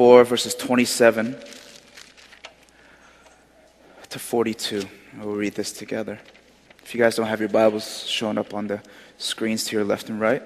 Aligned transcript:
4, 0.00 0.24
verses 0.24 0.54
27 0.54 1.36
to 4.08 4.18
42. 4.18 4.88
We'll 5.18 5.34
read 5.34 5.54
this 5.54 5.72
together. 5.72 6.18
If 6.82 6.94
you 6.94 6.98
guys 7.02 7.16
don't 7.16 7.26
have 7.26 7.38
your 7.38 7.50
Bibles 7.50 8.06
showing 8.06 8.38
up 8.38 8.54
on 8.54 8.66
the 8.66 8.80
screens 9.18 9.64
to 9.64 9.76
your 9.76 9.84
left 9.84 10.08
and 10.08 10.18
right. 10.18 10.42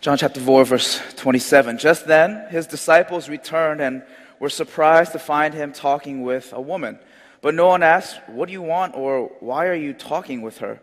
John 0.00 0.16
chapter 0.16 0.40
4, 0.40 0.64
verse 0.64 0.98
27. 1.16 1.76
Just 1.76 2.06
then, 2.06 2.46
his 2.48 2.66
disciples 2.66 3.28
returned 3.28 3.82
and 3.82 4.02
were 4.40 4.48
surprised 4.48 5.12
to 5.12 5.18
find 5.18 5.52
him 5.52 5.74
talking 5.74 6.22
with 6.22 6.54
a 6.54 6.60
woman. 6.62 6.98
But 7.42 7.54
no 7.54 7.66
one 7.66 7.82
asked, 7.82 8.18
What 8.28 8.46
do 8.46 8.52
you 8.54 8.62
want? 8.62 8.94
or 8.94 9.30
Why 9.40 9.66
are 9.66 9.74
you 9.74 9.92
talking 9.92 10.40
with 10.40 10.56
her? 10.60 10.80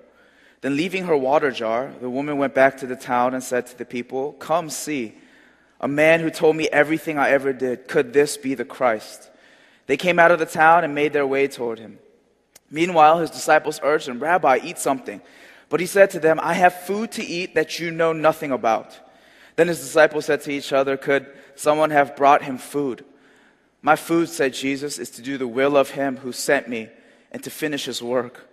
Then, 0.61 0.77
leaving 0.77 1.05
her 1.05 1.17
water 1.17 1.49
jar, 1.49 1.91
the 1.99 2.11
woman 2.11 2.37
went 2.37 2.53
back 2.53 2.77
to 2.77 2.85
the 2.85 2.95
town 2.95 3.33
and 3.33 3.43
said 3.43 3.65
to 3.65 3.75
the 3.75 3.85
people, 3.85 4.33
Come 4.33 4.69
see, 4.69 5.15
a 5.81 5.87
man 5.87 6.19
who 6.19 6.29
told 6.29 6.55
me 6.55 6.69
everything 6.69 7.17
I 7.17 7.31
ever 7.31 7.51
did. 7.51 7.87
Could 7.87 8.13
this 8.13 8.37
be 8.37 8.53
the 8.53 8.63
Christ? 8.63 9.29
They 9.87 9.97
came 9.97 10.19
out 10.19 10.31
of 10.31 10.39
the 10.39 10.45
town 10.45 10.83
and 10.83 10.95
made 10.95 11.11
their 11.11 11.25
way 11.27 11.47
toward 11.47 11.79
him. 11.79 11.97
Meanwhile, 12.69 13.19
his 13.19 13.31
disciples 13.31 13.79
urged 13.83 14.07
him, 14.07 14.19
Rabbi, 14.19 14.59
eat 14.63 14.77
something. 14.77 15.21
But 15.67 15.79
he 15.79 15.87
said 15.87 16.11
to 16.11 16.19
them, 16.19 16.39
I 16.41 16.53
have 16.53 16.73
food 16.83 17.11
to 17.13 17.25
eat 17.25 17.55
that 17.55 17.79
you 17.79 17.91
know 17.91 18.13
nothing 18.13 18.51
about. 18.51 18.97
Then 19.55 19.67
his 19.67 19.79
disciples 19.79 20.25
said 20.25 20.41
to 20.41 20.51
each 20.51 20.71
other, 20.71 20.95
Could 20.97 21.25
someone 21.55 21.89
have 21.89 22.15
brought 22.15 22.43
him 22.43 22.57
food? 22.57 23.03
My 23.81 23.95
food, 23.95 24.29
said 24.29 24.53
Jesus, 24.53 24.99
is 24.99 25.09
to 25.11 25.21
do 25.21 25.37
the 25.37 25.47
will 25.47 25.75
of 25.75 25.89
him 25.91 26.17
who 26.17 26.31
sent 26.31 26.69
me 26.69 26.89
and 27.31 27.43
to 27.43 27.49
finish 27.49 27.85
his 27.85 28.01
work. 28.01 28.47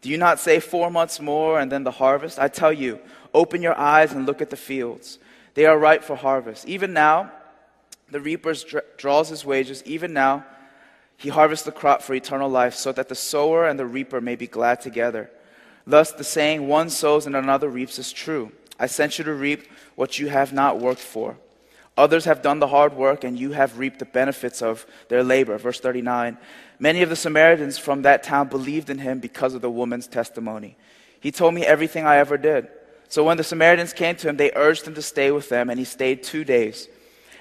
Do 0.00 0.08
you 0.08 0.16
not 0.16 0.38
say 0.38 0.60
four 0.60 0.90
months 0.90 1.20
more 1.20 1.58
and 1.58 1.72
then 1.72 1.82
the 1.82 1.90
harvest? 1.90 2.38
I 2.38 2.46
tell 2.46 2.72
you, 2.72 3.00
open 3.34 3.62
your 3.62 3.76
eyes 3.76 4.12
and 4.12 4.26
look 4.26 4.40
at 4.40 4.50
the 4.50 4.56
fields. 4.56 5.18
They 5.58 5.66
are 5.66 5.76
ripe 5.76 6.04
for 6.04 6.14
harvest. 6.14 6.68
Even 6.68 6.92
now, 6.92 7.32
the 8.12 8.20
reaper 8.20 8.54
draws 8.96 9.28
his 9.28 9.44
wages. 9.44 9.82
Even 9.84 10.12
now, 10.12 10.46
he 11.16 11.30
harvests 11.30 11.64
the 11.64 11.72
crop 11.72 12.00
for 12.00 12.14
eternal 12.14 12.48
life, 12.48 12.74
so 12.74 12.92
that 12.92 13.08
the 13.08 13.16
sower 13.16 13.66
and 13.66 13.76
the 13.76 13.84
reaper 13.84 14.20
may 14.20 14.36
be 14.36 14.46
glad 14.46 14.80
together. 14.80 15.32
Thus, 15.84 16.12
the 16.12 16.22
saying, 16.22 16.68
one 16.68 16.90
sows 16.90 17.26
and 17.26 17.34
another 17.34 17.68
reaps, 17.68 17.98
is 17.98 18.12
true. 18.12 18.52
I 18.78 18.86
sent 18.86 19.18
you 19.18 19.24
to 19.24 19.32
reap 19.32 19.66
what 19.96 20.20
you 20.20 20.28
have 20.28 20.52
not 20.52 20.78
worked 20.78 21.00
for. 21.00 21.36
Others 21.96 22.26
have 22.26 22.40
done 22.40 22.60
the 22.60 22.68
hard 22.68 22.94
work, 22.94 23.24
and 23.24 23.36
you 23.36 23.50
have 23.50 23.80
reaped 23.80 23.98
the 23.98 24.04
benefits 24.04 24.62
of 24.62 24.86
their 25.08 25.24
labor. 25.24 25.58
Verse 25.58 25.80
39. 25.80 26.38
Many 26.78 27.02
of 27.02 27.08
the 27.08 27.16
Samaritans 27.16 27.78
from 27.78 28.02
that 28.02 28.22
town 28.22 28.46
believed 28.46 28.90
in 28.90 28.98
him 28.98 29.18
because 29.18 29.54
of 29.54 29.62
the 29.62 29.72
woman's 29.72 30.06
testimony. 30.06 30.76
He 31.18 31.32
told 31.32 31.52
me 31.52 31.66
everything 31.66 32.06
I 32.06 32.18
ever 32.18 32.38
did. 32.38 32.68
So 33.08 33.24
when 33.24 33.36
the 33.38 33.44
Samaritans 33.44 33.92
came 33.92 34.16
to 34.16 34.28
him, 34.28 34.36
they 34.36 34.52
urged 34.54 34.86
him 34.86 34.94
to 34.94 35.02
stay 35.02 35.30
with 35.30 35.48
them, 35.48 35.70
and 35.70 35.78
he 35.78 35.84
stayed 35.84 36.22
two 36.22 36.44
days. 36.44 36.88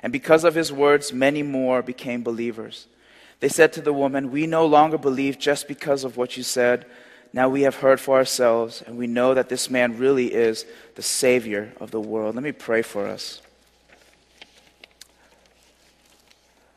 And 0.01 0.13
because 0.13 0.43
of 0.43 0.55
his 0.55 0.71
words, 0.71 1.11
many 1.11 1.43
more 1.43 1.81
became 1.81 2.23
believers. 2.23 2.87
They 3.39 3.49
said 3.49 3.73
to 3.73 3.81
the 3.81 3.93
woman, 3.93 4.31
We 4.31 4.47
no 4.47 4.65
longer 4.65 4.97
believe 4.97 5.37
just 5.37 5.67
because 5.67 6.03
of 6.03 6.17
what 6.17 6.37
you 6.37 6.43
said. 6.43 6.85
Now 7.33 7.49
we 7.49 7.63
have 7.63 7.75
heard 7.75 7.99
for 7.99 8.17
ourselves, 8.17 8.81
and 8.81 8.97
we 8.97 9.07
know 9.07 9.33
that 9.33 9.49
this 9.49 9.69
man 9.69 9.97
really 9.97 10.33
is 10.33 10.65
the 10.95 11.01
Savior 11.01 11.73
of 11.79 11.91
the 11.91 11.99
world. 11.99 12.35
Let 12.35 12.43
me 12.43 12.53
pray 12.53 12.81
for 12.81 13.05
us. 13.05 13.41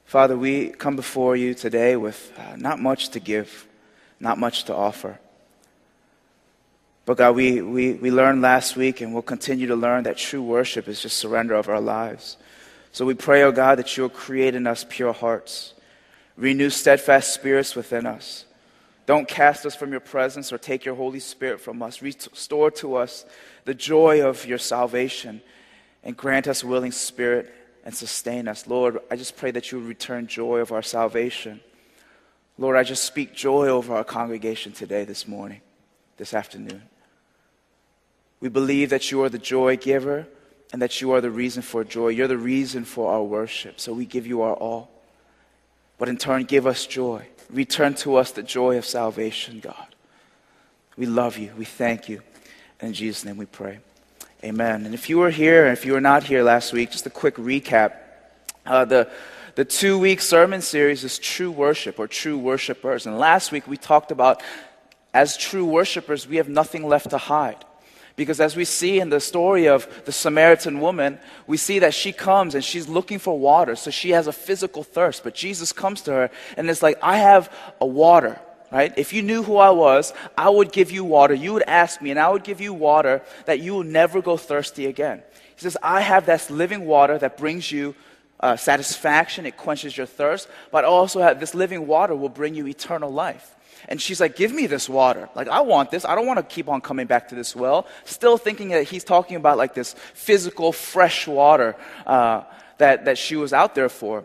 Father, 0.04 0.36
we 0.36 0.70
come 0.70 0.96
before 0.96 1.36
you 1.36 1.54
today 1.54 1.94
with 1.94 2.32
uh, 2.36 2.56
not 2.56 2.80
much 2.80 3.10
to 3.10 3.20
give, 3.20 3.68
not 4.18 4.38
much 4.38 4.64
to 4.64 4.74
offer. 4.74 5.20
But 7.06 7.16
God, 7.16 7.34
we, 7.34 7.60
we, 7.60 7.94
we 7.94 8.10
learned 8.10 8.42
last 8.42 8.76
week 8.76 9.00
and 9.00 9.12
we'll 9.12 9.22
continue 9.22 9.66
to 9.66 9.76
learn 9.76 10.04
that 10.04 10.16
true 10.16 10.42
worship 10.42 10.86
is 10.86 11.02
just 11.02 11.16
surrender 11.16 11.54
of 11.54 11.68
our 11.68 11.80
lives. 11.80 12.36
So 12.92 13.04
we 13.04 13.14
pray, 13.14 13.42
oh 13.42 13.52
God, 13.52 13.78
that 13.78 13.96
you'll 13.96 14.08
create 14.08 14.54
in 14.54 14.66
us 14.66 14.84
pure 14.88 15.12
hearts, 15.12 15.74
renew 16.36 16.70
steadfast 16.70 17.32
spirits 17.32 17.74
within 17.74 18.06
us. 18.06 18.44
Don't 19.06 19.26
cast 19.26 19.66
us 19.66 19.74
from 19.74 19.90
your 19.90 20.00
presence 20.00 20.52
or 20.52 20.58
take 20.58 20.84
your 20.84 20.94
Holy 20.94 21.20
Spirit 21.20 21.60
from 21.60 21.82
us. 21.82 22.02
Restore 22.02 22.70
to 22.72 22.96
us 22.96 23.24
the 23.64 23.74
joy 23.74 24.24
of 24.24 24.46
your 24.46 24.58
salvation 24.58 25.40
and 26.04 26.16
grant 26.16 26.46
us 26.46 26.62
willing 26.62 26.92
spirit 26.92 27.52
and 27.84 27.94
sustain 27.94 28.46
us. 28.46 28.66
Lord, 28.66 28.98
I 29.10 29.16
just 29.16 29.36
pray 29.36 29.50
that 29.50 29.72
you 29.72 29.80
return 29.80 30.26
joy 30.26 30.58
of 30.58 30.72
our 30.72 30.82
salvation. 30.82 31.60
Lord, 32.58 32.76
I 32.76 32.82
just 32.82 33.04
speak 33.04 33.34
joy 33.34 33.68
over 33.68 33.94
our 33.94 34.04
congregation 34.04 34.72
today, 34.72 35.04
this 35.04 35.26
morning, 35.26 35.60
this 36.20 36.34
afternoon. 36.34 36.82
We 38.40 38.50
believe 38.50 38.90
that 38.90 39.10
you 39.10 39.22
are 39.24 39.30
the 39.30 39.38
joy 39.38 39.78
giver 39.78 40.26
and 40.70 40.82
that 40.82 41.00
you 41.00 41.12
are 41.12 41.20
the 41.22 41.30
reason 41.30 41.62
for 41.62 41.82
joy. 41.82 42.08
You're 42.08 42.28
the 42.28 42.36
reason 42.36 42.84
for 42.84 43.10
our 43.10 43.22
worship. 43.22 43.80
So 43.80 43.94
we 43.94 44.04
give 44.04 44.26
you 44.26 44.42
our 44.42 44.52
all. 44.52 44.90
But 45.98 46.10
in 46.10 46.18
turn, 46.18 46.44
give 46.44 46.66
us 46.66 46.84
joy. 46.84 47.26
Return 47.48 47.94
to 47.94 48.16
us 48.16 48.32
the 48.32 48.42
joy 48.42 48.76
of 48.76 48.84
salvation, 48.84 49.60
God. 49.60 49.86
We 50.94 51.06
love 51.06 51.38
you. 51.38 51.52
We 51.56 51.64
thank 51.64 52.06
you. 52.06 52.20
In 52.82 52.92
Jesus' 52.92 53.24
name 53.24 53.38
we 53.38 53.46
pray. 53.46 53.78
Amen. 54.44 54.84
And 54.84 54.92
if 54.92 55.08
you 55.08 55.16
were 55.16 55.30
here, 55.30 55.64
and 55.64 55.72
if 55.72 55.86
you 55.86 55.94
were 55.94 56.02
not 56.02 56.24
here 56.24 56.42
last 56.42 56.74
week, 56.74 56.90
just 56.90 57.06
a 57.06 57.10
quick 57.10 57.36
recap. 57.36 57.94
Uh, 58.66 58.84
the 58.84 59.10
the 59.54 59.64
two 59.64 59.98
week 59.98 60.20
sermon 60.20 60.62
series 60.62 61.02
is 61.02 61.18
True 61.18 61.50
Worship 61.50 61.98
or 61.98 62.06
True 62.06 62.38
Worshipers. 62.38 63.06
And 63.06 63.18
last 63.18 63.52
week 63.52 63.66
we 63.66 63.76
talked 63.76 64.10
about 64.12 64.42
as 65.12 65.36
true 65.36 65.64
worshipers, 65.64 66.26
we 66.26 66.36
have 66.36 66.48
nothing 66.48 66.86
left 66.86 67.10
to 67.10 67.18
hide. 67.18 67.64
Because 68.16 68.40
as 68.40 68.54
we 68.54 68.64
see 68.64 69.00
in 69.00 69.08
the 69.08 69.20
story 69.20 69.66
of 69.66 70.04
the 70.04 70.12
Samaritan 70.12 70.80
woman, 70.80 71.18
we 71.46 71.56
see 71.56 71.78
that 71.78 71.94
she 71.94 72.12
comes 72.12 72.54
and 72.54 72.62
she's 72.62 72.88
looking 72.88 73.18
for 73.18 73.38
water. 73.38 73.76
So 73.76 73.90
she 73.90 74.10
has 74.10 74.26
a 74.26 74.32
physical 74.32 74.82
thirst. 74.82 75.24
But 75.24 75.34
Jesus 75.34 75.72
comes 75.72 76.02
to 76.02 76.12
her 76.12 76.30
and 76.56 76.68
it's 76.68 76.82
like, 76.82 76.98
I 77.02 77.16
have 77.16 77.52
a 77.80 77.86
water 77.86 78.38
right? 78.70 78.96
If 78.96 79.12
you 79.12 79.22
knew 79.22 79.42
who 79.42 79.56
I 79.56 79.70
was, 79.70 80.12
I 80.38 80.48
would 80.48 80.72
give 80.72 80.90
you 80.90 81.04
water. 81.04 81.34
You 81.34 81.52
would 81.54 81.64
ask 81.64 82.00
me, 82.00 82.10
and 82.10 82.20
I 82.20 82.28
would 82.28 82.44
give 82.44 82.60
you 82.60 82.72
water 82.72 83.22
that 83.46 83.60
you 83.60 83.74
will 83.74 83.84
never 83.84 84.22
go 84.22 84.36
thirsty 84.36 84.86
again. 84.86 85.22
He 85.56 85.62
says, 85.62 85.76
I 85.82 86.00
have 86.00 86.26
this 86.26 86.50
living 86.50 86.86
water 86.86 87.18
that 87.18 87.36
brings 87.36 87.70
you 87.70 87.94
uh, 88.38 88.56
satisfaction, 88.56 89.44
it 89.44 89.56
quenches 89.56 89.96
your 89.96 90.06
thirst, 90.06 90.48
but 90.70 90.84
also 90.84 91.20
have 91.20 91.40
this 91.40 91.54
living 91.54 91.86
water 91.86 92.14
will 92.14 92.30
bring 92.30 92.54
you 92.54 92.66
eternal 92.66 93.12
life. 93.12 93.54
And 93.88 94.00
she's 94.00 94.20
like, 94.20 94.36
Give 94.36 94.52
me 94.52 94.66
this 94.66 94.88
water. 94.88 95.28
Like, 95.34 95.48
I 95.48 95.60
want 95.60 95.90
this. 95.90 96.04
I 96.04 96.14
don't 96.14 96.26
want 96.26 96.38
to 96.38 96.42
keep 96.42 96.68
on 96.68 96.80
coming 96.80 97.06
back 97.06 97.28
to 97.28 97.34
this 97.34 97.54
well. 97.56 97.86
Still 98.04 98.38
thinking 98.38 98.68
that 98.68 98.84
he's 98.84 99.04
talking 99.04 99.36
about 99.36 99.58
like 99.58 99.74
this 99.74 99.94
physical, 100.14 100.72
fresh 100.72 101.26
water 101.26 101.76
uh, 102.06 102.42
that, 102.78 103.04
that 103.04 103.18
she 103.18 103.36
was 103.36 103.52
out 103.52 103.74
there 103.74 103.88
for. 103.88 104.24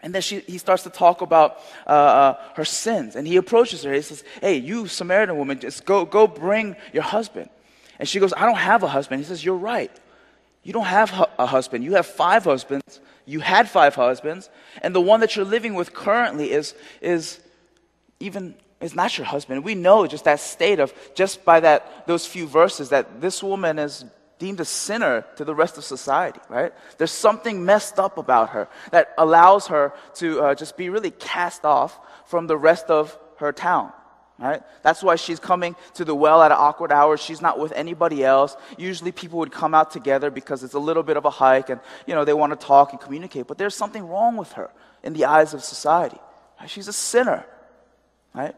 And 0.00 0.14
then 0.14 0.22
she, 0.22 0.40
he 0.40 0.58
starts 0.58 0.84
to 0.84 0.90
talk 0.90 1.22
about 1.22 1.58
uh, 1.86 1.90
uh, 1.90 2.40
her 2.54 2.64
sins. 2.64 3.16
And 3.16 3.26
he 3.26 3.36
approaches 3.36 3.82
her. 3.82 3.92
He 3.92 4.02
says, 4.02 4.22
Hey, 4.40 4.56
you 4.56 4.86
Samaritan 4.86 5.36
woman, 5.36 5.58
just 5.58 5.84
go, 5.84 6.04
go 6.04 6.26
bring 6.26 6.76
your 6.92 7.02
husband. 7.02 7.50
And 7.98 8.08
she 8.08 8.20
goes, 8.20 8.32
I 8.36 8.46
don't 8.46 8.58
have 8.58 8.82
a 8.82 8.88
husband. 8.88 9.20
He 9.20 9.26
says, 9.26 9.44
You're 9.44 9.56
right. 9.56 9.90
You 10.62 10.72
don't 10.72 10.84
have 10.84 11.28
a 11.38 11.46
husband. 11.46 11.84
You 11.84 11.94
have 11.94 12.06
five 12.06 12.44
husbands. 12.44 13.00
You 13.24 13.40
had 13.40 13.68
five 13.68 13.94
husbands. 13.94 14.50
And 14.82 14.94
the 14.94 15.00
one 15.00 15.20
that 15.20 15.34
you're 15.34 15.44
living 15.44 15.74
with 15.74 15.92
currently 15.94 16.52
is, 16.52 16.74
is 17.00 17.40
even 18.20 18.54
is 18.80 18.94
not 18.94 19.18
your 19.18 19.26
husband. 19.26 19.64
We 19.64 19.74
know 19.74 20.06
just 20.06 20.24
that 20.24 20.40
state 20.40 20.78
of 20.80 20.92
just 21.14 21.44
by 21.44 21.60
that 21.60 22.06
those 22.06 22.26
few 22.26 22.46
verses 22.46 22.90
that 22.90 23.20
this 23.20 23.42
woman 23.42 23.78
is 23.78 24.04
deemed 24.38 24.60
a 24.60 24.64
sinner 24.64 25.24
to 25.36 25.44
the 25.44 25.54
rest 25.54 25.78
of 25.78 25.84
society, 25.84 26.40
right? 26.48 26.72
There's 26.96 27.10
something 27.10 27.64
messed 27.64 27.98
up 27.98 28.18
about 28.18 28.50
her 28.50 28.68
that 28.92 29.12
allows 29.18 29.66
her 29.66 29.92
to 30.14 30.40
uh, 30.40 30.54
just 30.54 30.76
be 30.76 30.90
really 30.90 31.10
cast 31.10 31.64
off 31.64 31.98
from 32.26 32.46
the 32.46 32.56
rest 32.56 32.86
of 32.86 33.18
her 33.38 33.52
town. 33.52 33.92
Right? 34.40 34.62
That's 34.84 35.02
why 35.02 35.16
she's 35.16 35.40
coming 35.40 35.74
to 35.94 36.04
the 36.04 36.14
well 36.14 36.40
at 36.44 36.52
an 36.52 36.58
awkward 36.60 36.92
hour. 36.92 37.16
She's 37.16 37.42
not 37.42 37.58
with 37.58 37.72
anybody 37.72 38.24
else. 38.24 38.56
Usually 38.76 39.10
people 39.10 39.40
would 39.40 39.50
come 39.50 39.74
out 39.74 39.90
together 39.90 40.30
because 40.30 40.62
it's 40.62 40.74
a 40.74 40.78
little 40.78 41.02
bit 41.02 41.16
of 41.16 41.24
a 41.24 41.30
hike 41.30 41.70
and, 41.70 41.80
you 42.06 42.14
know, 42.14 42.24
they 42.24 42.34
want 42.34 42.52
to 42.52 42.66
talk 42.66 42.92
and 42.92 43.00
communicate. 43.00 43.48
But 43.48 43.58
there's 43.58 43.74
something 43.74 44.06
wrong 44.06 44.36
with 44.36 44.52
her 44.52 44.70
in 45.02 45.12
the 45.12 45.24
eyes 45.24 45.54
of 45.54 45.64
society. 45.64 46.18
Right? 46.60 46.70
She's 46.70 46.86
a 46.86 46.92
sinner. 46.92 47.44
Right? 48.32 48.54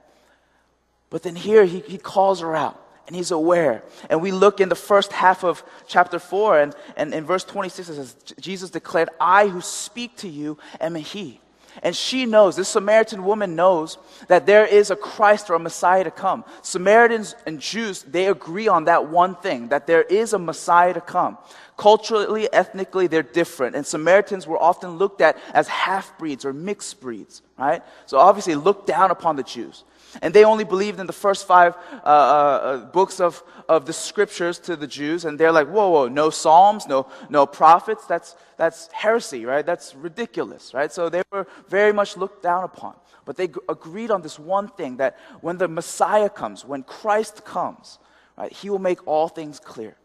But 1.10 1.24
then 1.24 1.36
here 1.36 1.64
he, 1.64 1.80
he 1.80 1.98
calls 1.98 2.40
her 2.40 2.54
out 2.56 2.80
and 3.06 3.16
he's 3.16 3.32
aware. 3.32 3.82
And 4.08 4.22
we 4.22 4.30
look 4.30 4.60
in 4.60 4.68
the 4.68 4.76
first 4.76 5.12
half 5.12 5.42
of 5.42 5.64
chapter 5.88 6.20
4, 6.20 6.60
and, 6.60 6.74
and 6.96 7.12
in 7.12 7.24
verse 7.24 7.42
26, 7.42 7.88
it 7.88 7.94
says, 7.96 8.14
Jesus 8.38 8.70
declared, 8.70 9.08
I 9.20 9.48
who 9.48 9.60
speak 9.60 10.16
to 10.18 10.28
you 10.28 10.58
am 10.80 10.94
he. 10.94 11.40
And 11.82 11.94
she 11.94 12.24
knows, 12.24 12.54
this 12.54 12.68
Samaritan 12.68 13.24
woman 13.24 13.56
knows 13.56 13.98
that 14.28 14.46
there 14.46 14.64
is 14.64 14.90
a 14.90 14.96
Christ 14.96 15.50
or 15.50 15.54
a 15.54 15.58
Messiah 15.58 16.04
to 16.04 16.10
come. 16.12 16.44
Samaritans 16.62 17.34
and 17.46 17.60
Jews, 17.60 18.02
they 18.02 18.26
agree 18.26 18.68
on 18.68 18.84
that 18.84 19.08
one 19.08 19.34
thing, 19.34 19.68
that 19.68 19.88
there 19.88 20.02
is 20.02 20.32
a 20.32 20.38
Messiah 20.38 20.94
to 20.94 21.00
come. 21.00 21.36
Culturally, 21.76 22.52
ethnically, 22.52 23.06
they're 23.06 23.22
different. 23.22 23.74
And 23.74 23.86
Samaritans 23.86 24.46
were 24.46 24.60
often 24.60 24.98
looked 24.98 25.20
at 25.20 25.36
as 25.54 25.66
half 25.66 26.16
breeds 26.18 26.44
or 26.44 26.52
mixed 26.52 27.00
breeds, 27.00 27.42
right? 27.58 27.82
So 28.06 28.18
obviously 28.18 28.54
looked 28.54 28.86
down 28.86 29.10
upon 29.10 29.36
the 29.36 29.42
Jews. 29.42 29.84
And 30.22 30.34
they 30.34 30.44
only 30.44 30.64
believed 30.64 30.98
in 30.98 31.06
the 31.06 31.12
first 31.12 31.46
five 31.46 31.76
uh, 31.92 32.06
uh, 32.06 32.10
uh, 32.10 32.76
books 32.86 33.20
of, 33.20 33.42
of 33.68 33.86
the 33.86 33.92
scriptures 33.92 34.58
to 34.60 34.76
the 34.76 34.86
Jews. 34.86 35.24
And 35.24 35.38
they're 35.38 35.52
like, 35.52 35.68
whoa, 35.68 35.88
whoa, 35.90 36.08
no 36.08 36.30
Psalms, 36.30 36.86
no, 36.86 37.06
no 37.28 37.46
prophets. 37.46 38.06
That's, 38.06 38.36
that's 38.56 38.90
heresy, 38.92 39.44
right? 39.44 39.64
That's 39.64 39.94
ridiculous, 39.94 40.74
right? 40.74 40.92
So 40.92 41.08
they 41.08 41.22
were 41.30 41.46
very 41.68 41.92
much 41.92 42.16
looked 42.16 42.42
down 42.42 42.64
upon. 42.64 42.96
But 43.24 43.36
they 43.36 43.48
g- 43.48 43.54
agreed 43.68 44.10
on 44.10 44.22
this 44.22 44.38
one 44.38 44.68
thing 44.68 44.96
that 44.96 45.16
when 45.40 45.58
the 45.58 45.68
Messiah 45.68 46.28
comes, 46.28 46.64
when 46.64 46.82
Christ 46.82 47.44
comes, 47.44 47.98
right, 48.36 48.52
he 48.52 48.68
will 48.68 48.80
make 48.80 49.06
all 49.06 49.28
things 49.28 49.60
clear. 49.60 49.96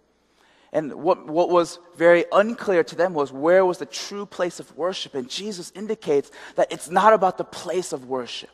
And 0.72 0.94
what, 0.94 1.26
what 1.26 1.50
was 1.50 1.80
very 1.96 2.26
unclear 2.32 2.84
to 2.84 2.96
them 2.96 3.14
was 3.14 3.32
where 3.32 3.66
was 3.66 3.78
the 3.78 3.86
true 3.86 4.26
place 4.26 4.60
of 4.60 4.76
worship. 4.78 5.16
And 5.16 5.30
Jesus 5.30 5.72
indicates 5.74 6.30
that 6.58 6.72
it's 6.72 6.90
not 6.90 7.14
about 7.14 7.38
the 7.38 7.46
place 7.46 7.94
of 7.94 8.08
worship. 8.08 8.50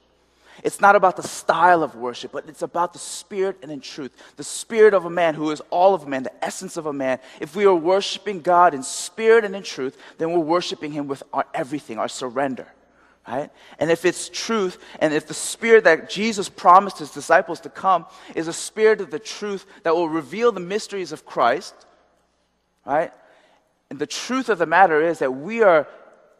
It's 0.63 0.79
not 0.79 0.95
about 0.95 1.15
the 1.17 1.23
style 1.23 1.83
of 1.83 1.95
worship, 1.95 2.31
but 2.31 2.47
it's 2.47 2.61
about 2.61 2.93
the 2.93 2.99
spirit 2.99 3.57
and 3.63 3.71
in 3.71 3.81
truth. 3.81 4.11
The 4.37 4.43
spirit 4.43 4.93
of 4.93 5.05
a 5.05 5.09
man 5.09 5.33
who 5.33 5.51
is 5.51 5.61
all 5.69 5.93
of 5.93 6.07
man, 6.07 6.23
the 6.23 6.45
essence 6.45 6.77
of 6.77 6.85
a 6.85 6.93
man. 6.93 7.19
If 7.39 7.55
we 7.55 7.65
are 7.65 7.75
worshiping 7.75 8.41
God 8.41 8.73
in 8.73 8.83
spirit 8.83 9.43
and 9.43 9.55
in 9.55 9.63
truth, 9.63 9.97
then 10.17 10.31
we're 10.31 10.39
worshiping 10.39 10.91
Him 10.91 11.07
with 11.07 11.23
our 11.33 11.45
everything, 11.53 11.97
our 11.97 12.07
surrender. 12.07 12.67
Right? 13.27 13.51
And 13.77 13.91
if 13.91 14.03
it's 14.03 14.29
truth, 14.29 14.77
and 14.99 15.13
if 15.13 15.27
the 15.27 15.33
spirit 15.33 15.83
that 15.83 16.09
Jesus 16.09 16.49
promised 16.49 16.97
his 16.99 17.11
disciples 17.11 17.59
to 17.61 17.69
come 17.69 18.07
is 18.33 18.47
a 18.47 18.53
spirit 18.53 18.99
of 18.99 19.11
the 19.11 19.19
truth 19.19 19.65
that 19.83 19.95
will 19.95 20.09
reveal 20.09 20.51
the 20.51 20.59
mysteries 20.59 21.11
of 21.11 21.25
Christ, 21.25 21.75
right? 22.83 23.13
And 23.91 23.99
the 23.99 24.07
truth 24.07 24.49
of 24.49 24.57
the 24.57 24.65
matter 24.65 25.01
is 25.01 25.19
that 25.19 25.31
we 25.31 25.61
are 25.61 25.87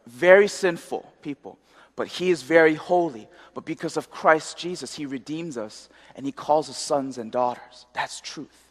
very 0.06 0.48
sinful 0.48 1.10
people, 1.22 1.56
but 1.96 2.08
He 2.08 2.30
is 2.30 2.42
very 2.42 2.74
holy. 2.74 3.28
But 3.54 3.64
because 3.64 3.96
of 3.96 4.10
Christ 4.10 4.56
Jesus, 4.56 4.94
He 4.94 5.06
redeems 5.06 5.56
us 5.56 5.88
and 6.16 6.24
He 6.24 6.32
calls 6.32 6.70
us 6.70 6.78
sons 6.78 7.18
and 7.18 7.30
daughters. 7.30 7.86
That's 7.92 8.20
truth. 8.20 8.70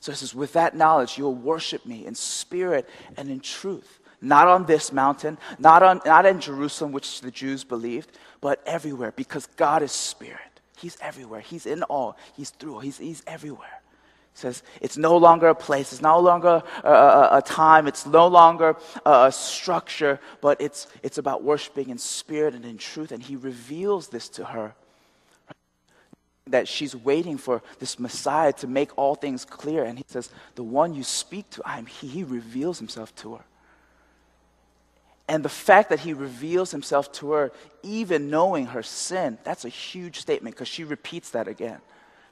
So 0.00 0.12
He 0.12 0.16
says, 0.16 0.34
with 0.34 0.52
that 0.54 0.76
knowledge, 0.76 1.18
you'll 1.18 1.34
worship 1.34 1.86
me 1.86 2.06
in 2.06 2.14
spirit 2.14 2.88
and 3.16 3.30
in 3.30 3.40
truth. 3.40 4.00
Not 4.20 4.48
on 4.48 4.66
this 4.66 4.92
mountain, 4.92 5.38
not, 5.58 5.82
on, 5.82 6.00
not 6.06 6.24
in 6.26 6.40
Jerusalem, 6.40 6.92
which 6.92 7.20
the 7.20 7.30
Jews 7.30 7.64
believed, 7.64 8.10
but 8.40 8.62
everywhere 8.66 9.12
because 9.12 9.46
God 9.56 9.82
is 9.82 9.92
spirit. 9.92 10.40
He's 10.78 10.96
everywhere. 11.00 11.40
He's 11.40 11.66
in 11.66 11.82
all. 11.84 12.16
He's 12.34 12.50
through. 12.50 12.80
He's, 12.80 12.98
he's 12.98 13.22
everywhere 13.26 13.75
says 14.38 14.62
it's 14.80 14.96
no 14.96 15.16
longer 15.16 15.48
a 15.48 15.54
place, 15.54 15.92
it's 15.92 16.02
no 16.02 16.20
longer 16.20 16.62
a, 16.84 16.88
a, 16.88 17.38
a 17.38 17.42
time, 17.42 17.86
it's 17.86 18.06
no 18.06 18.26
longer 18.26 18.76
a, 19.04 19.26
a, 19.26 19.32
structure, 19.32 20.20
but 20.40 20.60
it's, 20.60 20.86
it's 21.02 21.18
about 21.18 21.42
worshiping 21.42 21.88
in 21.88 21.98
spirit 21.98 22.54
and 22.54 22.64
in 22.64 22.76
truth. 22.76 23.12
And 23.12 23.22
he 23.22 23.36
reveals 23.36 24.08
this 24.08 24.28
to 24.30 24.44
her 24.44 24.74
that 26.48 26.68
she's 26.68 26.94
waiting 26.94 27.38
for 27.38 27.62
this 27.78 27.98
Messiah 27.98 28.52
to 28.52 28.66
make 28.66 28.96
all 28.96 29.14
things 29.14 29.44
clear. 29.44 29.84
And 29.84 29.98
he 29.98 30.04
says, 30.06 30.30
The 30.54 30.62
one 30.62 30.94
you 30.94 31.02
speak 31.02 31.50
to, 31.50 31.62
I 31.64 31.78
am 31.78 31.86
he. 31.86 32.06
He 32.06 32.24
reveals 32.24 32.78
himself 32.78 33.14
to 33.16 33.36
her. 33.36 33.44
And 35.28 35.44
the 35.44 35.48
fact 35.48 35.88
that 35.90 36.00
he 36.00 36.12
reveals 36.12 36.70
himself 36.70 37.10
to 37.12 37.32
her, 37.32 37.52
even 37.82 38.30
knowing 38.30 38.66
her 38.66 38.82
sin, 38.82 39.38
that's 39.42 39.64
a 39.64 39.68
huge 39.68 40.20
statement 40.20 40.54
because 40.54 40.68
she 40.68 40.84
repeats 40.84 41.30
that 41.30 41.48
again. 41.48 41.80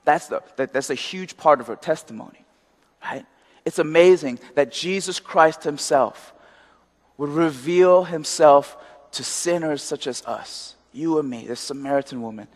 That's, 0.04 0.28
the, 0.28 0.42
that, 0.56 0.72
that's 0.72 0.90
a 0.90 0.94
huge 0.94 1.36
part 1.36 1.60
of 1.60 1.68
her 1.68 1.76
testimony, 1.76 2.44
right? 3.02 3.24
It's 3.64 3.78
amazing 3.78 4.38
that 4.54 4.70
Jesus 4.70 5.18
Christ 5.18 5.64
himself 5.64 6.34
would 7.16 7.30
reveal 7.30 8.04
himself 8.04 8.76
to 9.12 9.24
sinners 9.24 9.82
such 9.82 10.06
as 10.06 10.24
us, 10.26 10.74
you 10.92 11.18
and 11.18 11.28
me, 11.28 11.46
this 11.46 11.60
Samaritan 11.60 12.20
woman. 12.20 12.48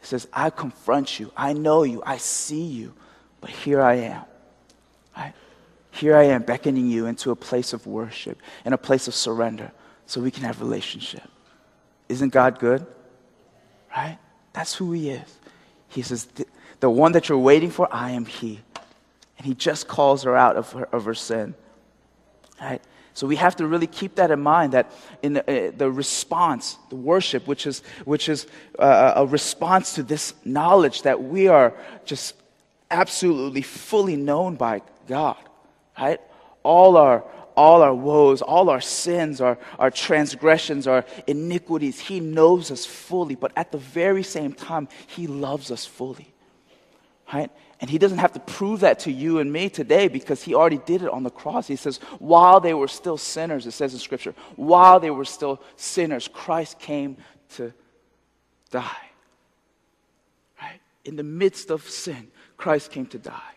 He 0.00 0.06
says, 0.06 0.28
I 0.32 0.50
confront 0.50 1.18
you, 1.20 1.32
I 1.36 1.52
know 1.52 1.82
you, 1.82 2.02
I 2.06 2.16
see 2.18 2.62
you, 2.62 2.94
but 3.40 3.50
here 3.50 3.82
I 3.82 3.94
am. 3.94 4.22
Right? 5.16 5.34
Here 5.90 6.16
I 6.16 6.24
am 6.24 6.42
beckoning 6.42 6.88
you 6.88 7.06
into 7.06 7.30
a 7.32 7.36
place 7.36 7.72
of 7.72 7.86
worship 7.86 8.40
and 8.64 8.72
a 8.72 8.78
place 8.78 9.08
of 9.08 9.14
surrender 9.14 9.72
so 10.06 10.20
we 10.20 10.30
can 10.30 10.44
have 10.44 10.60
relationship. 10.60 11.28
Isn't 12.08 12.32
God 12.32 12.58
good? 12.58 12.86
Right? 13.94 14.18
That's 14.52 14.74
who 14.74 14.92
he 14.92 15.10
is. 15.10 15.38
He 15.88 16.02
says, 16.02 16.28
the 16.80 16.90
one 16.90 17.12
that 17.12 17.28
you're 17.28 17.38
waiting 17.38 17.70
for, 17.70 17.88
I 17.90 18.12
am 18.12 18.26
He. 18.26 18.60
And 19.36 19.46
He 19.46 19.54
just 19.54 19.88
calls 19.88 20.22
her 20.24 20.36
out 20.36 20.56
of 20.56 20.72
her, 20.72 20.84
of 20.84 21.04
her 21.04 21.14
sin. 21.14 21.54
Right? 22.60 22.82
So 23.14 23.26
we 23.26 23.34
have 23.34 23.56
to 23.56 23.66
really 23.66 23.88
keep 23.88 24.14
that 24.14 24.30
in 24.30 24.40
mind 24.40 24.74
that 24.74 24.92
in 25.22 25.32
the, 25.32 25.42
uh, 25.68 25.72
the 25.76 25.90
response, 25.90 26.78
the 26.88 26.94
worship, 26.94 27.48
which 27.48 27.66
is, 27.66 27.82
which 28.04 28.28
is 28.28 28.46
uh, 28.78 29.14
a 29.16 29.26
response 29.26 29.94
to 29.94 30.04
this 30.04 30.34
knowledge 30.44 31.02
that 31.02 31.20
we 31.20 31.48
are 31.48 31.74
just 32.04 32.34
absolutely 32.92 33.62
fully 33.62 34.14
known 34.14 34.54
by 34.54 34.82
God, 35.08 35.36
right? 35.98 36.20
All 36.62 36.96
our, 36.96 37.24
all 37.56 37.82
our 37.82 37.92
woes, 37.92 38.40
all 38.40 38.70
our 38.70 38.80
sins, 38.80 39.40
our, 39.40 39.58
our 39.80 39.90
transgressions, 39.90 40.86
our 40.86 41.04
iniquities, 41.26 41.98
He 41.98 42.20
knows 42.20 42.70
us 42.70 42.86
fully, 42.86 43.34
but 43.34 43.50
at 43.56 43.72
the 43.72 43.78
very 43.78 44.22
same 44.22 44.52
time, 44.52 44.86
He 45.08 45.26
loves 45.26 45.72
us 45.72 45.84
fully. 45.84 46.32
Right? 47.32 47.50
And 47.80 47.90
he 47.90 47.98
doesn't 47.98 48.18
have 48.18 48.32
to 48.32 48.40
prove 48.40 48.80
that 48.80 49.00
to 49.00 49.12
you 49.12 49.38
and 49.38 49.52
me 49.52 49.68
today 49.68 50.08
because 50.08 50.42
he 50.42 50.54
already 50.54 50.78
did 50.78 51.02
it 51.02 51.10
on 51.10 51.22
the 51.22 51.30
cross. 51.30 51.66
He 51.66 51.76
says, 51.76 51.98
while 52.18 52.58
they 52.58 52.74
were 52.74 52.88
still 52.88 53.18
sinners, 53.18 53.66
it 53.66 53.72
says 53.72 53.92
in 53.92 54.00
Scripture, 54.00 54.34
while 54.56 54.98
they 54.98 55.10
were 55.10 55.24
still 55.24 55.60
sinners, 55.76 56.26
Christ 56.26 56.78
came 56.78 57.16
to 57.56 57.72
die. 58.70 58.82
Right? 60.60 60.80
In 61.04 61.16
the 61.16 61.22
midst 61.22 61.70
of 61.70 61.88
sin, 61.88 62.28
Christ 62.56 62.90
came 62.90 63.06
to 63.06 63.18
die. 63.18 63.54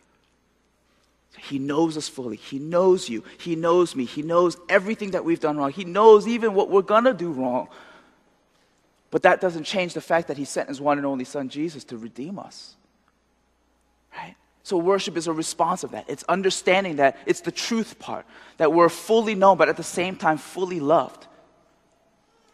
He 1.37 1.57
knows 1.57 1.97
us 1.97 2.07
fully. 2.07 2.37
He 2.37 2.59
knows 2.59 3.09
you. 3.09 3.23
He 3.39 3.55
knows 3.55 3.95
me. 3.95 4.05
He 4.05 4.21
knows 4.21 4.57
everything 4.69 5.11
that 5.11 5.25
we've 5.25 5.39
done 5.39 5.57
wrong. 5.57 5.71
He 5.71 5.85
knows 5.85 6.27
even 6.27 6.53
what 6.53 6.69
we're 6.69 6.83
going 6.83 7.05
to 7.05 7.13
do 7.13 7.31
wrong. 7.31 7.67
But 9.09 9.23
that 9.23 9.41
doesn't 9.41 9.63
change 9.63 9.95
the 9.95 10.01
fact 10.01 10.27
that 10.27 10.37
He 10.37 10.45
sent 10.45 10.69
His 10.69 10.79
one 10.79 10.97
and 10.99 11.07
only 11.07 11.25
Son, 11.25 11.49
Jesus, 11.49 11.83
to 11.85 11.97
redeem 11.97 12.37
us. 12.37 12.75
So 14.63 14.77
worship 14.77 15.17
is 15.17 15.27
a 15.27 15.33
response 15.33 15.83
of 15.83 15.91
that. 15.91 16.05
It's 16.07 16.23
understanding 16.29 16.97
that 16.97 17.17
it's 17.25 17.41
the 17.41 17.51
truth 17.51 17.97
part, 17.99 18.25
that 18.57 18.71
we're 18.71 18.89
fully 18.89 19.35
known, 19.35 19.57
but 19.57 19.69
at 19.69 19.77
the 19.77 19.83
same 19.83 20.15
time 20.15 20.37
fully 20.37 20.79
loved. 20.79 21.25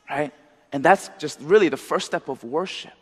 Right? 0.10 0.34
And 0.72 0.84
that's 0.84 1.10
just 1.20 1.40
really 1.42 1.70
the 1.70 1.78
first 1.78 2.06
step 2.06 2.30
of 2.30 2.44
worship. 2.44 2.94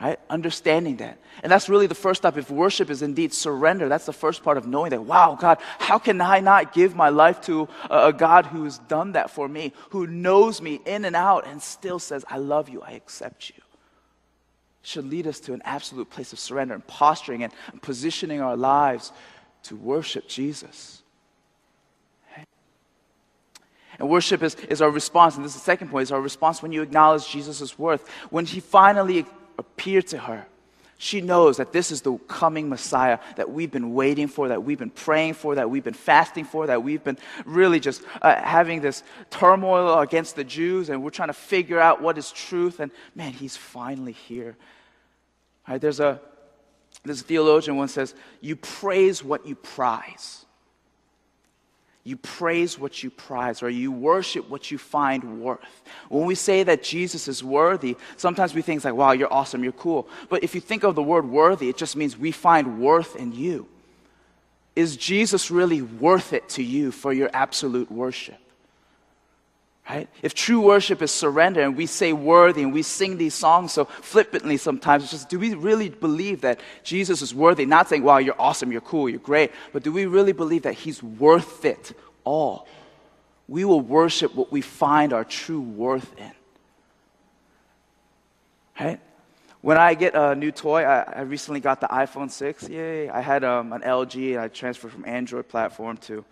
Right? 0.00 0.20
Understanding 0.28 0.96
that. 0.96 1.18
And 1.42 1.50
that's 1.50 1.70
really 1.70 1.86
the 1.86 1.94
first 1.94 2.20
step. 2.20 2.36
If 2.36 2.50
worship 2.50 2.90
is 2.90 3.00
indeed 3.00 3.32
surrender, 3.32 3.88
that's 3.88 4.04
the 4.04 4.12
first 4.12 4.42
part 4.42 4.58
of 4.58 4.66
knowing 4.66 4.90
that, 4.90 5.02
wow, 5.04 5.38
God, 5.40 5.58
how 5.78 5.98
can 5.98 6.20
I 6.20 6.40
not 6.40 6.74
give 6.74 6.94
my 6.94 7.08
life 7.08 7.40
to 7.42 7.66
a 7.88 8.12
God 8.12 8.44
who's 8.44 8.76
done 8.78 9.12
that 9.12 9.30
for 9.30 9.48
me, 9.48 9.72
who 9.90 10.06
knows 10.06 10.60
me 10.60 10.80
in 10.84 11.06
and 11.06 11.16
out 11.16 11.46
and 11.46 11.62
still 11.62 11.98
says, 11.98 12.26
I 12.28 12.36
love 12.36 12.68
you, 12.68 12.82
I 12.82 12.90
accept 12.90 13.50
you? 13.50 13.62
Should 14.86 15.04
lead 15.04 15.26
us 15.26 15.40
to 15.40 15.52
an 15.52 15.60
absolute 15.64 16.08
place 16.10 16.32
of 16.32 16.38
surrender 16.38 16.72
and 16.72 16.86
posturing 16.86 17.42
and 17.42 17.52
positioning 17.82 18.40
our 18.40 18.56
lives 18.56 19.12
to 19.64 19.74
worship 19.74 20.28
Jesus. 20.28 21.02
And 23.98 24.08
worship 24.08 24.42
is, 24.42 24.54
is 24.68 24.82
our 24.82 24.90
response, 24.90 25.36
and 25.36 25.44
this 25.44 25.54
is 25.56 25.60
the 25.60 25.64
second 25.64 25.88
point, 25.88 26.04
is 26.04 26.12
our 26.12 26.20
response 26.20 26.62
when 26.62 26.70
you 26.70 26.82
acknowledge 26.82 27.28
Jesus' 27.28 27.78
worth. 27.78 28.06
When 28.30 28.44
he 28.44 28.60
finally 28.60 29.26
appeared 29.58 30.06
to 30.08 30.18
her, 30.18 30.46
she 30.98 31.20
knows 31.20 31.56
that 31.56 31.72
this 31.72 31.90
is 31.90 32.02
the 32.02 32.16
coming 32.28 32.68
Messiah 32.68 33.18
that 33.36 33.50
we've 33.50 33.70
been 33.70 33.92
waiting 33.92 34.28
for, 34.28 34.48
that 34.48 34.62
we've 34.62 34.78
been 34.78 34.90
praying 34.90 35.34
for, 35.34 35.56
that 35.56 35.68
we've 35.68 35.84
been 35.84 35.94
fasting 35.94 36.44
for, 36.44 36.66
that 36.68 36.82
we've 36.82 37.02
been 37.02 37.18
really 37.44 37.80
just 37.80 38.02
uh, 38.22 38.34
having 38.36 38.80
this 38.80 39.02
turmoil 39.30 39.98
against 39.98 40.36
the 40.36 40.44
Jews, 40.44 40.90
and 40.90 41.02
we're 41.02 41.10
trying 41.10 41.28
to 41.28 41.34
figure 41.34 41.80
out 41.80 42.00
what 42.00 42.16
is 42.18 42.30
truth. 42.30 42.80
And 42.80 42.92
man, 43.14 43.32
he's 43.32 43.56
finally 43.56 44.12
here. 44.12 44.56
Right, 45.68 45.80
there's 45.80 46.00
a 46.00 46.20
this 47.04 47.22
theologian 47.22 47.76
once 47.76 47.92
says, 47.92 48.14
"You 48.40 48.56
praise 48.56 49.22
what 49.22 49.46
you 49.46 49.54
prize." 49.54 50.42
You 52.04 52.16
praise 52.16 52.78
what 52.78 53.02
you 53.02 53.10
prize, 53.10 53.64
or 53.64 53.68
you 53.68 53.90
worship 53.90 54.48
what 54.48 54.70
you 54.70 54.78
find 54.78 55.40
worth. 55.40 55.82
When 56.08 56.24
we 56.24 56.36
say 56.36 56.62
that 56.62 56.84
Jesus 56.84 57.26
is 57.26 57.42
worthy, 57.42 57.96
sometimes 58.16 58.54
we 58.54 58.62
think 58.62 58.84
like, 58.84 58.94
wow, 58.94 59.10
you're 59.10 59.32
awesome, 59.32 59.64
you're 59.64 59.72
cool. 59.72 60.06
But 60.28 60.44
if 60.44 60.54
you 60.54 60.60
think 60.60 60.84
of 60.84 60.94
the 60.94 61.02
word 61.02 61.28
worthy, 61.28 61.68
it 61.68 61.76
just 61.76 61.96
means 61.96 62.16
we 62.16 62.30
find 62.30 62.78
worth 62.78 63.16
in 63.16 63.32
you. 63.32 63.66
Is 64.76 64.96
Jesus 64.96 65.50
really 65.50 65.82
worth 65.82 66.32
it 66.32 66.48
to 66.50 66.62
you 66.62 66.92
for 66.92 67.12
your 67.12 67.28
absolute 67.32 67.90
worship? 67.90 68.38
Right? 69.88 70.08
If 70.20 70.34
true 70.34 70.60
worship 70.60 71.00
is 71.00 71.12
surrender 71.12 71.62
and 71.62 71.76
we 71.76 71.86
say 71.86 72.12
worthy 72.12 72.64
and 72.64 72.72
we 72.72 72.82
sing 72.82 73.18
these 73.18 73.34
songs 73.34 73.72
so 73.72 73.84
flippantly 73.84 74.56
sometimes, 74.56 75.08
just 75.10 75.28
do 75.28 75.38
we 75.38 75.54
really 75.54 75.90
believe 75.90 76.40
that 76.40 76.58
Jesus 76.82 77.22
is 77.22 77.32
worthy? 77.32 77.66
Not 77.66 77.88
saying, 77.88 78.02
wow, 78.02 78.18
you're 78.18 78.40
awesome, 78.40 78.72
you're 78.72 78.80
cool, 78.80 79.08
you're 79.08 79.20
great, 79.20 79.52
but 79.72 79.84
do 79.84 79.92
we 79.92 80.06
really 80.06 80.32
believe 80.32 80.62
that 80.62 80.74
He's 80.74 81.02
worth 81.02 81.64
it 81.64 81.92
all? 82.24 82.66
We 83.46 83.64
will 83.64 83.80
worship 83.80 84.34
what 84.34 84.50
we 84.50 84.60
find 84.60 85.12
our 85.12 85.24
true 85.24 85.60
worth 85.60 86.12
in. 86.18 86.32
Right? 88.80 89.00
when 89.66 89.76
I 89.76 89.94
get 89.94 90.14
a 90.14 90.32
new 90.36 90.52
toy, 90.52 90.84
I, 90.84 91.00
I 91.00 91.20
recently 91.22 91.58
got 91.58 91.80
the 91.80 91.88
iPhone 91.88 92.30
6. 92.30 92.68
Yay. 92.68 93.08
I 93.08 93.20
had 93.20 93.42
um, 93.42 93.72
an 93.72 93.82
LG 93.82 94.34
and 94.34 94.40
I 94.40 94.46
transferred 94.46 94.92
from 94.92 95.04
Android 95.04 95.48
platform 95.48 95.96
to 96.02 96.24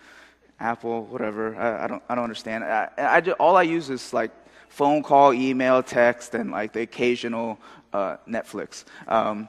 Apple, 0.61 1.05
whatever. 1.07 1.57
I, 1.57 1.85
I 1.85 1.87
don't, 1.87 2.03
I 2.09 2.15
don't 2.15 2.25
understand. 2.25 2.65
I, 2.65 2.89
I 2.97 3.21
just, 3.21 3.37
all 3.39 3.57
I 3.57 3.63
use 3.63 3.91
is 3.91 4.13
like 4.13 4.31
phone 4.69 5.03
call, 5.03 5.33
email, 5.33 5.83
text, 5.83 6.35
and 6.35 6.51
like 6.51 6.73
the 6.73 6.83
occasional 6.83 7.59
uh, 7.93 8.17
Netflix. 8.29 8.85
Um, 9.09 9.49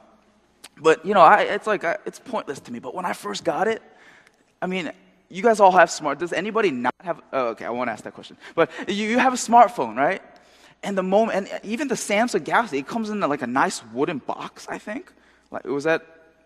but 0.78 1.04
you 1.04 1.14
know, 1.14 1.20
I, 1.20 1.42
it's 1.42 1.66
like 1.66 1.84
I, 1.84 1.98
it's 2.04 2.18
pointless 2.18 2.60
to 2.60 2.72
me. 2.72 2.78
But 2.78 2.94
when 2.94 3.04
I 3.04 3.12
first 3.12 3.44
got 3.44 3.68
it, 3.68 3.82
I 4.60 4.66
mean, 4.66 4.92
you 5.28 5.42
guys 5.42 5.60
all 5.60 5.72
have 5.72 5.90
smart. 5.90 6.18
Does 6.18 6.32
anybody 6.32 6.70
not 6.70 6.94
have? 7.00 7.20
Oh, 7.32 7.48
okay, 7.48 7.64
I 7.64 7.70
won't 7.70 7.90
ask 7.90 8.04
that 8.04 8.14
question. 8.14 8.36
But 8.54 8.70
you, 8.86 9.08
you 9.08 9.18
have 9.18 9.32
a 9.32 9.36
smartphone, 9.36 9.96
right? 9.96 10.22
And 10.82 10.96
the 10.96 11.02
moment, 11.02 11.50
and 11.50 11.64
even 11.64 11.88
the 11.88 11.94
Samsung 11.94 12.44
Galaxy, 12.44 12.78
it 12.78 12.86
comes 12.86 13.10
in 13.10 13.20
like 13.20 13.42
a 13.42 13.46
nice 13.46 13.82
wooden 13.92 14.18
box. 14.18 14.66
I 14.68 14.78
think. 14.78 15.12
Like, 15.50 15.64
was 15.64 15.84
that 15.84 16.04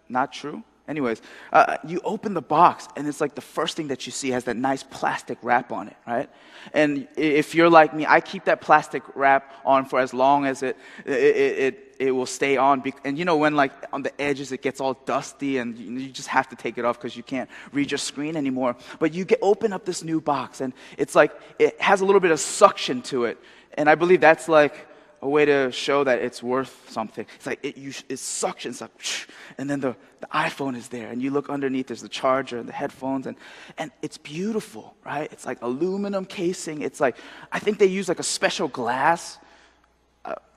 not 0.09 0.33
true? 0.33 0.63
Anyways, 0.91 1.23
uh, 1.53 1.77
you 1.87 2.01
open 2.03 2.35
the 2.35 2.43
box, 2.43 2.89
and 2.97 3.07
it's 3.07 3.21
like 3.21 3.37
the 3.37 3.41
first 3.41 3.77
thing 3.77 3.87
that 3.89 4.07
you 4.07 4.13
see 4.13 4.31
has 4.33 4.43
that 4.45 4.57
nice 4.57 4.83
plastic 4.83 5.39
wrap 5.41 5.71
on 5.71 5.87
it, 5.87 5.97
right? 6.05 6.29
And 6.75 7.07
if 7.17 7.55
you're 7.55 7.71
like 7.71 7.95
me, 7.95 8.07
I 8.09 8.21
keep 8.21 8.47
that 8.47 8.61
plastic 8.61 9.05
wrap 9.15 9.55
on 9.65 9.85
for 9.85 10.01
as 10.01 10.13
long 10.13 10.47
as 10.47 10.65
it, 10.65 10.77
it, 11.07 11.13
it, 11.13 11.97
it 12.01 12.11
will 12.11 12.27
stay 12.27 12.57
on. 12.57 12.83
And 13.05 13.17
you 13.17 13.25
know, 13.25 13.37
when 13.37 13.55
like 13.55 13.71
on 13.93 14.03
the 14.03 14.21
edges 14.21 14.51
it 14.51 14.63
gets 14.63 14.81
all 14.81 14.95
dusty 14.95 15.59
and 15.59 15.79
you 15.79 16.09
just 16.09 16.27
have 16.27 16.49
to 16.49 16.57
take 16.57 16.77
it 16.77 16.85
off 16.85 16.99
because 16.99 17.17
you 17.17 17.23
can't 17.23 17.49
read 17.71 17.93
your 17.93 17.99
screen 17.99 18.37
anymore. 18.37 18.75
But 18.99 19.15
you 19.15 19.25
get, 19.25 19.39
open 19.43 19.73
up 19.73 19.85
this 19.85 20.03
new 20.03 20.21
box, 20.21 20.61
and 20.61 20.73
it's 20.99 21.15
like 21.15 21.33
it 21.61 21.81
has 21.81 22.01
a 22.01 22.05
little 22.05 22.21
bit 22.21 22.33
of 22.33 22.41
suction 22.41 23.01
to 23.03 23.27
it. 23.27 23.39
And 23.75 23.89
I 23.89 23.95
believe 23.95 24.21
that's 24.21 24.49
like 24.49 24.89
a 25.23 25.29
way 25.29 25.45
to 25.45 25.71
show 25.71 26.03
that 26.05 26.21
it's 26.21 26.43
worth 26.43 26.89
something. 26.91 27.27
It's 27.37 27.47
like 27.47 27.61
it, 27.63 27.77
you, 27.77 27.91
it 27.91 28.17
suctions 28.17 28.81
up, 28.81 28.91
and 29.59 29.69
then 29.69 29.81
the, 29.81 29.95
the 30.21 30.27
iPhone 30.29 30.77
is 30.77 30.89
there, 30.89 31.09
and 31.11 31.21
you 31.21 31.31
look 31.31 31.51
underneath, 31.51 31.89
there's 31.89 32.03
the 32.03 32.09
charger 32.09 32.59
and 32.59 32.69
the 32.69 32.73
headphones, 32.73 33.27
and, 33.27 33.37
and 33.77 33.91
it's 34.03 34.19
beautiful, 34.19 34.95
right? 35.05 35.31
It's 35.33 35.45
like 35.45 35.61
aluminum 35.63 36.25
casing. 36.25 36.83
It's 36.83 37.01
like, 37.01 37.17
I 37.53 37.59
think 37.59 37.79
they 37.79 37.87
use 37.87 38.09
like 38.09 38.19
a 38.19 38.25
special 38.25 38.69
glass 38.69 39.39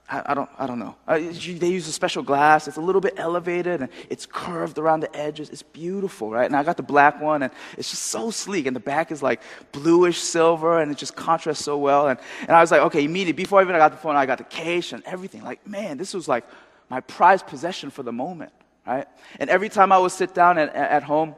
I, 0.09 0.21
I, 0.27 0.33
don't, 0.33 0.49
I 0.59 0.67
don't 0.67 0.79
know. 0.79 0.95
Uh, 1.07 1.17
they 1.17 1.69
use 1.69 1.87
a 1.87 1.91
special 1.91 2.23
glass. 2.23 2.67
It's 2.67 2.77
a 2.77 2.81
little 2.81 2.99
bit 2.99 3.13
elevated 3.17 3.81
and 3.81 3.89
it's 4.09 4.25
curved 4.25 4.77
around 4.77 4.99
the 4.99 5.15
edges. 5.15 5.49
It's 5.49 5.63
beautiful, 5.63 6.29
right? 6.29 6.45
And 6.45 6.55
I 6.55 6.63
got 6.63 6.75
the 6.75 6.83
black 6.83 7.21
one 7.21 7.43
and 7.43 7.53
it's 7.77 7.89
just 7.89 8.03
so 8.03 8.29
sleek. 8.29 8.65
And 8.65 8.75
the 8.75 8.81
back 8.81 9.11
is 9.11 9.23
like 9.23 9.41
bluish 9.71 10.19
silver 10.19 10.81
and 10.81 10.91
it 10.91 10.97
just 10.97 11.15
contrasts 11.15 11.63
so 11.63 11.77
well. 11.77 12.09
And, 12.09 12.19
and 12.41 12.51
I 12.51 12.59
was 12.59 12.69
like, 12.69 12.81
okay, 12.81 13.03
immediately, 13.03 13.43
before 13.43 13.61
even 13.61 13.75
I 13.75 13.77
got 13.77 13.91
the 13.91 13.97
phone, 13.97 14.15
I 14.15 14.25
got 14.25 14.39
the 14.39 14.43
case 14.43 14.91
and 14.91 15.03
everything. 15.05 15.43
Like, 15.43 15.65
man, 15.65 15.97
this 15.97 16.13
was 16.13 16.27
like 16.27 16.45
my 16.89 16.99
prized 16.99 17.47
possession 17.47 17.89
for 17.89 18.03
the 18.03 18.11
moment, 18.11 18.51
right? 18.85 19.07
And 19.39 19.49
every 19.49 19.69
time 19.69 19.91
I 19.93 19.97
would 19.97 20.11
sit 20.11 20.33
down 20.33 20.57
at, 20.57 20.75
at 20.75 21.03
home, 21.03 21.35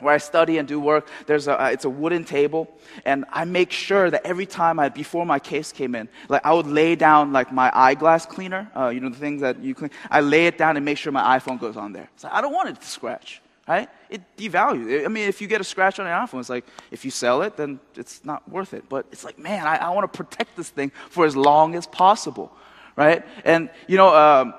where 0.00 0.14
I 0.14 0.18
study 0.18 0.58
and 0.58 0.68
do 0.68 0.80
work, 0.80 1.08
there's 1.26 1.48
a, 1.48 1.62
uh, 1.62 1.68
it's 1.68 1.84
a 1.84 1.90
wooden 1.90 2.24
table, 2.24 2.68
and 3.04 3.24
I 3.30 3.44
make 3.44 3.70
sure 3.70 4.10
that 4.10 4.24
every 4.24 4.46
time 4.46 4.78
I, 4.78 4.88
before 4.88 5.26
my 5.26 5.38
case 5.38 5.72
came 5.72 5.94
in, 5.94 6.08
like 6.28 6.44
I 6.44 6.52
would 6.52 6.66
lay 6.66 6.96
down 6.96 7.32
like 7.32 7.52
my 7.52 7.70
eyeglass 7.74 8.26
cleaner, 8.26 8.70
uh, 8.76 8.88
you 8.88 9.00
know, 9.00 9.08
the 9.08 9.18
things 9.18 9.40
that 9.40 9.62
you 9.62 9.74
clean, 9.74 9.90
I 10.10 10.20
lay 10.20 10.46
it 10.46 10.58
down 10.58 10.76
and 10.76 10.84
make 10.84 10.98
sure 10.98 11.12
my 11.12 11.38
iPhone 11.38 11.60
goes 11.60 11.76
on 11.76 11.92
there. 11.92 12.08
So 12.16 12.28
I 12.30 12.40
don't 12.40 12.52
want 12.52 12.68
it 12.68 12.80
to 12.80 12.86
scratch, 12.86 13.40
right? 13.66 13.88
It 14.10 14.22
devalues. 14.36 15.04
I 15.04 15.08
mean, 15.08 15.28
if 15.28 15.40
you 15.40 15.46
get 15.46 15.60
a 15.60 15.64
scratch 15.64 15.98
on 15.98 16.06
your 16.06 16.14
iPhone, 16.14 16.40
it's 16.40 16.48
like, 16.48 16.64
if 16.90 17.04
you 17.04 17.10
sell 17.10 17.42
it, 17.42 17.56
then 17.56 17.80
it's 17.96 18.24
not 18.24 18.48
worth 18.48 18.74
it. 18.74 18.84
But 18.88 19.06
it's 19.12 19.24
like, 19.24 19.38
man, 19.38 19.66
I, 19.66 19.76
I 19.76 19.90
want 19.90 20.10
to 20.10 20.16
protect 20.16 20.56
this 20.56 20.70
thing 20.70 20.92
for 21.10 21.26
as 21.26 21.36
long 21.36 21.74
as 21.74 21.86
possible, 21.86 22.52
right? 22.96 23.24
And, 23.44 23.70
you 23.86 23.96
know, 23.96 24.14
um, 24.14 24.54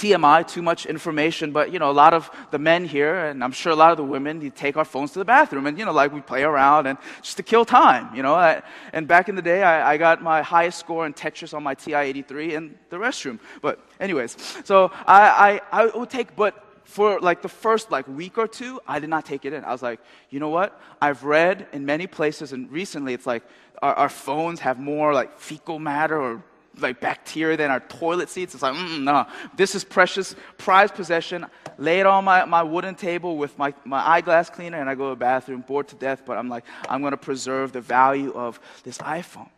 TMI, 0.00 0.48
too 0.48 0.62
much 0.62 0.86
information, 0.86 1.52
but 1.52 1.70
you 1.72 1.78
know, 1.78 1.90
a 1.90 1.98
lot 2.04 2.14
of 2.14 2.30
the 2.50 2.58
men 2.58 2.86
here, 2.86 3.26
and 3.26 3.44
I'm 3.44 3.52
sure 3.52 3.70
a 3.70 3.76
lot 3.76 3.90
of 3.90 3.98
the 3.98 4.04
women, 4.04 4.40
you 4.40 4.48
take 4.48 4.78
our 4.78 4.84
phones 4.84 5.12
to 5.12 5.18
the 5.18 5.26
bathroom 5.26 5.66
and 5.66 5.78
you 5.78 5.84
know, 5.84 5.92
like 5.92 6.10
we 6.10 6.22
play 6.22 6.42
around 6.42 6.86
and 6.86 6.96
just 7.20 7.36
to 7.36 7.42
kill 7.42 7.66
time, 7.66 8.14
you 8.16 8.22
know. 8.22 8.34
I, 8.34 8.62
and 8.94 9.06
back 9.06 9.28
in 9.28 9.34
the 9.34 9.42
day, 9.42 9.62
I, 9.62 9.92
I, 9.92 9.96
got 9.98 10.22
my 10.22 10.40
highest 10.40 10.78
score 10.78 11.04
in 11.04 11.12
Tetris 11.12 11.52
on 11.52 11.62
my 11.62 11.74
TI 11.74 11.94
83 11.94 12.54
in 12.54 12.78
the 12.88 12.96
restroom. 12.96 13.38
But, 13.60 13.78
anyways, 14.00 14.36
so 14.64 14.90
I, 15.06 15.60
I, 15.72 15.82
I 15.82 15.86
would 15.98 16.08
take, 16.08 16.34
but 16.34 16.64
for 16.84 17.20
like 17.20 17.42
the 17.42 17.48
first 17.48 17.90
like 17.90 18.08
week 18.08 18.38
or 18.38 18.48
two, 18.48 18.80
I 18.88 19.00
did 19.00 19.10
not 19.10 19.26
take 19.26 19.44
it 19.44 19.52
in. 19.52 19.64
I 19.64 19.72
was 19.72 19.82
like, 19.82 20.00
you 20.30 20.40
know 20.40 20.48
what? 20.48 20.80
I've 21.02 21.24
read 21.24 21.66
in 21.72 21.84
many 21.84 22.06
places, 22.06 22.54
and 22.54 22.72
recently 22.72 23.12
it's 23.12 23.26
like 23.26 23.42
our, 23.82 23.94
our 23.94 24.08
phones 24.08 24.60
have 24.60 24.78
more 24.78 25.12
like 25.12 25.38
fecal 25.38 25.78
matter 25.78 26.18
or 26.18 26.42
like 26.78 27.00
bacteria 27.00 27.56
than 27.56 27.70
our 27.70 27.80
toilet 27.80 28.28
seats. 28.28 28.54
It's 28.54 28.62
like, 28.62 28.74
no, 28.74 29.26
this 29.56 29.74
is 29.74 29.84
precious, 29.84 30.34
prized 30.58 30.94
possession. 30.94 31.46
Lay 31.78 32.00
it 32.00 32.06
on 32.06 32.24
my, 32.24 32.44
my 32.44 32.62
wooden 32.62 32.94
table 32.94 33.36
with 33.36 33.56
my, 33.58 33.74
my 33.84 34.06
eyeglass 34.06 34.50
cleaner, 34.50 34.80
and 34.80 34.88
I 34.88 34.94
go 34.94 35.08
to 35.08 35.10
the 35.10 35.16
bathroom, 35.16 35.64
bored 35.66 35.88
to 35.88 35.96
death, 35.96 36.22
but 36.24 36.38
I'm 36.38 36.48
like, 36.48 36.64
I'm 36.88 37.00
going 37.00 37.12
to 37.12 37.16
preserve 37.16 37.72
the 37.72 37.80
value 37.80 38.32
of 38.32 38.60
this 38.84 38.98
iPhone. 38.98 39.48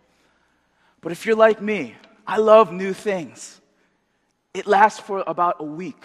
But 1.01 1.13
if 1.13 1.27
you're 1.27 1.37
like 1.37 1.61
me, 1.61 1.95
I 2.27 2.39
love 2.39 2.73
new 2.73 2.93
things. 2.93 3.61
It 4.55 4.67
lasts 4.67 5.01
for 5.01 5.25
about 5.27 5.57
a 5.59 5.65
week. 5.65 6.05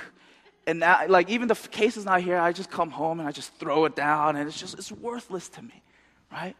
And 0.65 0.79
now, 0.79 1.05
like, 1.07 1.29
even 1.29 1.47
the 1.47 1.55
case 1.55 1.95
is 1.97 2.05
not 2.05 2.21
here, 2.21 2.37
I 2.37 2.51
just 2.51 2.71
come 2.71 2.89
home 2.89 3.19
and 3.19 3.29
I 3.29 3.31
just 3.31 3.53
throw 3.55 3.85
it 3.85 3.95
down, 3.95 4.35
and 4.35 4.47
it's 4.47 4.59
just, 4.59 4.73
it's 4.73 4.91
worthless 4.91 5.47
to 5.49 5.61
me, 5.61 5.81
right? 6.31 6.55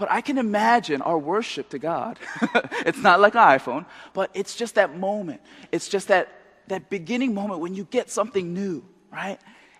But 0.00 0.10
I 0.10 0.22
can 0.22 0.38
imagine 0.38 1.02
our 1.02 1.18
worship 1.18 1.68
to 1.68 1.78
God. 1.78 2.18
it's 2.86 3.02
not 3.02 3.20
like 3.20 3.34
an 3.34 3.42
iPhone, 3.42 3.84
but 4.14 4.30
it's 4.32 4.56
just 4.56 4.76
that 4.76 4.96
moment. 4.96 5.42
It's 5.72 5.90
just 5.90 6.08
that, 6.08 6.32
that 6.68 6.88
beginning 6.88 7.34
moment 7.34 7.60
when 7.60 7.74
you 7.74 7.84
get 7.84 8.08
something 8.08 8.54
new, 8.54 8.82
right? 9.12 9.38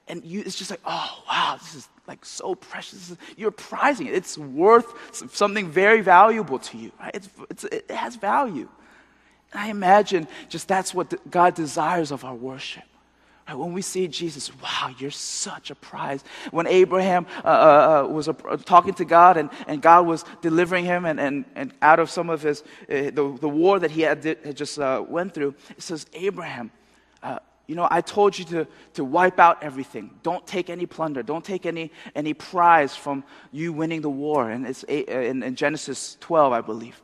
And 0.09 0.23
you, 0.23 0.43
it's 0.45 0.57
just 0.57 0.71
like, 0.71 0.83
oh, 0.85 1.23
wow, 1.27 1.57
this 1.59 1.75
is 1.75 1.89
like 2.07 2.27
so 2.27 2.55
precious. 2.55 3.17
You're 3.39 3.51
prizing 3.51 4.09
it. 4.09 4.15
It's 4.15 4.37
worth 4.37 4.93
something 5.35 5.71
very 5.71 6.03
valuable 6.03 6.59
to 6.59 6.77
you, 6.77 6.93
right? 7.01 7.15
It's, 7.15 7.31
it's, 7.49 7.65
it 7.65 7.91
has 7.91 8.17
value. 8.17 8.69
And 9.53 9.63
I 9.63 9.69
imagine 9.69 10.29
just 10.51 10.69
that's 10.69 10.93
what 10.93 11.31
God 11.31 11.55
desires 11.55 12.11
of 12.11 12.27
our 12.27 12.35
worship. 12.35 12.85
When 13.59 13.73
we 13.73 13.83
see 13.83 14.09
Jesus, 14.09 14.51
wow, 14.61 14.95
you're 14.99 15.11
such 15.11 15.71
a 15.71 15.75
prize. 15.75 16.23
When 16.51 16.67
Abraham 16.67 17.27
uh, 17.45 17.49
uh, 17.49 18.05
uh 18.05 18.13
was 18.13 18.29
uh, 18.29 18.33
talking 18.65 18.95
to 18.95 19.05
God 19.05 19.37
and, 19.37 19.51
and 19.67 19.83
God 19.83 20.07
was 20.07 20.25
delivering 20.41 20.85
him 20.85 21.05
and, 21.05 21.21
and, 21.21 21.45
and 21.55 21.75
out 21.83 21.99
of 21.99 22.11
some 22.11 22.31
of 22.31 22.43
his, 22.43 22.63
uh, 22.63 23.11
the, 23.11 23.37
the 23.41 23.49
war 23.49 23.79
that 23.79 23.91
he 23.91 24.03
had, 24.03 24.21
did, 24.21 24.39
had 24.45 24.57
just 24.57 24.79
uh, 24.79 25.05
went 25.07 25.35
through, 25.35 25.55
it 25.77 25.83
says, 25.83 26.07
Abraham, 26.13 26.71
you 27.71 27.77
know, 27.77 27.87
I 27.89 28.01
told 28.01 28.37
you 28.37 28.45
to, 28.47 28.67
to 28.95 29.05
wipe 29.05 29.39
out 29.39 29.63
everything. 29.63 30.11
Don't 30.25 30.45
take 30.45 30.71
any 30.71 30.87
plunder. 30.87 31.23
Don't 31.23 31.45
take 31.45 31.67
any, 31.67 31.93
any 32.17 32.35
prize 32.35 32.97
from 32.97 33.23
you 33.53 33.73
winning 33.73 34.01
the 34.01 34.11
war. 34.11 34.51
And 34.51 34.67
it's 34.67 34.83
in, 34.83 35.45
in 35.45 35.55
Genesis 35.55 36.17
12, 36.19 36.53
I 36.53 36.63
believe. 36.63 37.01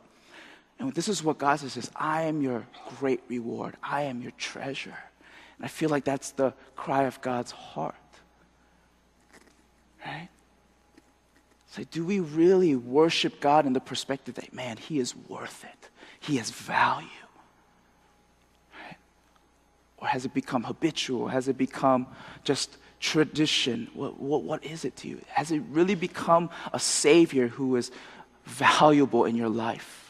And 0.77 0.93
this 0.93 1.07
is 1.07 1.23
what 1.23 1.37
God 1.37 1.61
says, 1.61 1.89
I 1.95 2.23
am 2.23 2.41
your 2.41 2.67
great 2.99 3.21
reward. 3.29 3.77
I 3.81 4.01
am 4.03 4.21
your 4.21 4.31
treasure. 4.31 4.97
And 5.57 5.65
I 5.65 5.67
feel 5.67 5.89
like 5.89 6.03
that's 6.03 6.31
the 6.31 6.53
cry 6.75 7.03
of 7.03 7.19
God's 7.21 7.51
heart. 7.51 7.95
Right? 10.05 10.29
So, 11.71 11.83
do 11.91 12.05
we 12.05 12.19
really 12.19 12.75
worship 12.75 13.39
God 13.39 13.65
in 13.65 13.73
the 13.73 13.79
perspective 13.79 14.35
that, 14.35 14.53
man, 14.53 14.77
He 14.77 14.99
is 14.99 15.15
worth 15.15 15.63
it? 15.63 15.89
He 16.19 16.37
has 16.37 16.49
value. 16.49 17.07
Right? 18.73 18.97
Or 19.97 20.07
has 20.07 20.25
it 20.25 20.33
become 20.33 20.63
habitual? 20.63 21.27
Has 21.27 21.47
it 21.47 21.57
become 21.57 22.07
just 22.43 22.77
tradition? 22.99 23.89
What, 23.93 24.19
what, 24.19 24.43
what 24.43 24.63
is 24.65 24.85
it 24.85 24.95
to 24.97 25.07
you? 25.07 25.21
Has 25.27 25.51
it 25.51 25.61
really 25.69 25.95
become 25.95 26.49
a 26.73 26.79
Savior 26.79 27.47
who 27.47 27.75
is 27.75 27.91
valuable 28.45 29.25
in 29.25 29.35
your 29.35 29.49
life? 29.49 30.06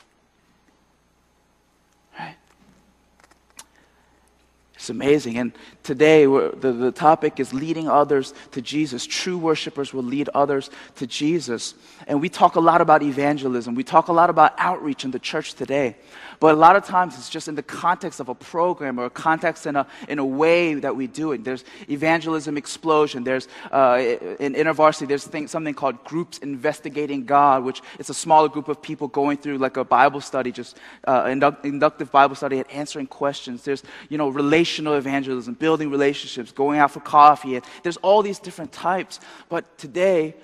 It's 4.87 4.89
amazing. 4.89 5.37
And 5.37 5.51
today, 5.83 6.23
the, 6.23 6.71
the 6.71 6.93
topic 6.93 7.41
is 7.41 7.53
leading 7.53 7.89
others 7.89 8.33
to 8.51 8.61
Jesus. 8.61 9.05
True 9.05 9.37
worshipers 9.37 9.93
will 9.93 10.03
lead 10.03 10.29
others 10.29 10.69
to 10.95 11.05
Jesus. 11.05 11.73
And 12.07 12.21
we 12.21 12.29
talk 12.29 12.55
a 12.55 12.61
lot 12.61 12.79
about 12.79 13.03
evangelism, 13.03 13.75
we 13.75 13.83
talk 13.83 14.07
a 14.07 14.13
lot 14.13 14.29
about 14.29 14.53
outreach 14.57 15.03
in 15.03 15.11
the 15.11 15.19
church 15.19 15.55
today. 15.55 15.97
But 16.39 16.53
a 16.53 16.57
lot 16.57 16.75
of 16.75 16.85
times 16.85 17.17
it's 17.17 17.29
just 17.29 17.47
in 17.47 17.55
the 17.55 17.63
context 17.63 18.19
of 18.19 18.29
a 18.29 18.35
program 18.35 18.99
or 18.99 19.05
a 19.05 19.09
context 19.09 19.65
in 19.65 19.75
a, 19.75 19.87
in 20.07 20.19
a 20.19 20.25
way 20.25 20.75
that 20.75 20.95
we 20.95 21.07
do 21.07 21.31
it. 21.31 21.43
There's 21.43 21.63
evangelism 21.89 22.57
explosion. 22.57 23.23
There's, 23.23 23.47
uh, 23.71 24.15
in 24.39 24.53
InterVarsity, 24.53 25.07
there's 25.07 25.25
thing, 25.25 25.47
something 25.47 25.73
called 25.73 26.03
Groups 26.03 26.37
Investigating 26.39 27.25
God, 27.25 27.63
which 27.63 27.81
is 27.97 28.09
a 28.09 28.13
smaller 28.13 28.49
group 28.49 28.67
of 28.67 28.81
people 28.81 29.07
going 29.07 29.37
through 29.37 29.57
like 29.57 29.77
a 29.77 29.83
Bible 29.83 30.21
study, 30.21 30.51
just 30.51 30.77
uh, 31.05 31.27
induct, 31.27 31.65
inductive 31.65 32.11
Bible 32.11 32.35
study 32.35 32.59
and 32.59 32.69
answering 32.71 33.07
questions. 33.07 33.63
There's, 33.63 33.83
you 34.09 34.17
know, 34.17 34.29
relational 34.29 34.93
evangelism, 34.93 35.55
building 35.55 35.89
relationships, 35.89 36.51
going 36.51 36.79
out 36.79 36.91
for 36.91 36.99
coffee. 36.99 37.55
And 37.55 37.65
there's 37.81 37.97
all 37.97 38.21
these 38.21 38.39
different 38.39 38.71
types. 38.71 39.19
But 39.49 39.77
today, 39.77 40.35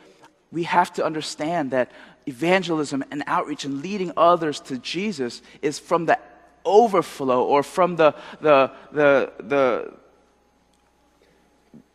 we 0.54 0.64
have 0.64 0.94
to 0.94 1.04
understand 1.04 1.72
that 1.72 1.92
evangelism 2.28 3.04
and 3.12 3.24
outreach 3.26 3.66
and 3.66 3.82
leading 3.82 4.12
others 4.16 4.60
to 4.62 4.78
Jesus 4.78 5.42
is 5.64 5.80
from 5.80 6.06
the 6.06 6.18
overflow 6.64 7.44
or 7.44 7.64
from 7.64 7.96
the, 7.96 8.14
the, 8.40 8.72
the, 8.92 9.34
the, 9.40 9.94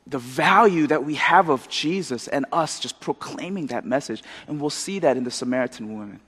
the 0.08 0.18
value 0.18 0.88
that 0.88 1.04
we 1.04 1.14
have 1.14 1.48
of 1.48 1.68
Jesus 1.68 2.26
and 2.26 2.46
us 2.52 2.80
just 2.80 2.98
proclaiming 3.00 3.68
that 3.68 3.86
message. 3.86 4.24
And 4.48 4.60
we'll 4.60 4.70
see 4.70 4.98
that 4.98 5.16
in 5.16 5.22
the 5.22 5.30
Samaritan 5.30 5.94
woman. 5.94 6.20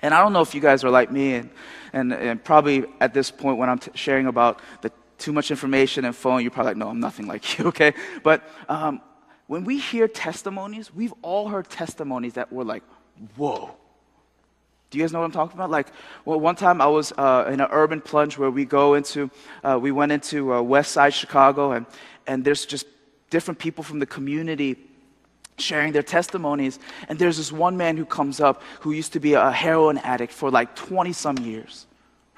And 0.00 0.14
I 0.14 0.22
don't 0.22 0.32
know 0.32 0.42
if 0.42 0.54
you 0.54 0.60
guys 0.60 0.84
are 0.84 0.90
like 0.90 1.10
me, 1.10 1.34
and, 1.34 1.50
and, 1.92 2.12
and 2.12 2.44
probably 2.44 2.84
at 3.00 3.14
this 3.14 3.32
point 3.32 3.58
when 3.58 3.68
I'm 3.68 3.80
t- 3.80 3.90
sharing 3.94 4.28
about 4.28 4.60
the 4.80 4.92
too 5.18 5.32
much 5.32 5.50
information 5.50 6.04
and 6.04 6.14
phone, 6.14 6.42
you're 6.42 6.52
probably 6.52 6.70
like, 6.70 6.76
no, 6.76 6.88
I'm 6.88 7.00
nothing 7.00 7.26
like 7.26 7.58
you, 7.58 7.66
okay? 7.66 7.94
But 8.22 8.48
um, 8.68 9.00
when 9.48 9.64
we 9.64 9.78
hear 9.78 10.06
testimonies, 10.06 10.94
we've 10.94 11.14
all 11.22 11.48
heard 11.48 11.68
testimonies 11.68 12.34
that 12.34 12.52
were 12.52 12.64
like, 12.64 12.84
whoa. 13.34 13.74
Do 14.90 14.98
you 14.98 15.04
guys 15.04 15.12
know 15.12 15.20
what 15.20 15.24
I'm 15.24 15.32
talking 15.32 15.56
about? 15.56 15.70
Like, 15.70 15.88
well, 16.24 16.38
one 16.38 16.54
time 16.54 16.80
I 16.80 16.86
was 16.86 17.12
uh, 17.12 17.50
in 17.52 17.60
an 17.60 17.68
urban 17.70 18.00
plunge 18.00 18.38
where 18.38 18.50
we 18.50 18.64
go 18.64 18.94
into, 18.94 19.30
uh, 19.64 19.78
we 19.80 19.90
went 19.90 20.12
into 20.12 20.54
uh, 20.54 20.62
West 20.62 20.92
Side 20.92 21.12
Chicago, 21.12 21.72
and, 21.72 21.86
and 22.26 22.44
there's 22.44 22.64
just 22.64 22.86
different 23.30 23.58
people 23.58 23.82
from 23.82 23.98
the 23.98 24.06
community 24.06 24.76
sharing 25.56 25.92
their 25.92 26.02
testimonies. 26.02 26.78
And 27.08 27.18
there's 27.18 27.38
this 27.38 27.50
one 27.50 27.76
man 27.76 27.96
who 27.96 28.04
comes 28.04 28.40
up 28.40 28.62
who 28.80 28.92
used 28.92 29.14
to 29.14 29.20
be 29.20 29.32
a 29.32 29.50
heroin 29.50 29.98
addict 29.98 30.32
for 30.32 30.50
like 30.50 30.76
20 30.76 31.12
some 31.14 31.38
years, 31.38 31.86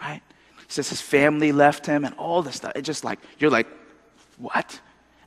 right? 0.01 0.23
He 0.59 0.65
says 0.69 0.89
his 0.89 1.01
family 1.01 1.51
left 1.51 1.87
him 1.87 2.05
and 2.05 2.15
all 2.15 2.43
this 2.43 2.57
stuff. 2.57 2.73
It's 2.77 2.87
just 2.87 3.05
like, 3.05 3.19
you're 3.39 3.51
like, 3.51 3.67
what? 4.39 4.81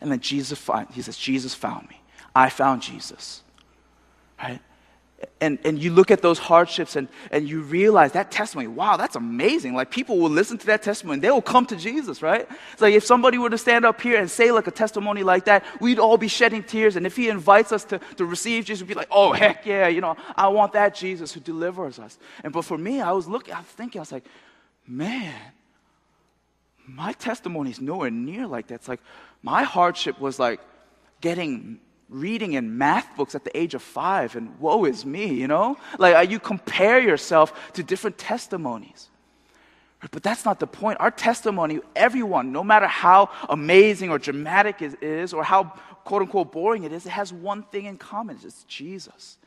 And 0.04 0.12
then 0.12 0.20
Jesus, 0.20 0.60
find, 0.60 0.88
he 0.92 1.02
says, 1.02 1.18
Jesus 1.18 1.56
found 1.56 1.90
me. 1.90 2.00
I 2.36 2.50
found 2.50 2.84
Jesus, 2.84 3.42
right? 4.42 4.62
and, 5.42 5.60
and 5.64 5.82
you 5.82 5.92
look 5.92 6.12
at 6.12 6.22
those 6.22 6.40
hardships 6.40 6.96
and, 6.96 7.08
and 7.32 7.48
you 7.48 7.62
realize 7.62 8.14
that 8.14 8.32
testimony, 8.32 8.68
wow, 8.68 8.98
that's 8.98 9.16
amazing. 9.16 9.74
Like 9.76 9.92
people 9.92 10.18
will 10.18 10.30
listen 10.30 10.58
to 10.58 10.66
that 10.68 10.84
testimony 10.84 11.20
they 11.20 11.30
will 11.30 11.42
come 11.42 11.66
to 11.68 11.76
Jesus, 11.76 12.22
right? 12.22 12.48
It's 12.72 12.82
like 12.82 12.94
if 12.94 13.06
somebody 13.06 13.38
were 13.38 13.50
to 13.50 13.58
stand 13.58 13.86
up 13.86 14.00
here 14.02 14.20
and 14.20 14.30
say 14.30 14.52
like 14.52 14.68
a 14.68 14.72
testimony 14.72 15.24
like 15.24 15.46
that, 15.46 15.64
we'd 15.80 16.00
all 16.00 16.18
be 16.18 16.28
shedding 16.28 16.64
tears. 16.64 16.96
And 16.96 17.06
if 17.06 17.16
he 17.16 17.30
invites 17.30 17.72
us 17.72 17.84
to, 17.86 18.00
to 18.18 18.26
receive 18.26 18.66
Jesus, 18.66 18.82
we'd 18.82 18.94
be 18.94 18.96
like, 18.96 19.10
oh, 19.12 19.34
heck 19.34 19.66
yeah, 19.66 19.88
you 19.88 20.02
know, 20.02 20.16
I 20.36 20.48
want 20.48 20.74
that 20.74 20.96
Jesus 20.96 21.34
who 21.34 21.40
delivers 21.40 22.00
us. 22.00 22.18
And 22.44 22.54
but 22.54 22.64
for 22.66 22.78
me, 22.78 23.02
I 23.02 23.12
was 23.12 23.28
looking, 23.28 23.54
I 23.54 23.60
was 23.60 23.68
thinking, 23.68 24.00
I 24.00 24.04
was 24.04 24.12
like, 24.12 24.26
man, 24.88 25.34
my 26.88 27.14
testimony 27.14 27.72
is 27.72 27.80
nowhere 27.80 28.12
near 28.12 28.46
like 28.48 28.68
that. 28.68 28.76
It's 28.76 28.88
like 28.88 29.02
my 29.44 29.64
hardship 29.64 30.20
was 30.20 30.40
like 30.40 30.60
getting 31.22 31.80
reading 32.10 32.54
in 32.54 32.78
math 32.78 33.16
books 33.18 33.36
at 33.36 33.44
the 33.44 33.58
age 33.58 33.74
of 33.74 33.82
five, 33.82 34.36
and 34.36 34.60
woe 34.60 34.86
is 34.86 35.06
me, 35.06 35.34
you 35.34 35.48
know? 35.48 35.78
Like, 35.98 36.16
uh, 36.16 36.20
you 36.20 36.40
compare 36.40 37.00
yourself 37.00 37.74
to 37.74 37.84
different 37.84 38.18
testimonies. 38.18 39.10
But 40.12 40.22
that's 40.22 40.46
not 40.46 40.60
the 40.60 40.68
point. 40.68 41.00
Our 41.00 41.12
testimony, 41.12 41.80
everyone, 41.96 42.52
no 42.52 42.64
matter 42.64 42.88
how 42.88 43.30
amazing 43.50 44.10
or 44.10 44.20
dramatic 44.20 44.82
it 44.82 45.02
is, 45.02 45.34
or 45.34 45.44
how 45.44 45.64
quote 46.04 46.22
unquote 46.22 46.52
boring 46.52 46.84
it 46.84 46.92
is, 46.92 47.06
it 47.06 47.12
has 47.12 47.32
one 47.32 47.64
thing 47.64 47.86
in 47.86 47.98
common 47.98 48.38
it's 48.44 48.64
Jesus. 48.66 49.38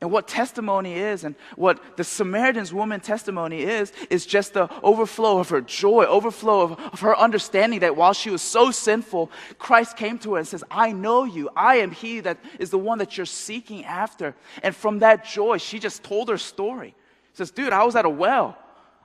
And 0.00 0.10
what 0.10 0.26
testimony 0.26 0.94
is, 0.94 1.24
and 1.24 1.34
what 1.56 1.98
the 1.98 2.04
Samaritan's 2.04 2.72
woman 2.72 3.00
testimony 3.00 3.60
is, 3.60 3.92
is 4.08 4.24
just 4.24 4.54
the 4.54 4.70
overflow 4.82 5.38
of 5.38 5.50
her 5.50 5.60
joy, 5.60 6.04
overflow 6.04 6.62
of, 6.62 6.72
of, 6.80 7.00
her 7.00 7.14
understanding 7.14 7.80
that 7.80 7.96
while 7.96 8.14
she 8.14 8.30
was 8.30 8.40
so 8.40 8.70
sinful, 8.70 9.30
Christ 9.58 9.98
came 9.98 10.18
to 10.20 10.32
her 10.32 10.38
and 10.38 10.48
says, 10.48 10.64
I 10.70 10.92
know 10.92 11.24
you. 11.24 11.50
I 11.54 11.76
am 11.76 11.90
he 11.90 12.20
that 12.20 12.38
is 12.58 12.70
the 12.70 12.78
one 12.78 12.96
that 12.98 13.18
you're 13.18 13.26
seeking 13.26 13.84
after. 13.84 14.34
And 14.62 14.74
from 14.74 15.00
that 15.00 15.26
joy, 15.26 15.58
she 15.58 15.78
just 15.78 16.02
told 16.02 16.30
her 16.30 16.38
story. 16.38 16.94
She 17.32 17.36
says, 17.36 17.50
Dude, 17.50 17.74
I 17.74 17.84
was 17.84 17.94
at 17.94 18.06
a 18.06 18.10
well. 18.10 18.56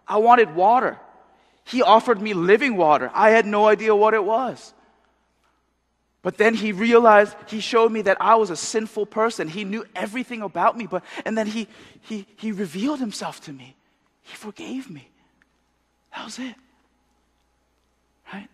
I 0.07 0.17
wanted 0.17 0.55
water. 0.55 0.97
He 1.65 1.81
offered 1.81 2.21
me 2.21 2.33
living 2.33 2.77
water. 2.77 3.11
I 3.13 3.31
had 3.31 3.45
no 3.45 3.67
idea 3.67 3.93
what 3.93 4.13
it 4.13 4.23
was. 4.23 4.73
But 6.25 6.39
then 6.39 6.55
he 6.55 6.71
realized, 6.71 7.35
he 7.45 7.59
showed 7.59 7.91
me 7.91 8.01
that 8.01 8.17
I 8.19 8.33
was 8.33 8.49
a 8.49 8.55
sinful 8.55 9.05
person. 9.05 9.47
He 9.47 9.63
knew 9.63 9.85
everything 9.95 10.41
about 10.41 10.75
me. 10.75 10.87
But, 10.87 11.03
and 11.23 11.37
then 11.37 11.45
he, 11.45 11.67
he, 12.01 12.25
he 12.35 12.51
revealed 12.51 12.99
himself 12.99 13.41
to 13.41 13.53
me. 13.53 13.75
He 14.23 14.35
forgave 14.35 14.89
me. 14.89 15.07
That 16.15 16.25
was 16.25 16.39
it. 16.39 16.55
Right? 18.33 18.47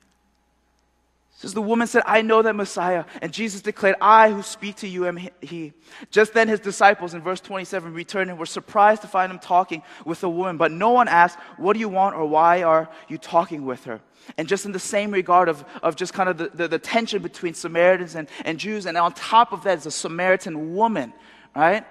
Says 1.41 1.55
the 1.55 1.61
woman 1.61 1.87
said, 1.87 2.03
I 2.05 2.21
know 2.21 2.43
that 2.43 2.55
Messiah. 2.55 3.03
And 3.19 3.33
Jesus 3.33 3.63
declared, 3.63 3.95
I 3.99 4.29
who 4.29 4.43
speak 4.43 4.75
to 4.75 4.87
you 4.87 5.07
am 5.07 5.17
he. 5.41 5.73
Just 6.11 6.35
then 6.35 6.47
his 6.47 6.59
disciples 6.59 7.15
in 7.15 7.21
verse 7.23 7.41
27 7.41 7.95
returned 7.95 8.29
and 8.29 8.37
were 8.37 8.45
surprised 8.45 9.01
to 9.01 9.07
find 9.07 9.31
him 9.31 9.39
talking 9.39 9.81
with 10.05 10.21
a 10.21 10.29
woman. 10.29 10.57
But 10.57 10.71
no 10.71 10.91
one 10.91 11.07
asked, 11.07 11.39
What 11.57 11.73
do 11.73 11.79
you 11.79 11.89
want 11.89 12.15
or 12.15 12.27
why 12.27 12.61
are 12.61 12.87
you 13.07 13.17
talking 13.17 13.65
with 13.65 13.85
her? 13.85 14.01
And 14.37 14.47
just 14.47 14.67
in 14.67 14.71
the 14.71 14.77
same 14.77 15.09
regard 15.09 15.49
of, 15.49 15.65
of 15.81 15.95
just 15.95 16.13
kind 16.13 16.29
of 16.29 16.37
the, 16.37 16.51
the, 16.53 16.67
the 16.67 16.77
tension 16.77 17.23
between 17.23 17.55
Samaritans 17.55 18.13
and, 18.13 18.27
and 18.45 18.59
Jews, 18.59 18.85
and 18.85 18.95
on 18.95 19.11
top 19.13 19.51
of 19.51 19.63
that 19.63 19.79
is 19.79 19.87
a 19.87 19.91
Samaritan 19.91 20.75
woman, 20.75 21.11
right? 21.55 21.83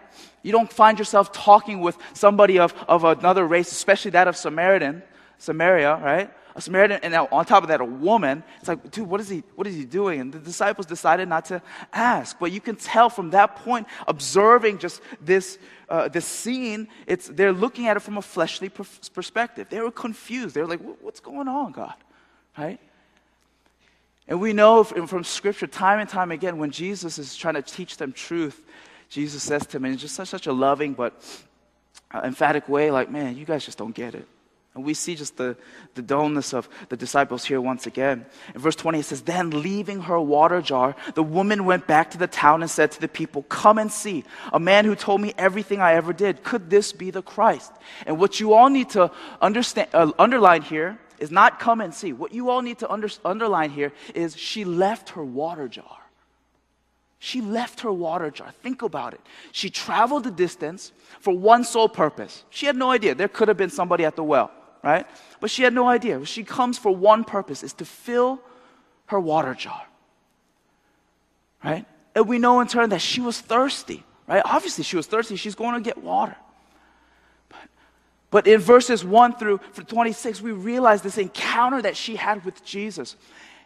You 0.45 0.53
don't 0.53 0.73
find 0.73 0.97
yourself 0.97 1.33
talking 1.33 1.81
with 1.81 1.99
somebody 2.13 2.61
of, 2.61 2.73
of 2.87 3.03
another 3.03 3.45
race, 3.45 3.73
especially 3.73 4.13
that 4.13 4.29
of 4.29 4.37
Samaritan, 4.37 5.03
Samaria, 5.39 5.97
right? 5.97 6.31
A 6.55 6.61
Samaritan, 6.61 7.01
and 7.03 7.15
on 7.15 7.45
top 7.45 7.63
of 7.63 7.69
that, 7.69 7.81
a 7.81 7.85
woman. 7.85 8.43
It's 8.59 8.69
like, 8.69 8.91
dude, 8.91 9.09
what 9.09 9.21
is 9.21 9.29
he, 9.29 9.43
what 9.55 9.67
is 9.67 9.75
he 9.75 9.85
doing? 9.85 10.21
And 10.21 10.33
the 10.33 10.39
disciples 10.39 10.87
decided 10.87 11.29
not 11.29 11.45
to 11.47 11.63
ask. 11.93 12.39
But 12.39 12.53
you 12.53 12.61
can 12.61 12.77
tell 12.77 13.09
from 13.11 13.31
that 13.31 13.57
point, 13.57 13.87
observing 14.09 14.79
just 14.79 15.01
this, 15.21 15.59
uh, 15.89 16.09
this 16.09 16.27
scene, 16.27 16.89
it's, 17.07 17.29
they're 17.29 17.53
looking 17.53 17.87
at 17.87 17.97
it 17.97 18.01
from 18.01 18.19
a 18.19 18.23
fleshly 18.23 18.69
perspective. 18.69 19.69
They 19.71 19.81
were 19.81 19.91
confused. 19.91 20.55
They 20.55 20.61
were 20.61 20.69
like, 20.69 20.81
what's 21.01 21.21
going 21.21 21.49
on, 21.49 21.73
God? 21.73 21.95
right? 22.61 22.79
And 24.29 24.41
we 24.41 24.53
know 24.53 24.85
from 24.85 25.25
Scripture, 25.25 25.67
time 25.67 25.99
and 25.99 26.09
time 26.09 26.31
again, 26.31 26.59
when 26.59 26.71
Jesus 26.71 27.19
is 27.19 27.35
trying 27.35 27.55
to 27.55 27.63
teach 27.63 27.97
them 27.97 28.13
truth, 28.13 28.65
Jesus 29.09 29.43
says 29.43 29.67
to 29.67 29.73
them 29.73 29.87
in 29.87 29.97
just 29.97 30.15
such, 30.15 30.29
such 30.29 30.47
a 30.47 30.53
loving 30.53 30.95
but 30.95 31.21
uh, 32.13 32.21
emphatic 32.23 32.69
way, 32.69 32.91
like, 32.91 33.11
man, 33.11 33.37
you 33.37 33.45
guys 33.45 33.65
just 33.65 33.79
don't 33.79 33.95
get 33.95 34.15
it. 34.15 34.29
And 34.75 34.85
we 34.85 34.95
see 34.95 35.17
just 35.17 35.37
the, 35.37 35.57
the 35.95 36.03
dullness 36.03 36.55
of 36.55 36.69
the 36.91 36.97
disciples 36.97 37.45
here 37.45 37.61
once 37.61 37.89
again. 37.89 38.25
In 38.55 38.61
verse 38.61 38.77
20, 38.77 39.01
it 39.01 39.05
says, 39.05 39.23
Then 39.23 39.51
leaving 39.51 40.03
her 40.03 40.21
water 40.21 40.63
jar, 40.63 40.95
the 41.15 41.25
woman 41.25 41.65
went 41.65 41.89
back 41.89 42.13
to 42.13 42.19
the 42.19 42.29
town 42.29 42.63
and 42.63 42.71
said 42.71 42.93
to 42.93 43.01
the 43.01 43.09
people, 43.09 43.43
Come 43.45 43.79
and 43.79 43.91
see, 43.91 44.25
a 44.53 44.61
man 44.61 44.85
who 44.85 44.95
told 44.95 45.21
me 45.21 45.35
everything 45.37 45.81
I 45.81 45.95
ever 45.95 46.13
did. 46.13 46.45
Could 46.45 46.71
this 46.71 46.93
be 46.93 47.11
the 47.11 47.23
Christ? 47.23 47.73
And 48.07 48.19
what 48.19 48.39
you 48.39 48.53
all 48.53 48.69
need 48.69 48.91
to 48.91 49.11
understand, 49.43 49.89
uh, 49.93 50.13
underline 50.21 50.63
here 50.63 50.99
is 51.19 51.33
not 51.33 51.59
come 51.59 51.81
and 51.81 51.93
see. 51.93 52.13
What 52.13 52.33
you 52.33 52.49
all 52.49 52.63
need 52.63 52.79
to 52.79 52.91
under, 52.91 53.09
underline 53.25 53.71
here 53.71 53.93
is 54.15 54.37
she 54.37 54.65
left 54.65 55.11
her 55.11 55.25
water 55.25 55.67
jar. 55.67 55.99
She 57.19 57.43
left 57.43 57.81
her 57.81 57.93
water 57.93 58.31
jar. 58.31 58.51
Think 58.63 58.81
about 58.81 59.13
it. 59.13 59.21
She 59.53 59.69
traveled 59.69 60.25
the 60.25 60.31
distance 60.31 60.93
for 61.21 61.37
one 61.37 61.65
sole 61.65 61.89
purpose. 61.89 62.45
She 62.49 62.65
had 62.65 62.77
no 62.77 62.91
idea. 62.91 63.15
There 63.15 63.29
could 63.29 63.49
have 63.49 63.59
been 63.59 63.69
somebody 63.69 64.07
at 64.07 64.17
the 64.17 64.25
well, 64.25 64.51
right? 64.83 65.07
But 65.41 65.51
she 65.51 65.63
had 65.63 65.75
no 65.75 65.89
idea. 65.89 66.25
She 66.25 66.45
comes 66.45 66.79
for 66.79 66.95
one 66.95 67.25
purpose 67.25 67.63
is 67.63 67.73
to 67.75 67.85
fill 67.85 68.41
her 69.07 69.21
water 69.21 69.55
jar. 69.55 69.83
Right? 71.65 71.85
And 72.15 72.29
we 72.29 72.39
know 72.39 72.61
in 72.61 72.67
turn 72.67 72.91
that 72.91 73.01
she 73.01 73.21
was 73.21 73.41
thirsty, 73.41 74.05
right? 74.27 74.43
Obviously, 74.45 74.85
she 74.85 74.97
was 74.97 75.07
thirsty. 75.07 75.37
She's 75.37 75.55
going 75.55 75.75
to 75.75 75.81
get 75.81 75.99
water. 75.99 76.37
But 78.31 78.47
in 78.47 78.61
verses 78.61 79.05
1 79.05 79.37
through 79.37 79.59
26, 79.75 80.41
we 80.41 80.53
realize 80.53 81.03
this 81.03 81.19
encounter 81.19 81.83
that 81.83 81.97
she 81.97 82.17
had 82.17 82.45
with 82.45 82.65
Jesus. 82.65 83.17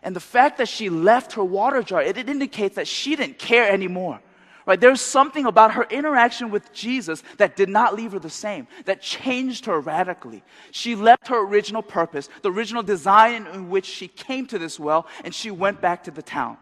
And 0.02 0.16
the 0.16 0.20
fact 0.20 0.58
that 0.58 0.68
she 0.68 0.88
left 0.88 1.34
her 1.34 1.44
water 1.44 1.82
jar, 1.82 2.02
it, 2.02 2.16
it 2.16 2.28
indicates 2.28 2.76
that 2.76 2.88
she 2.88 3.14
didn't 3.14 3.38
care 3.38 3.70
anymore. 3.70 4.20
Right? 4.66 4.80
There's 4.80 5.00
something 5.00 5.44
about 5.44 5.72
her 5.72 5.84
interaction 5.84 6.50
with 6.50 6.72
Jesus 6.72 7.22
that 7.36 7.54
did 7.54 7.68
not 7.68 7.94
leave 7.94 8.12
her 8.12 8.18
the 8.18 8.30
same, 8.30 8.66
that 8.86 9.02
changed 9.02 9.66
her 9.66 9.78
radically. 9.78 10.42
She 10.70 10.94
left 10.94 11.28
her 11.28 11.46
original 11.46 11.82
purpose, 11.82 12.30
the 12.42 12.50
original 12.50 12.82
design 12.82 13.46
in 13.46 13.68
which 13.68 13.84
she 13.84 14.08
came 14.08 14.46
to 14.46 14.58
this 14.58 14.80
well, 14.80 15.06
and 15.22 15.34
she 15.34 15.50
went 15.50 15.80
back 15.80 16.04
to 16.04 16.10
the 16.10 16.22
town. 16.22 16.56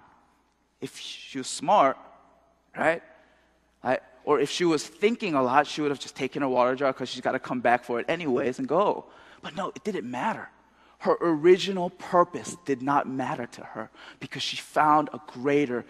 If 0.81 0.99
she 0.99 1.39
was 1.39 1.47
smart, 1.47 1.97
right? 2.77 3.03
I, 3.85 3.99
or 4.25 4.41
if 4.41 4.51
she 4.51 4.65
was 4.65 4.87
thinking 4.87 5.35
a 5.35 5.43
lot, 5.43 5.67
she 5.67 5.81
would 5.81 5.91
have 5.91 6.01
just 6.01 6.17
taken 6.17 6.43
her 6.43 6.49
water 6.49 6.75
jar 6.75 6.93
because 6.93 7.09
she's 7.09 7.21
got 7.21 7.33
to 7.33 7.39
come 7.39 7.61
back 7.61 7.85
for 7.85 8.01
it 8.01 8.07
anyways 8.09 8.59
and 8.59 8.67
go. 8.67 9.07
But 9.43 9.57
no, 9.57 9.69
it 9.69 9.85
didn't 9.85 10.11
matter. 10.11 10.49
Her 10.99 11.17
original 11.21 11.91
purpose 11.91 12.57
did 12.65 12.81
not 12.81 13.09
matter 13.09 13.47
to 13.47 13.65
her 13.65 13.91
because 14.21 14.43
she 14.43 14.57
found 14.57 15.09
a 15.13 15.21
greater, 15.27 15.85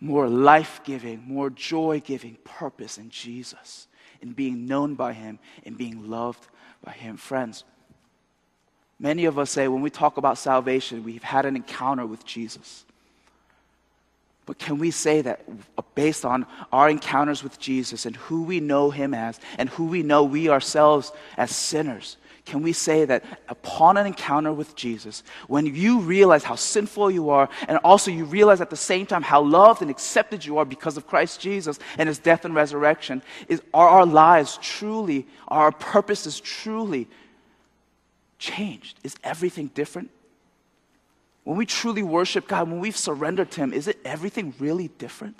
more 0.00 0.28
life 0.28 0.80
giving, 0.84 1.22
more 1.26 1.50
joy 1.50 2.00
giving 2.04 2.36
purpose 2.44 2.98
in 2.98 3.10
Jesus, 3.10 3.86
in 4.22 4.32
being 4.32 4.66
known 4.66 4.94
by 4.94 5.12
Him, 5.12 5.38
in 5.64 5.74
being 5.74 6.08
loved 6.08 6.46
by 6.82 6.92
Him. 6.92 7.16
Friends, 7.16 7.64
many 8.98 9.26
of 9.26 9.38
us 9.38 9.50
say 9.50 9.68
when 9.68 9.82
we 9.82 9.90
talk 9.90 10.16
about 10.16 10.38
salvation, 10.38 11.04
we've 11.04 11.22
had 11.22 11.44
an 11.44 11.56
encounter 11.56 12.06
with 12.06 12.24
Jesus. 12.24 12.84
But 14.46 14.58
can 14.58 14.78
we 14.78 14.90
say 14.90 15.20
that 15.22 15.44
based 15.94 16.24
on 16.24 16.46
our 16.72 16.90
encounters 16.90 17.44
with 17.44 17.60
Jesus 17.60 18.06
and 18.06 18.16
who 18.16 18.42
we 18.42 18.58
know 18.58 18.90
him 18.90 19.14
as 19.14 19.38
and 19.58 19.68
who 19.68 19.84
we 19.84 20.02
know 20.02 20.24
we 20.24 20.48
ourselves 20.48 21.12
as 21.36 21.54
sinners, 21.54 22.16
can 22.44 22.62
we 22.62 22.72
say 22.72 23.04
that 23.04 23.24
upon 23.48 23.96
an 23.96 24.06
encounter 24.06 24.52
with 24.52 24.74
Jesus, 24.74 25.22
when 25.46 25.66
you 25.66 26.00
realize 26.00 26.42
how 26.42 26.54
sinful 26.54 27.10
you 27.10 27.30
are, 27.30 27.48
and 27.68 27.78
also 27.84 28.10
you 28.10 28.24
realize 28.24 28.60
at 28.60 28.70
the 28.70 28.76
same 28.76 29.06
time 29.06 29.22
how 29.22 29.42
loved 29.42 29.82
and 29.82 29.90
accepted 29.90 30.44
you 30.44 30.58
are 30.58 30.64
because 30.64 30.96
of 30.96 31.06
Christ 31.06 31.40
Jesus 31.40 31.78
and 31.98 32.08
his 32.08 32.18
death 32.18 32.44
and 32.44 32.54
resurrection, 32.54 33.22
is, 33.48 33.62
are 33.74 33.88
our 33.88 34.06
lives 34.06 34.58
truly, 34.62 35.26
are 35.48 35.64
our 35.64 35.72
purposes 35.72 36.40
truly 36.40 37.08
changed? 38.38 38.98
Is 39.04 39.14
everything 39.22 39.68
different? 39.68 40.10
When 41.44 41.56
we 41.56 41.66
truly 41.66 42.02
worship 42.02 42.48
God, 42.48 42.68
when 42.68 42.80
we've 42.80 42.96
surrendered 42.96 43.50
to 43.52 43.60
Him, 43.60 43.72
is 43.72 43.88
it 43.88 43.98
everything 44.04 44.54
really 44.58 44.88
different? 44.88 45.36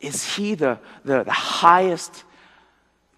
Is 0.00 0.36
He 0.36 0.54
the, 0.54 0.78
the, 1.04 1.24
the 1.24 1.32
highest 1.32 2.24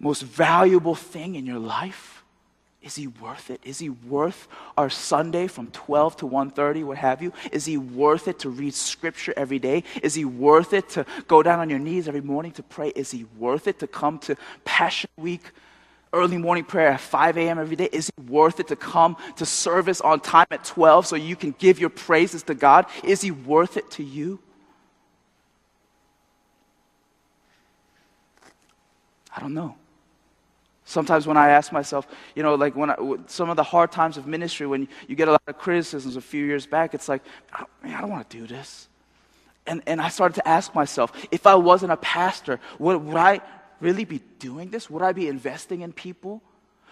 most 0.01 0.23
valuable 0.23 0.95
thing 0.95 1.35
in 1.35 1.45
your 1.45 1.59
life? 1.59 2.23
Is 2.81 2.95
he 2.95 3.05
worth 3.05 3.51
it? 3.51 3.61
Is 3.63 3.77
he 3.77 3.89
worth 3.89 4.47
our 4.75 4.89
Sunday 4.89 5.45
from 5.45 5.67
12 5.67 6.17
to 6.17 6.25
1:30, 6.25 6.83
what 6.83 6.97
have 6.97 7.21
you? 7.21 7.31
Is 7.51 7.65
he 7.65 7.77
worth 7.77 8.27
it 8.27 8.39
to 8.39 8.49
read 8.49 8.73
scripture 8.73 9.33
every 9.37 9.59
day? 9.59 9.83
Is 10.01 10.15
he 10.15 10.25
worth 10.25 10.73
it 10.73 10.89
to 10.89 11.05
go 11.27 11.43
down 11.43 11.59
on 11.59 11.69
your 11.69 11.77
knees 11.77 12.07
every 12.07 12.21
morning 12.21 12.51
to 12.53 12.63
pray? 12.63 12.89
Is 12.89 13.11
he 13.11 13.27
worth 13.37 13.67
it 13.67 13.77
to 13.79 13.87
come 13.87 14.17
to 14.19 14.35
Passion 14.65 15.11
Week 15.17 15.51
early 16.11 16.37
morning 16.37 16.63
prayer 16.63 16.89
at 16.89 16.99
5 16.99 17.37
a.m. 17.37 17.59
every 17.59 17.75
day? 17.75 17.89
Is 17.91 18.09
it 18.09 18.29
worth 18.29 18.59
it 18.59 18.67
to 18.69 18.75
come 18.75 19.15
to 19.35 19.45
service 19.45 20.01
on 20.01 20.19
time 20.19 20.47
at 20.49 20.63
12 20.63 21.05
so 21.05 21.15
you 21.15 21.35
can 21.35 21.53
give 21.59 21.79
your 21.79 21.91
praises 21.91 22.41
to 22.43 22.55
God? 22.55 22.87
Is 23.03 23.21
he 23.21 23.29
worth 23.29 23.77
it 23.77 23.91
to 23.91 24.03
you? 24.03 24.39
I 29.33 29.39
don't 29.39 29.53
know. 29.53 29.75
Sometimes 30.91 31.25
when 31.25 31.37
I 31.37 31.51
ask 31.51 31.71
myself, 31.71 32.05
you 32.35 32.43
know, 32.43 32.55
like 32.55 32.75
when 32.75 32.89
I, 32.89 32.97
some 33.27 33.49
of 33.49 33.55
the 33.55 33.63
hard 33.63 33.93
times 33.93 34.17
of 34.17 34.27
ministry, 34.27 34.67
when 34.67 34.89
you 35.07 35.15
get 35.15 35.29
a 35.29 35.31
lot 35.31 35.41
of 35.47 35.57
criticisms 35.57 36.17
a 36.17 36.21
few 36.21 36.45
years 36.45 36.65
back, 36.65 36.93
it's 36.93 37.07
like, 37.07 37.21
I 37.53 37.63
man, 37.81 37.95
I 37.95 38.01
don't 38.01 38.09
want 38.09 38.29
to 38.29 38.37
do 38.37 38.45
this. 38.45 38.89
And, 39.65 39.81
and 39.87 40.01
I 40.01 40.09
started 40.09 40.35
to 40.35 40.45
ask 40.45 40.75
myself, 40.75 41.13
if 41.31 41.47
I 41.47 41.55
wasn't 41.55 41.93
a 41.93 41.97
pastor, 41.97 42.59
would, 42.77 42.97
would 42.97 43.15
I 43.15 43.39
really 43.79 44.03
be 44.03 44.19
doing 44.39 44.69
this? 44.69 44.89
Would 44.89 45.01
I 45.01 45.13
be 45.13 45.29
investing 45.29 45.79
in 45.79 45.93
people? 45.93 46.41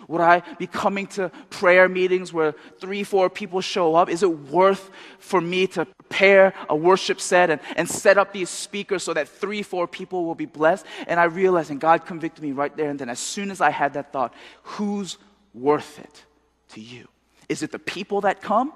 Would 0.07 0.21
I 0.21 0.41
be 0.57 0.67
coming 0.67 1.07
to 1.07 1.29
prayer 1.49 1.89
meetings 1.89 2.31
where 2.33 2.53
three, 2.79 3.03
four 3.03 3.29
people 3.29 3.61
show 3.61 3.95
up? 3.95 4.09
Is 4.09 4.23
it 4.23 4.39
worth 4.49 4.89
for 5.19 5.41
me 5.41 5.67
to 5.67 5.85
prepare 5.85 6.53
a 6.69 6.75
worship 6.75 7.19
set 7.21 7.49
and, 7.49 7.61
and 7.75 7.89
set 7.89 8.17
up 8.17 8.33
these 8.33 8.49
speakers 8.49 9.03
so 9.03 9.13
that 9.13 9.27
three, 9.27 9.61
four 9.61 9.87
people 9.87 10.25
will 10.25 10.35
be 10.35 10.45
blessed? 10.45 10.85
And 11.07 11.19
I 11.19 11.25
realized, 11.25 11.71
and 11.71 11.79
God 11.79 12.05
convicted 12.05 12.43
me 12.43 12.51
right 12.51 12.75
there 12.75 12.89
and 12.89 12.99
then, 12.99 13.09
as 13.09 13.19
soon 13.19 13.51
as 13.51 13.61
I 13.61 13.69
had 13.69 13.93
that 13.93 14.11
thought, 14.11 14.33
who's 14.63 15.17
worth 15.53 15.99
it 15.99 16.25
to 16.69 16.81
you? 16.81 17.07
Is 17.47 17.63
it 17.63 17.71
the 17.71 17.79
people 17.79 18.21
that 18.21 18.41
come? 18.41 18.73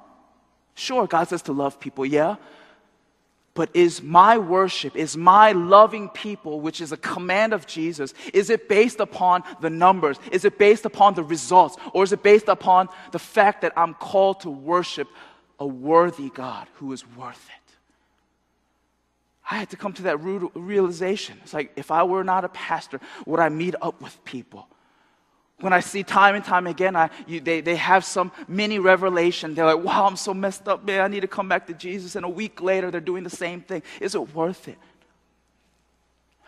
Sure, 0.76 1.06
God 1.08 1.28
says 1.28 1.44
to 1.44 1.54
love 1.54 1.80
people, 1.80 2.06
yeah. 2.06 2.36
But 3.56 3.70
is 3.76 4.02
my 4.02 4.40
worship, 4.40 4.96
is 4.96 5.16
my 5.16 5.52
loving 5.52 6.10
people, 6.10 6.60
which 6.60 6.82
is 6.82 6.92
a 6.92 6.98
command 6.98 7.54
of 7.54 7.68
Jesus, 7.68 8.14
is 8.34 8.50
it 8.50 8.68
based 8.68 9.00
upon 9.00 9.44
the 9.62 9.70
numbers? 9.70 10.18
Is 10.32 10.44
it 10.44 10.58
based 10.58 10.86
upon 10.86 11.14
the 11.14 11.24
results? 11.24 11.78
Or 11.94 12.04
is 12.04 12.12
it 12.12 12.24
based 12.24 12.48
upon 12.48 12.90
the 13.12 13.20
fact 13.20 13.62
that 13.62 13.74
I'm 13.78 13.94
called 13.94 14.40
to 14.42 14.50
worship 14.50 15.08
a 15.60 15.68
worthy 15.68 16.30
God 16.30 16.68
who 16.76 16.94
is 16.94 17.06
worth 17.16 17.48
it? 17.48 17.76
I 19.50 19.58
had 19.58 19.70
to 19.70 19.78
come 19.78 19.94
to 19.94 20.04
that 20.04 20.18
realization. 20.18 21.38
It's 21.44 21.54
like, 21.54 21.74
if 21.76 21.92
I 21.92 22.04
were 22.04 22.24
not 22.24 22.46
a 22.46 22.50
pastor, 22.50 23.00
would 23.28 23.40
I 23.40 23.50
meet 23.50 23.76
up 23.82 24.02
with 24.02 24.24
people? 24.26 24.68
When 25.60 25.72
I 25.72 25.80
see 25.80 26.04
time 26.04 26.36
and 26.36 26.44
time 26.44 26.68
again, 26.68 26.96
I, 26.96 27.10
you, 27.26 27.40
they, 27.40 27.62
they 27.62 27.76
have 27.76 28.04
some 28.04 28.32
mini 28.48 28.80
revelation. 28.80 29.54
They're 29.54 29.66
like, 29.66 29.84
wow, 29.84 30.06
I'm 30.06 30.18
so 30.18 30.34
messed 30.34 30.68
up, 30.68 30.84
man. 30.84 31.02
I 31.02 31.08
need 31.08 31.22
to 31.22 31.28
come 31.28 31.48
back 31.48 31.68
to 31.68 31.74
Jesus. 31.74 32.16
And 32.16 32.26
a 32.26 32.30
week 32.30 32.62
later, 32.62 32.92
they're 32.92 33.00
doing 33.00 33.24
the 33.24 33.30
same 33.30 33.62
thing. 33.62 33.82
Is 34.02 34.16
it 34.16 34.36
worth 34.36 34.68
it? 34.68 34.78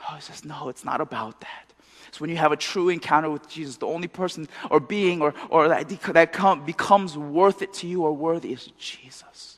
Oh, 0.10 0.16
he 0.16 0.22
says, 0.22 0.44
no, 0.44 0.70
it's 0.70 0.84
not 0.84 1.02
about 1.02 1.42
that. 1.42 1.72
It's 2.08 2.20
when 2.22 2.30
you 2.30 2.38
have 2.38 2.52
a 2.52 2.58
true 2.58 2.90
encounter 2.90 3.30
with 3.30 3.48
Jesus, 3.50 3.78
the 3.78 3.88
only 3.88 4.08
person 4.08 4.48
or 4.70 4.80
being 4.80 5.22
or, 5.22 5.34
or 5.50 5.68
that, 5.68 5.90
that 5.90 6.34
come, 6.34 6.66
becomes 6.66 7.18
worth 7.18 7.62
it 7.62 7.74
to 7.76 7.88
you 7.88 8.04
or 8.04 8.14
worthy 8.14 8.54
is 8.54 8.68
Jesus. 8.78 9.58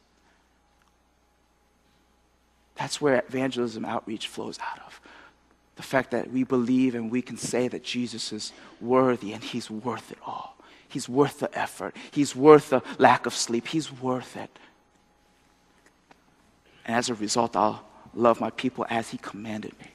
That's 2.75 3.01
where 3.01 3.23
evangelism 3.27 3.86
outreach 3.86 4.27
flows 4.27 4.60
out 4.60 4.79
of 4.86 5.01
the 5.77 5.83
fact 5.83 6.11
that 6.11 6.31
we 6.31 6.43
believe 6.43 6.95
and 6.95 7.09
we 7.09 7.21
can 7.21 7.37
say 7.37 7.67
that 7.67 7.83
Jesus 7.83 8.33
is 8.33 8.51
worthy 8.81 9.31
and 9.31 9.43
he's 9.43 9.69
worth 9.69 10.11
it 10.11 10.17
all. 10.25 10.57
He's 10.89 11.07
worth 11.07 11.39
the 11.39 11.57
effort. 11.57 11.95
He's 12.11 12.35
worth 12.35 12.71
the 12.71 12.81
lack 12.97 13.25
of 13.25 13.33
sleep. 13.33 13.67
He's 13.67 13.91
worth 13.91 14.35
it. 14.35 14.49
And 16.85 16.95
as 16.95 17.09
a 17.09 17.13
result, 17.13 17.55
I'll 17.55 17.85
love 18.13 18.41
my 18.41 18.49
people 18.49 18.85
as 18.89 19.09
he 19.09 19.17
commanded 19.17 19.77
me. 19.79 19.91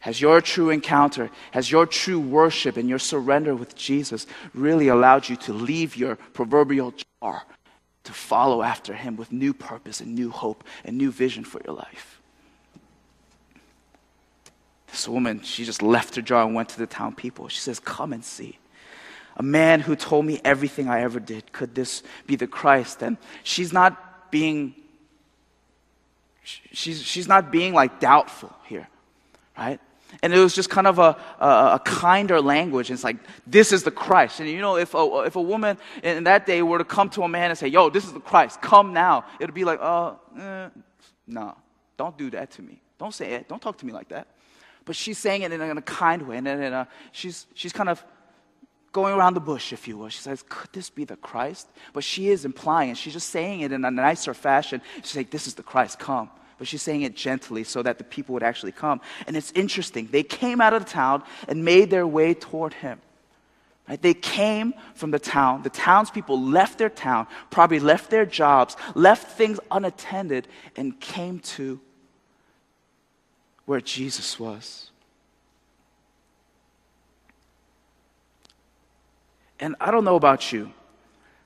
Has 0.00 0.20
your 0.20 0.40
true 0.40 0.70
encounter, 0.70 1.28
has 1.50 1.70
your 1.70 1.84
true 1.84 2.20
worship 2.20 2.76
and 2.76 2.88
your 2.88 3.00
surrender 3.00 3.54
with 3.54 3.74
Jesus 3.74 4.26
really 4.54 4.88
allowed 4.88 5.28
you 5.28 5.36
to 5.36 5.52
leave 5.52 5.96
your 5.96 6.16
proverbial 6.16 6.94
jar 7.20 7.42
to 8.04 8.12
follow 8.12 8.62
after 8.62 8.94
him 8.94 9.16
with 9.16 9.32
new 9.32 9.52
purpose 9.52 10.00
and 10.00 10.14
new 10.14 10.30
hope 10.30 10.64
and 10.84 10.96
new 10.96 11.10
vision 11.10 11.44
for 11.44 11.60
your 11.66 11.74
life? 11.74 12.17
This 14.98 15.06
woman, 15.06 15.42
she 15.42 15.64
just 15.64 15.80
left 15.80 16.16
her 16.16 16.22
jar 16.22 16.44
and 16.44 16.56
went 16.56 16.70
to 16.70 16.78
the 16.80 16.86
town 16.88 17.14
people. 17.14 17.46
She 17.48 17.60
says, 17.60 17.78
Come 17.78 18.12
and 18.12 18.24
see. 18.24 18.58
A 19.36 19.44
man 19.44 19.78
who 19.78 19.94
told 19.94 20.26
me 20.26 20.40
everything 20.44 20.88
I 20.88 21.02
ever 21.02 21.20
did. 21.20 21.52
Could 21.52 21.72
this 21.72 22.02
be 22.26 22.34
the 22.34 22.48
Christ? 22.48 23.00
And 23.00 23.16
she's 23.44 23.72
not 23.72 24.32
being, 24.32 24.74
she's, 26.42 27.00
she's 27.00 27.28
not 27.28 27.52
being 27.52 27.74
like 27.74 28.00
doubtful 28.00 28.52
here, 28.64 28.88
right? 29.56 29.78
And 30.20 30.34
it 30.34 30.40
was 30.40 30.52
just 30.52 30.68
kind 30.68 30.88
of 30.88 30.98
a, 30.98 31.16
a, 31.38 31.46
a, 31.74 31.82
kinder 31.84 32.40
language. 32.40 32.90
It's 32.90 33.04
like, 33.04 33.18
this 33.46 33.70
is 33.70 33.84
the 33.84 33.92
Christ. 33.92 34.40
And 34.40 34.48
you 34.48 34.60
know, 34.60 34.78
if 34.78 34.94
a, 34.94 35.22
if 35.26 35.36
a 35.36 35.40
woman 35.40 35.78
in 36.02 36.24
that 36.24 36.44
day 36.44 36.60
were 36.62 36.78
to 36.78 36.84
come 36.84 37.08
to 37.10 37.22
a 37.22 37.28
man 37.28 37.50
and 37.50 37.58
say, 37.58 37.68
yo, 37.68 37.88
this 37.88 38.04
is 38.04 38.12
the 38.12 38.18
Christ, 38.18 38.60
come 38.60 38.92
now, 38.92 39.26
it 39.38 39.46
would 39.46 39.54
be 39.54 39.64
like, 39.64 39.78
uh, 39.80 40.14
eh, 40.36 40.70
no, 41.28 41.54
don't 41.96 42.18
do 42.18 42.30
that 42.30 42.50
to 42.52 42.62
me. 42.62 42.80
Don't 42.98 43.14
say 43.14 43.34
it. 43.34 43.48
Don't 43.48 43.62
talk 43.62 43.78
to 43.78 43.86
me 43.86 43.92
like 43.92 44.08
that. 44.08 44.26
But 44.88 44.96
she's 44.96 45.18
saying 45.18 45.42
it 45.42 45.52
in 45.52 45.60
a, 45.60 45.64
in 45.66 45.76
a 45.76 45.82
kind 45.82 46.26
way. 46.26 46.38
And, 46.38 46.48
and 46.48 46.74
a, 46.74 46.88
she's, 47.12 47.46
she's 47.52 47.74
kind 47.74 47.90
of 47.90 48.02
going 48.90 49.12
around 49.12 49.34
the 49.34 49.40
bush, 49.40 49.70
if 49.70 49.86
you 49.86 49.98
will. 49.98 50.08
She 50.08 50.22
says, 50.22 50.42
Could 50.48 50.72
this 50.72 50.88
be 50.88 51.04
the 51.04 51.16
Christ? 51.16 51.68
But 51.92 52.04
she 52.04 52.30
is 52.30 52.46
implying, 52.46 52.88
and 52.88 52.96
she's 52.96 53.12
just 53.12 53.28
saying 53.28 53.60
it 53.60 53.70
in 53.70 53.84
a 53.84 53.90
nicer 53.90 54.32
fashion. 54.32 54.80
She's 55.02 55.14
like, 55.14 55.30
This 55.30 55.46
is 55.46 55.56
the 55.56 55.62
Christ, 55.62 55.98
come. 55.98 56.30
But 56.56 56.68
she's 56.68 56.80
saying 56.80 57.02
it 57.02 57.14
gently 57.14 57.64
so 57.64 57.82
that 57.82 57.98
the 57.98 58.04
people 58.04 58.32
would 58.32 58.42
actually 58.42 58.72
come. 58.72 59.02
And 59.26 59.36
it's 59.36 59.52
interesting. 59.52 60.08
They 60.10 60.22
came 60.22 60.58
out 60.62 60.72
of 60.72 60.86
the 60.86 60.90
town 60.90 61.22
and 61.48 61.66
made 61.66 61.90
their 61.90 62.06
way 62.06 62.32
toward 62.32 62.72
him. 62.72 62.98
Right? 63.86 64.00
They 64.00 64.14
came 64.14 64.72
from 64.94 65.10
the 65.10 65.18
town. 65.18 65.64
The 65.64 65.70
townspeople 65.70 66.40
left 66.40 66.78
their 66.78 66.88
town, 66.88 67.26
probably 67.50 67.78
left 67.78 68.08
their 68.08 68.24
jobs, 68.24 68.74
left 68.94 69.36
things 69.36 69.60
unattended, 69.70 70.48
and 70.76 70.98
came 70.98 71.40
to 71.40 71.78
where 73.68 73.82
Jesus 73.82 74.40
was. 74.40 74.90
And 79.60 79.76
I 79.78 79.90
don't 79.90 80.04
know 80.04 80.16
about 80.16 80.50
you, 80.54 80.72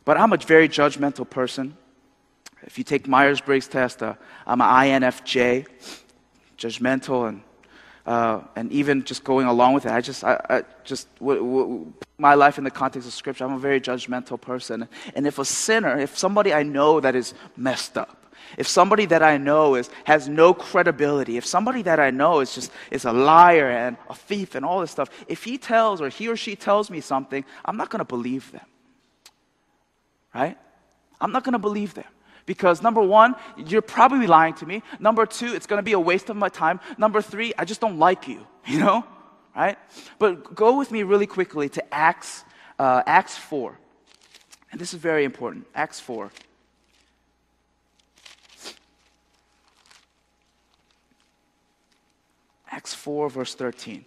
but 0.04 0.16
I'm 0.16 0.32
a 0.32 0.37
very 0.37 0.68
judgmental 0.68 1.28
person. 1.28 1.76
If 2.62 2.78
you 2.78 2.85
take 2.85 3.08
Myers 3.08 3.40
Briggs 3.40 3.66
test, 3.66 4.04
uh, 4.04 4.14
I'm 4.46 4.61
an 4.61 5.02
INFJ, 5.02 5.66
judgmental, 6.56 7.28
and 7.28 7.42
uh, 8.06 8.42
and 8.54 8.70
even 8.70 9.02
just 9.02 9.24
going 9.24 9.46
along 9.48 9.74
with 9.74 9.87
it, 9.87 9.90
I 9.92 10.00
just, 10.00 10.22
I, 10.24 10.40
I 10.48 10.62
just, 10.85 11.12
w- 11.20 11.38
w- 11.38 11.92
my 12.18 12.35
life 12.35 12.58
in 12.58 12.64
the 12.64 12.70
context 12.70 13.06
of 13.06 13.14
Scripture, 13.14 13.44
I'm 13.44 13.52
a 13.52 13.58
very 13.58 13.80
judgmental 13.80 14.40
person. 14.40 14.88
And 15.14 15.24
if 15.24 15.38
a 15.38 15.44
sinner, 15.44 15.96
if 16.00 16.18
somebody 16.18 16.52
I 16.52 16.64
know 16.64 16.98
that 16.98 17.14
is 17.14 17.32
messed 17.56 17.96
up, 17.96 18.21
if 18.59 18.69
somebody 18.69 19.07
that 19.07 19.23
I 19.23 19.38
know 19.38 19.75
is, 19.75 19.91
has 20.05 20.29
no 20.29 20.55
credibility, 20.55 21.37
if 21.37 21.47
somebody 21.47 21.83
that 21.83 22.01
I 22.01 22.11
know 22.11 22.41
is 22.41 22.55
just 22.55 22.73
is 22.91 23.05
a 23.05 23.12
liar 23.12 23.71
and 23.71 23.97
a 24.09 24.15
thief 24.15 24.55
and 24.55 24.65
all 24.65 24.81
this 24.81 24.91
stuff, 24.91 25.11
if 25.29 25.45
he 25.45 25.59
tells 25.59 26.01
or 26.01 26.09
he 26.09 26.29
or 26.29 26.37
she 26.37 26.57
tells 26.57 26.91
me 26.91 27.01
something, 27.01 27.45
I'm 27.65 27.77
not 27.77 27.91
going 27.91 28.01
to 28.01 28.05
believe 28.05 28.51
them. 28.53 28.67
Right? 30.35 30.57
I'm 31.21 31.33
not 31.33 31.45
going 31.45 31.53
to 31.53 31.59
believe 31.59 31.95
them. 31.95 32.05
Because 32.45 32.83
number 32.83 33.01
one, 33.01 33.37
you're 33.57 33.83
probably 33.83 34.27
lying 34.27 34.55
to 34.55 34.67
me. 34.67 34.83
Number 34.99 35.27
two, 35.27 35.55
it's 35.55 35.67
going 35.67 35.79
to 35.79 35.85
be 35.85 35.93
a 35.93 36.01
waste 36.01 36.29
of 36.29 36.37
my 36.37 36.49
time. 36.49 36.81
Number 36.99 37.23
three, 37.23 37.53
I 37.57 37.65
just 37.65 37.81
don't 37.81 37.99
like 37.99 38.27
you, 38.27 38.47
you 38.67 38.81
know? 38.81 39.05
Right? 39.55 39.79
But 40.19 40.55
go 40.55 40.79
with 40.79 40.91
me 40.91 41.03
really 41.03 41.27
quickly 41.27 41.69
to 41.71 41.95
Acts, 41.95 42.45
uh, 42.79 43.03
Acts 43.07 43.37
4. 43.37 43.79
And 44.73 44.81
this 44.81 44.95
is 44.95 45.01
very 45.01 45.25
important. 45.25 45.67
Acts 45.75 46.01
4. 46.01 46.31
Acts 52.72 52.94
4, 52.94 53.28
verse 53.28 53.54
13. 53.54 54.04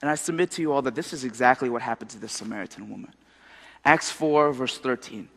And 0.00 0.10
I 0.10 0.16
submit 0.16 0.50
to 0.52 0.62
you 0.62 0.72
all 0.72 0.82
that 0.82 0.96
this 0.96 1.12
is 1.12 1.22
exactly 1.22 1.68
what 1.68 1.82
happened 1.82 2.10
to 2.10 2.18
this 2.18 2.32
Samaritan 2.32 2.90
woman. 2.90 3.12
Acts 3.84 4.10
4, 4.10 4.52
verse 4.52 4.78
13. 4.78 5.28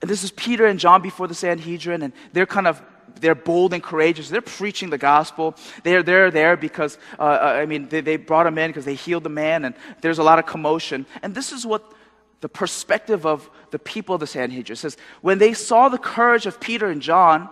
And 0.00 0.10
this 0.10 0.24
is 0.24 0.30
Peter 0.30 0.64
and 0.64 0.78
John 0.80 1.02
before 1.02 1.26
the 1.26 1.34
Sanhedrin, 1.34 2.02
and 2.02 2.12
they're 2.32 2.46
kind 2.46 2.66
of 2.66 2.80
they're 3.20 3.34
bold 3.34 3.74
and 3.74 3.82
courageous. 3.82 4.28
They're 4.30 4.40
preaching 4.40 4.88
the 4.88 4.96
gospel. 4.96 5.56
They're, 5.82 6.02
they're 6.02 6.30
there 6.30 6.56
because, 6.56 6.96
uh, 7.18 7.22
uh 7.22 7.58
I 7.60 7.66
mean, 7.66 7.88
they, 7.88 8.00
they 8.00 8.16
brought 8.16 8.46
him 8.46 8.56
in 8.56 8.70
because 8.70 8.84
they 8.84 8.94
healed 8.94 9.24
the 9.24 9.28
man, 9.28 9.64
and 9.64 9.74
there's 10.00 10.18
a 10.18 10.22
lot 10.22 10.38
of 10.38 10.46
commotion. 10.46 11.06
And 11.20 11.34
this 11.34 11.50
is 11.50 11.66
what 11.66 11.92
the 12.40 12.48
perspective 12.48 13.26
of 13.26 13.50
the 13.72 13.80
people 13.80 14.14
of 14.14 14.20
the 14.20 14.28
Sanhedrin 14.28 14.76
says. 14.76 14.96
When 15.22 15.38
they 15.38 15.54
saw 15.54 15.88
the 15.88 15.98
courage 15.98 16.46
of 16.46 16.60
Peter 16.60 16.86
and 16.86 17.02
John, 17.02 17.50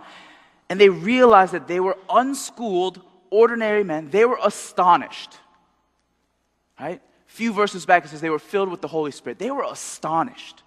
and 0.68 0.80
they 0.80 0.88
realized 0.88 1.52
that 1.52 1.68
they 1.68 1.80
were 1.80 1.96
unschooled, 2.10 3.00
ordinary 3.30 3.84
men, 3.84 4.10
they 4.10 4.24
were 4.24 4.38
astonished. 4.42 5.32
Right? 6.78 7.00
Few 7.26 7.52
verses 7.52 7.86
back, 7.86 8.04
it 8.04 8.08
says 8.08 8.20
they 8.20 8.30
were 8.30 8.38
filled 8.38 8.70
with 8.70 8.80
the 8.80 8.88
Holy 8.88 9.10
Spirit. 9.10 9.38
They 9.38 9.50
were 9.50 9.66
astonished. 9.68 10.62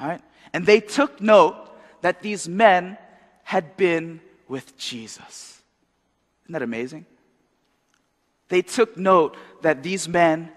Right? 0.00 0.20
And 0.52 0.66
they 0.66 0.80
took 0.80 1.20
note 1.20 1.56
that 2.02 2.22
these 2.22 2.48
men 2.48 2.98
had 3.42 3.76
been 3.76 4.20
with 4.48 4.76
Jesus. 4.76 5.60
Isn't 6.44 6.52
that 6.52 6.62
amazing? 6.62 7.06
They 8.48 8.62
took 8.62 8.96
note 8.96 9.36
that 9.62 9.82
these 9.82 10.08
men 10.08 10.50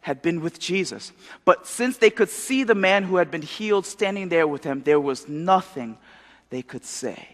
had 0.00 0.20
been 0.22 0.40
with 0.40 0.58
Jesus. 0.58 1.12
But 1.44 1.66
since 1.66 1.96
they 1.96 2.10
could 2.10 2.28
see 2.28 2.62
the 2.62 2.74
man 2.74 3.04
who 3.04 3.16
had 3.16 3.30
been 3.30 3.42
healed 3.42 3.86
standing 3.86 4.28
there 4.28 4.46
with 4.46 4.62
him, 4.62 4.82
there 4.82 5.00
was 5.00 5.28
nothing 5.28 5.98
they 6.50 6.62
could 6.62 6.84
say. 6.84 7.33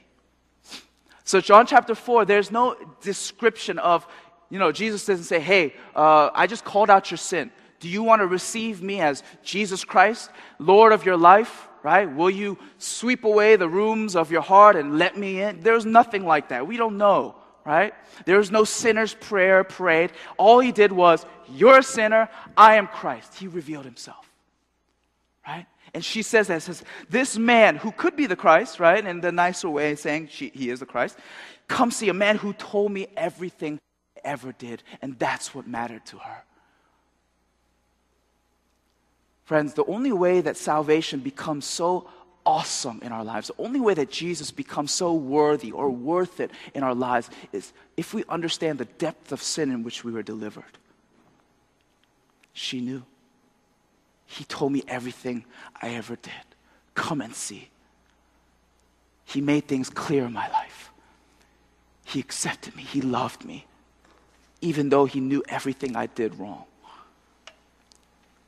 So, 1.25 1.41
John 1.41 1.67
chapter 1.67 1.95
4, 1.95 2.25
there's 2.25 2.51
no 2.51 2.77
description 3.01 3.79
of, 3.79 4.07
you 4.49 4.59
know, 4.59 4.73
Jesus 4.73 5.07
doesn't 5.07 5.25
say, 5.25 5.41
hey, 5.41 5.75
uh, 5.95 6.31
I 6.35 6.47
just 6.47 6.65
called 6.65 6.91
out 6.91 7.11
your 7.11 7.19
sin. 7.19 7.51
Do 7.81 7.89
you 7.89 8.03
want 8.03 8.21
to 8.21 8.27
receive 8.27 8.83
me 8.83 9.01
as 9.01 9.23
Jesus 9.43 9.85
Christ, 9.85 10.31
Lord 10.59 10.93
of 10.93 11.05
your 11.05 11.17
life? 11.17 11.69
Right? 11.83 12.15
Will 12.15 12.29
you 12.29 12.59
sweep 12.77 13.25
away 13.25 13.57
the 13.57 13.69
rooms 13.69 14.15
of 14.15 14.31
your 14.31 14.43
heart 14.43 14.77
and 14.77 14.99
let 14.99 15.17
me 15.17 15.41
in? 15.41 15.61
There's 15.61 15.87
nothing 15.87 16.27
like 16.27 16.51
that. 16.51 16.67
We 16.67 16.77
don't 16.77 16.99
know, 16.99 17.37
right? 17.65 17.95
There's 18.27 18.51
no 18.51 18.65
sinner's 18.65 19.15
prayer 19.15 19.65
prayed. 19.65 20.13
All 20.37 20.61
he 20.61 20.73
did 20.73 20.93
was, 20.93 21.25
You're 21.49 21.79
a 21.79 21.83
sinner, 21.83 22.29
I 22.55 22.75
am 22.75 22.87
Christ. 22.87 23.35
He 23.35 23.47
revealed 23.47 23.87
himself, 23.87 24.31
right? 25.47 25.65
And 25.93 26.05
she 26.05 26.23
says 26.23 26.47
that, 26.49 26.63
says, 26.63 26.85
This 27.09 27.37
man 27.37 27.77
who 27.77 27.93
could 27.93 28.17
be 28.17 28.27
the 28.27 28.37
Christ, 28.37 28.79
right? 28.79 29.05
In 29.05 29.21
the 29.21 29.33
nicer 29.33 29.69
way, 29.69 29.95
saying 29.97 30.29
she, 30.29 30.51
he 30.55 30.71
is 30.71 30.81
the 30.81 30.87
Christ, 30.87 31.19
come 31.69 31.91
see 31.91 32.09
a 32.09 32.15
man 32.15 32.37
who 32.37 32.53
told 32.53 32.93
me 32.93 33.09
everything 33.17 33.81
I 34.17 34.21
ever 34.25 34.53
did. 34.53 34.83
And 35.03 35.19
that's 35.19 35.55
what 35.55 35.67
mattered 35.67 36.07
to 36.07 36.19
her. 36.19 36.45
Friends, 39.45 39.75
the 39.75 39.85
only 39.87 40.13
way 40.13 40.41
that 40.41 40.57
salvation 40.57 41.19
becomes 41.21 41.65
so 41.65 42.09
awesome 42.47 43.01
in 43.03 43.11
our 43.11 43.25
lives, 43.25 43.49
the 43.49 43.63
only 43.63 43.81
way 43.81 43.95
that 43.95 44.11
Jesus 44.11 44.53
becomes 44.53 44.93
so 44.93 45.13
worthy 45.13 45.73
or 45.73 45.91
worth 45.91 46.39
it 46.39 46.53
in 46.73 46.85
our 46.85 46.95
lives 46.95 47.29
is 47.53 47.73
if 47.97 48.15
we 48.15 48.25
understand 48.29 48.79
the 48.79 48.85
depth 48.85 49.33
of 49.33 49.43
sin 49.43 49.73
in 49.73 49.83
which 49.83 50.05
we 50.05 50.13
were 50.13 50.23
delivered. 50.23 50.79
She 52.53 52.81
knew. 52.81 53.05
He 54.31 54.45
told 54.45 54.71
me 54.71 54.85
everything 54.87 55.45
I 55.83 55.89
ever 55.91 56.15
did. 56.15 56.33
Come 56.95 57.21
and 57.21 57.35
see. 57.35 57.69
He 59.25 59.41
made 59.41 59.67
things 59.67 59.91
clear 59.91 60.25
in 60.25 60.33
my 60.33 60.49
life. 60.51 60.91
He 62.05 62.21
accepted 62.21 62.77
me. 62.77 62.85
He 62.85 63.01
loved 63.01 63.45
me, 63.45 63.67
even 64.61 64.89
though 64.89 65.05
he 65.05 65.19
knew 65.19 65.43
everything 65.49 65.97
I 65.97 66.07
did 66.07 66.37
wrong. 66.37 66.65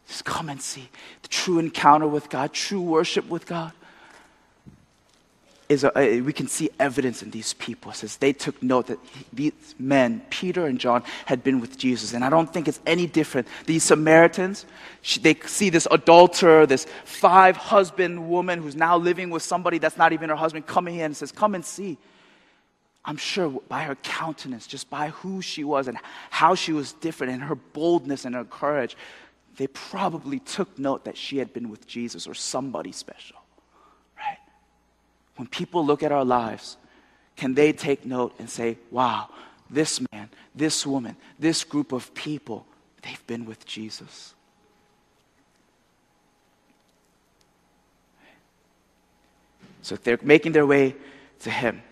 Just 0.06 0.24
come 0.24 0.48
and 0.48 0.62
see 0.62 0.88
the 1.22 1.28
true 1.28 1.58
encounter 1.58 2.06
with 2.06 2.30
God, 2.30 2.52
true 2.52 2.80
worship 2.80 3.28
with 3.28 3.44
God. 3.46 3.72
Is 5.68 5.84
a, 5.84 6.20
we 6.20 6.32
can 6.32 6.48
see 6.48 6.68
evidence 6.78 7.22
in 7.22 7.30
these 7.30 7.54
people. 7.54 7.92
It 7.92 7.96
says 7.96 8.16
they 8.18 8.32
took 8.32 8.62
note 8.62 8.88
that 8.88 8.98
these 9.32 9.74
men, 9.78 10.20
Peter 10.28 10.66
and 10.66 10.78
John, 10.78 11.02
had 11.24 11.42
been 11.42 11.60
with 11.60 11.78
Jesus. 11.78 12.12
And 12.12 12.24
I 12.24 12.28
don't 12.28 12.52
think 12.52 12.68
it's 12.68 12.80
any 12.86 13.06
different. 13.06 13.48
These 13.64 13.84
Samaritans, 13.84 14.66
they 15.20 15.34
see 15.46 15.70
this 15.70 15.86
adulterer, 15.90 16.66
this 16.66 16.86
five 17.04 17.56
husband 17.56 18.28
woman 18.28 18.60
who's 18.60 18.76
now 18.76 18.98
living 18.98 19.30
with 19.30 19.42
somebody 19.42 19.78
that's 19.78 19.96
not 19.96 20.12
even 20.12 20.28
her 20.28 20.36
husband, 20.36 20.66
coming 20.66 20.96
in 20.96 21.06
and 21.06 21.16
says, 21.16 21.32
Come 21.32 21.54
and 21.54 21.64
see. 21.64 21.96
I'm 23.04 23.16
sure 23.16 23.50
by 23.68 23.82
her 23.82 23.96
countenance, 23.96 24.66
just 24.66 24.88
by 24.88 25.08
who 25.08 25.42
she 25.42 25.64
was 25.64 25.88
and 25.88 25.98
how 26.30 26.54
she 26.54 26.72
was 26.72 26.92
different, 26.92 27.32
and 27.32 27.42
her 27.42 27.56
boldness 27.56 28.24
and 28.24 28.34
her 28.34 28.44
courage, 28.44 28.96
they 29.56 29.66
probably 29.66 30.38
took 30.38 30.78
note 30.78 31.04
that 31.04 31.16
she 31.16 31.38
had 31.38 31.52
been 31.52 31.68
with 31.68 31.86
Jesus 31.86 32.26
or 32.26 32.34
somebody 32.34 32.92
special? 32.92 33.41
When 35.36 35.48
people 35.48 35.84
look 35.84 36.02
at 36.02 36.12
our 36.12 36.24
lives, 36.24 36.76
can 37.36 37.54
they 37.54 37.72
take 37.72 38.04
note 38.04 38.34
and 38.38 38.48
say, 38.48 38.78
wow, 38.90 39.28
this 39.70 40.00
man, 40.12 40.28
this 40.54 40.86
woman, 40.86 41.16
this 41.38 41.64
group 41.64 41.92
of 41.92 42.12
people, 42.14 42.66
they've 43.02 43.26
been 43.26 43.44
with 43.44 43.64
Jesus? 43.66 44.34
So 49.82 49.96
they're 49.96 50.18
making 50.22 50.52
their 50.52 50.66
way 50.66 50.94
to 51.40 51.50
him. 51.50 51.82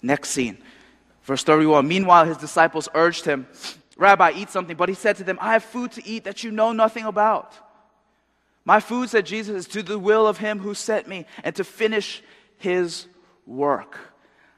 Next 0.00 0.30
scene, 0.30 0.56
verse 1.24 1.44
31. 1.44 1.86
Meanwhile, 1.86 2.24
his 2.24 2.38
disciples 2.38 2.88
urged 2.94 3.26
him, 3.26 3.46
Rabbi, 3.96 4.32
eat 4.34 4.48
something. 4.48 4.76
But 4.76 4.88
he 4.88 4.94
said 4.94 5.16
to 5.16 5.24
them, 5.24 5.38
I 5.42 5.52
have 5.52 5.62
food 5.62 5.92
to 5.92 6.06
eat 6.06 6.24
that 6.24 6.42
you 6.42 6.50
know 6.50 6.72
nothing 6.72 7.04
about. 7.04 7.52
My 8.64 8.80
food, 8.80 9.10
said 9.10 9.26
Jesus, 9.26 9.54
is 9.54 9.68
to 9.68 9.82
the 9.82 9.98
will 9.98 10.26
of 10.26 10.38
him 10.38 10.58
who 10.58 10.72
sent 10.72 11.06
me 11.06 11.26
and 11.44 11.54
to 11.56 11.64
finish 11.64 12.22
his 12.60 13.08
work. 13.46 13.98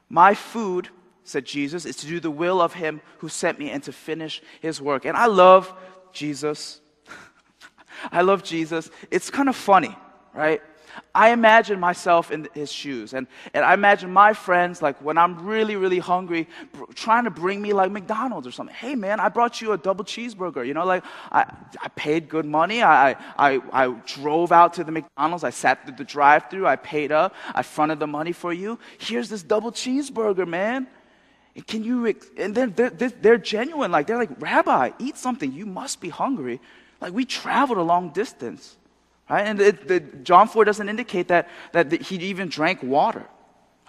My 0.09 0.35
food, 0.35 0.89
said 1.23 1.45
Jesus, 1.45 1.85
is 1.85 1.95
to 1.97 2.07
do 2.07 2.19
the 2.19 2.29
will 2.29 2.61
of 2.61 2.73
him 2.73 3.01
who 3.19 3.29
sent 3.29 3.57
me 3.57 3.71
and 3.71 3.81
to 3.83 3.91
finish 3.91 4.41
his 4.61 4.81
work. 4.81 5.05
And 5.05 5.17
I 5.17 5.25
love 5.25 5.73
Jesus. 6.11 6.81
I 8.11 8.21
love 8.21 8.43
Jesus. 8.43 8.91
It's 9.09 9.29
kind 9.29 9.49
of 9.49 9.55
funny, 9.55 9.97
right? 10.33 10.61
I 11.15 11.31
imagine 11.31 11.79
myself 11.79 12.31
in 12.31 12.47
his 12.53 12.71
shoes. 12.71 13.13
And, 13.13 13.27
and 13.53 13.63
I 13.63 13.73
imagine 13.73 14.11
my 14.11 14.33
friends, 14.33 14.81
like 14.81 15.01
when 15.01 15.17
I'm 15.17 15.45
really, 15.45 15.75
really 15.75 15.99
hungry, 15.99 16.47
br- 16.71 16.91
trying 16.93 17.25
to 17.25 17.29
bring 17.29 17.61
me 17.61 17.73
like 17.73 17.91
McDonald's 17.91 18.47
or 18.47 18.51
something. 18.51 18.75
Hey, 18.75 18.95
man, 18.95 19.19
I 19.19 19.29
brought 19.29 19.61
you 19.61 19.71
a 19.73 19.77
double 19.77 20.05
cheeseburger. 20.05 20.65
You 20.65 20.73
know, 20.73 20.85
like 20.85 21.03
I, 21.31 21.45
I 21.81 21.87
paid 21.89 22.29
good 22.29 22.45
money. 22.45 22.83
I, 22.83 23.11
I, 23.37 23.61
I 23.71 23.87
drove 24.05 24.51
out 24.51 24.73
to 24.75 24.83
the 24.83 24.91
McDonald's. 24.91 25.43
I 25.43 25.49
sat 25.51 25.85
through 25.85 25.97
the 25.97 26.03
drive 26.03 26.49
through. 26.49 26.67
I 26.67 26.75
paid 26.75 27.11
up. 27.11 27.35
I 27.53 27.63
fronted 27.63 27.99
the 27.99 28.07
money 28.07 28.31
for 28.31 28.53
you. 28.53 28.79
Here's 28.97 29.29
this 29.29 29.43
double 29.43 29.71
cheeseburger, 29.71 30.47
man. 30.47 30.87
And 31.55 31.67
can 31.67 31.83
you, 31.83 32.15
and 32.37 32.55
they're, 32.55 32.67
they're, 32.67 33.09
they're 33.09 33.37
genuine. 33.37 33.91
Like, 33.91 34.07
they're 34.07 34.17
like, 34.17 34.41
Rabbi, 34.41 34.91
eat 34.99 35.17
something. 35.17 35.51
You 35.51 35.65
must 35.65 36.01
be 36.01 36.09
hungry. 36.09 36.59
Like, 36.99 37.13
we 37.13 37.25
traveled 37.25 37.77
a 37.77 37.83
long 37.83 38.09
distance. 38.09 38.75
Right? 39.29 39.47
And 39.47 39.59
it, 39.59 39.87
the, 39.87 39.99
John 39.99 40.47
4 40.47 40.65
doesn't 40.65 40.87
indicate 40.89 41.29
that, 41.29 41.49
that 41.71 41.91
he 42.01 42.17
even 42.17 42.49
drank 42.49 42.83
water. 42.83 43.25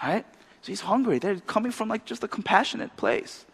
Right? 0.03 0.25
So 0.62 0.68
he's 0.73 0.81
hungry. 0.81 1.18
They're 1.18 1.40
coming 1.40 1.73
from 1.73 1.88
like 1.88 2.05
just 2.05 2.25
a 2.25 2.29
compassionate 2.29 2.97
place. 2.97 3.44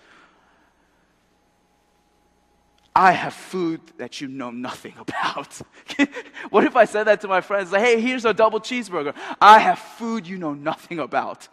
I 2.95 3.12
have 3.12 3.35
food 3.35 3.81
that 3.99 4.21
you 4.21 4.29
know 4.29 4.51
nothing 4.51 4.95
about. 4.99 5.61
what 6.51 6.64
if 6.64 6.77
I 6.77 6.85
said 6.85 7.05
that 7.05 7.21
to 7.23 7.29
my 7.29 7.40
friends? 7.40 7.73
Like, 7.73 7.83
hey, 7.83 8.01
here's 8.01 8.25
a 8.25 8.35
double 8.35 8.61
cheeseburger. 8.61 9.14
I 9.40 9.59
have 9.59 9.79
food 9.79 10.27
you 10.27 10.38
know 10.38 10.55
nothing 10.55 10.99
about. 10.99 11.49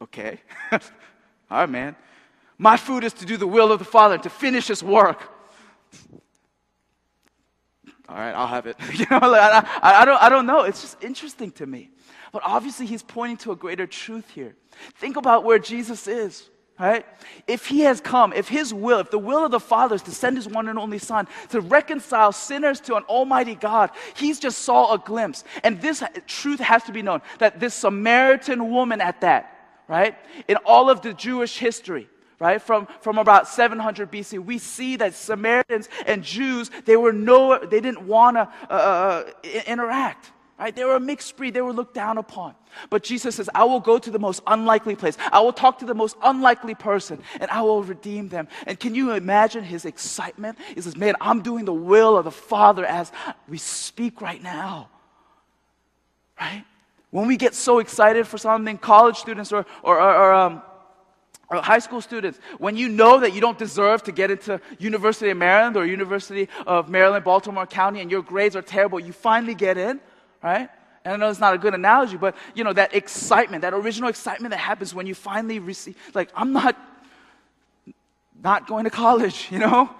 Okay. 0.00 0.40
All 0.72 0.80
right, 1.50 1.70
man. 1.70 1.96
My 2.58 2.76
food 2.76 3.04
is 3.04 3.12
to 3.14 3.26
do 3.26 3.36
the 3.36 3.46
will 3.46 3.70
of 3.70 3.78
the 3.78 3.84
Father, 3.84 4.18
to 4.18 4.30
finish 4.30 4.68
his 4.68 4.82
work 4.82 5.30
all 8.08 8.16
right, 8.16 8.32
I'll 8.32 8.46
have 8.46 8.66
it. 8.66 8.76
you 8.94 9.06
know, 9.10 9.18
like, 9.18 9.64
I, 9.82 10.02
I, 10.02 10.04
don't, 10.04 10.22
I 10.22 10.28
don't 10.28 10.46
know. 10.46 10.62
It's 10.62 10.80
just 10.80 11.02
interesting 11.02 11.50
to 11.52 11.66
me. 11.66 11.90
But 12.32 12.42
obviously, 12.44 12.86
he's 12.86 13.02
pointing 13.02 13.36
to 13.38 13.52
a 13.52 13.56
greater 13.56 13.86
truth 13.86 14.28
here. 14.30 14.54
Think 14.96 15.16
about 15.16 15.44
where 15.44 15.58
Jesus 15.58 16.06
is, 16.06 16.48
right? 16.78 17.06
If 17.46 17.66
he 17.66 17.80
has 17.80 18.00
come, 18.00 18.32
if 18.32 18.48
his 18.48 18.74
will, 18.74 18.98
if 18.98 19.10
the 19.10 19.18
will 19.18 19.44
of 19.44 19.50
the 19.50 19.60
Father 19.60 19.94
is 19.94 20.02
to 20.02 20.10
send 20.10 20.36
his 20.36 20.46
one 20.46 20.68
and 20.68 20.78
only 20.78 20.98
Son 20.98 21.26
to 21.50 21.60
reconcile 21.60 22.32
sinners 22.32 22.80
to 22.80 22.96
an 22.96 23.04
almighty 23.04 23.54
God, 23.54 23.90
he's 24.14 24.38
just 24.38 24.58
saw 24.58 24.92
a 24.92 24.98
glimpse. 24.98 25.44
And 25.64 25.80
this 25.80 26.02
truth 26.26 26.60
has 26.60 26.82
to 26.84 26.92
be 26.92 27.02
known 27.02 27.22
that 27.38 27.58
this 27.58 27.74
Samaritan 27.74 28.70
woman 28.70 29.00
at 29.00 29.22
that, 29.22 29.80
right? 29.88 30.16
In 30.46 30.56
all 30.66 30.90
of 30.90 31.00
the 31.00 31.14
Jewish 31.14 31.58
history, 31.58 32.08
right? 32.38 32.60
From, 32.60 32.86
from 33.00 33.18
about 33.18 33.48
700 33.48 34.10
BC, 34.10 34.44
we 34.44 34.58
see 34.58 34.96
that 34.96 35.14
Samaritans 35.14 35.88
and 36.06 36.22
Jews, 36.22 36.70
they 36.84 36.96
were 36.96 37.12
no, 37.12 37.58
they 37.58 37.80
didn't 37.80 38.06
want 38.06 38.36
to 38.36 38.42
uh, 38.42 38.72
uh, 38.72 39.24
uh 39.44 39.60
interact. 39.66 40.32
right? 40.58 40.74
They 40.74 40.84
were 40.84 40.96
a 40.96 41.00
mixed 41.00 41.36
breed, 41.36 41.54
they 41.54 41.62
were 41.62 41.72
looked 41.72 41.94
down 41.94 42.18
upon. 42.18 42.54
But 42.90 43.02
Jesus 43.02 43.36
says, 43.36 43.48
I 43.54 43.64
will 43.64 43.80
go 43.80 43.98
to 43.98 44.10
the 44.10 44.18
most 44.18 44.42
unlikely 44.46 44.96
place. 44.96 45.16
I 45.32 45.40
will 45.40 45.52
talk 45.52 45.78
to 45.78 45.86
the 45.86 45.94
most 45.94 46.16
unlikely 46.22 46.74
person 46.74 47.22
and 47.40 47.50
I 47.50 47.62
will 47.62 47.82
redeem 47.82 48.28
them. 48.28 48.48
And 48.66 48.78
can 48.78 48.94
you 48.94 49.12
imagine 49.12 49.64
his 49.64 49.84
excitement? 49.84 50.58
He 50.74 50.80
says, 50.80 50.96
Man, 50.96 51.14
I'm 51.20 51.42
doing 51.42 51.64
the 51.64 51.72
will 51.72 52.18
of 52.18 52.24
the 52.24 52.30
Father 52.30 52.84
as 52.84 53.12
we 53.48 53.58
speak 53.58 54.20
right 54.20 54.42
now. 54.42 54.90
Right? 56.38 56.64
When 57.10 57.26
we 57.26 57.38
get 57.38 57.54
so 57.54 57.78
excited 57.78 58.26
for 58.26 58.36
something, 58.36 58.76
college 58.76 59.16
students 59.16 59.52
or, 59.52 59.64
or, 59.82 59.98
or, 59.98 60.34
um, 60.34 60.62
high 61.50 61.78
school 61.78 62.00
students, 62.00 62.38
when 62.58 62.76
you 62.76 62.88
know 62.88 63.20
that 63.20 63.32
you 63.32 63.40
don't 63.40 63.58
deserve 63.58 64.02
to 64.04 64.12
get 64.12 64.30
into 64.30 64.60
University 64.78 65.30
of 65.30 65.36
Maryland 65.36 65.76
or 65.76 65.86
University 65.86 66.48
of 66.66 66.88
Maryland, 66.88 67.24
Baltimore 67.24 67.66
County, 67.66 68.00
and 68.00 68.10
your 68.10 68.22
grades 68.22 68.56
are 68.56 68.62
terrible, 68.62 68.98
you 68.98 69.12
finally 69.12 69.54
get 69.54 69.78
in, 69.78 70.00
right? 70.42 70.68
And 71.04 71.14
I 71.14 71.16
know 71.16 71.30
it's 71.30 71.38
not 71.38 71.54
a 71.54 71.58
good 71.58 71.74
analogy, 71.74 72.16
but 72.16 72.34
you 72.54 72.64
know, 72.64 72.72
that 72.72 72.94
excitement, 72.94 73.62
that 73.62 73.74
original 73.74 74.10
excitement 74.10 74.50
that 74.50 74.58
happens 74.58 74.92
when 74.92 75.06
you 75.06 75.14
finally 75.14 75.60
receive, 75.60 75.96
like, 76.14 76.30
I'm 76.34 76.52
not, 76.52 76.76
not 78.42 78.66
going 78.66 78.84
to 78.84 78.90
college, 78.90 79.48
you 79.52 79.58
know? 79.60 79.90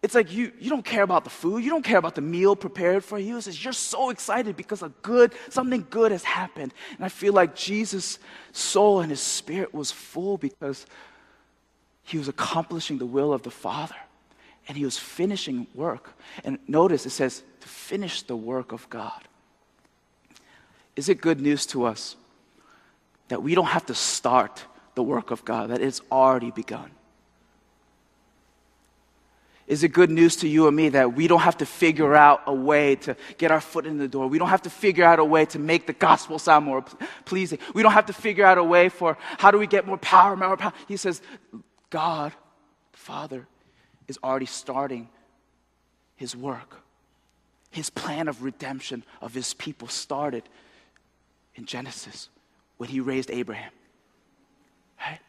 It's 0.00 0.14
like 0.14 0.32
you, 0.32 0.52
you 0.60 0.70
don't 0.70 0.84
care 0.84 1.02
about 1.02 1.24
the 1.24 1.30
food, 1.30 1.64
you 1.64 1.70
don't 1.70 1.84
care 1.84 1.98
about 1.98 2.14
the 2.14 2.20
meal 2.20 2.54
prepared 2.54 3.04
for 3.04 3.18
you. 3.18 3.36
It's 3.36 3.46
just 3.46 3.64
you're 3.64 3.72
so 3.72 4.10
excited 4.10 4.56
because 4.56 4.82
a 4.82 4.90
good, 5.02 5.34
something 5.50 5.86
good 5.90 6.12
has 6.12 6.22
happened. 6.22 6.72
And 6.96 7.04
I 7.04 7.08
feel 7.08 7.32
like 7.32 7.56
Jesus' 7.56 8.20
soul 8.52 9.00
and 9.00 9.10
his 9.10 9.20
spirit 9.20 9.74
was 9.74 9.90
full 9.90 10.38
because 10.38 10.86
he 12.04 12.16
was 12.16 12.28
accomplishing 12.28 12.98
the 12.98 13.06
will 13.06 13.32
of 13.32 13.42
the 13.42 13.50
Father. 13.50 13.96
And 14.68 14.76
he 14.76 14.84
was 14.84 14.98
finishing 14.98 15.66
work. 15.74 16.12
And 16.44 16.58
notice 16.68 17.04
it 17.04 17.10
says 17.10 17.42
to 17.60 17.68
finish 17.68 18.22
the 18.22 18.36
work 18.36 18.70
of 18.70 18.88
God. 18.90 19.22
Is 20.94 21.08
it 21.08 21.20
good 21.20 21.40
news 21.40 21.66
to 21.66 21.84
us 21.86 22.16
that 23.28 23.42
we 23.42 23.54
don't 23.54 23.66
have 23.66 23.86
to 23.86 23.94
start 23.94 24.64
the 24.94 25.02
work 25.02 25.30
of 25.30 25.44
God, 25.44 25.70
that 25.70 25.80
it's 25.80 26.02
already 26.10 26.50
begun? 26.50 26.90
Is 29.68 29.84
it 29.84 29.92
good 29.92 30.10
news 30.10 30.36
to 30.36 30.48
you 30.48 30.66
and 30.66 30.74
me 30.74 30.88
that 30.88 31.14
we 31.14 31.28
don't 31.28 31.42
have 31.42 31.58
to 31.58 31.66
figure 31.66 32.14
out 32.14 32.42
a 32.46 32.54
way 32.54 32.96
to 32.96 33.14
get 33.36 33.50
our 33.50 33.60
foot 33.60 33.84
in 33.84 33.98
the 33.98 34.08
door? 34.08 34.26
We 34.26 34.38
don't 34.38 34.48
have 34.48 34.62
to 34.62 34.70
figure 34.70 35.04
out 35.04 35.18
a 35.18 35.24
way 35.24 35.44
to 35.44 35.58
make 35.58 35.86
the 35.86 35.92
gospel 35.92 36.38
sound 36.38 36.64
more 36.64 36.82
pleasing. 37.26 37.58
We 37.74 37.82
don't 37.82 37.92
have 37.92 38.06
to 38.06 38.14
figure 38.14 38.46
out 38.46 38.56
a 38.56 38.64
way 38.64 38.88
for 38.88 39.18
how 39.36 39.50
do 39.50 39.58
we 39.58 39.66
get 39.66 39.86
more 39.86 39.98
power, 39.98 40.34
more 40.36 40.56
power. 40.56 40.72
He 40.88 40.96
says, 40.96 41.20
God, 41.90 42.32
the 42.92 42.98
Father, 42.98 43.46
is 44.08 44.18
already 44.24 44.46
starting 44.46 45.10
his 46.16 46.34
work. 46.34 46.80
His 47.70 47.90
plan 47.90 48.26
of 48.26 48.42
redemption 48.42 49.04
of 49.20 49.34
his 49.34 49.52
people 49.52 49.88
started 49.88 50.44
in 51.54 51.66
Genesis 51.66 52.30
when 52.78 52.88
he 52.88 53.00
raised 53.00 53.30
Abraham. 53.30 53.70
Right? 54.98 55.20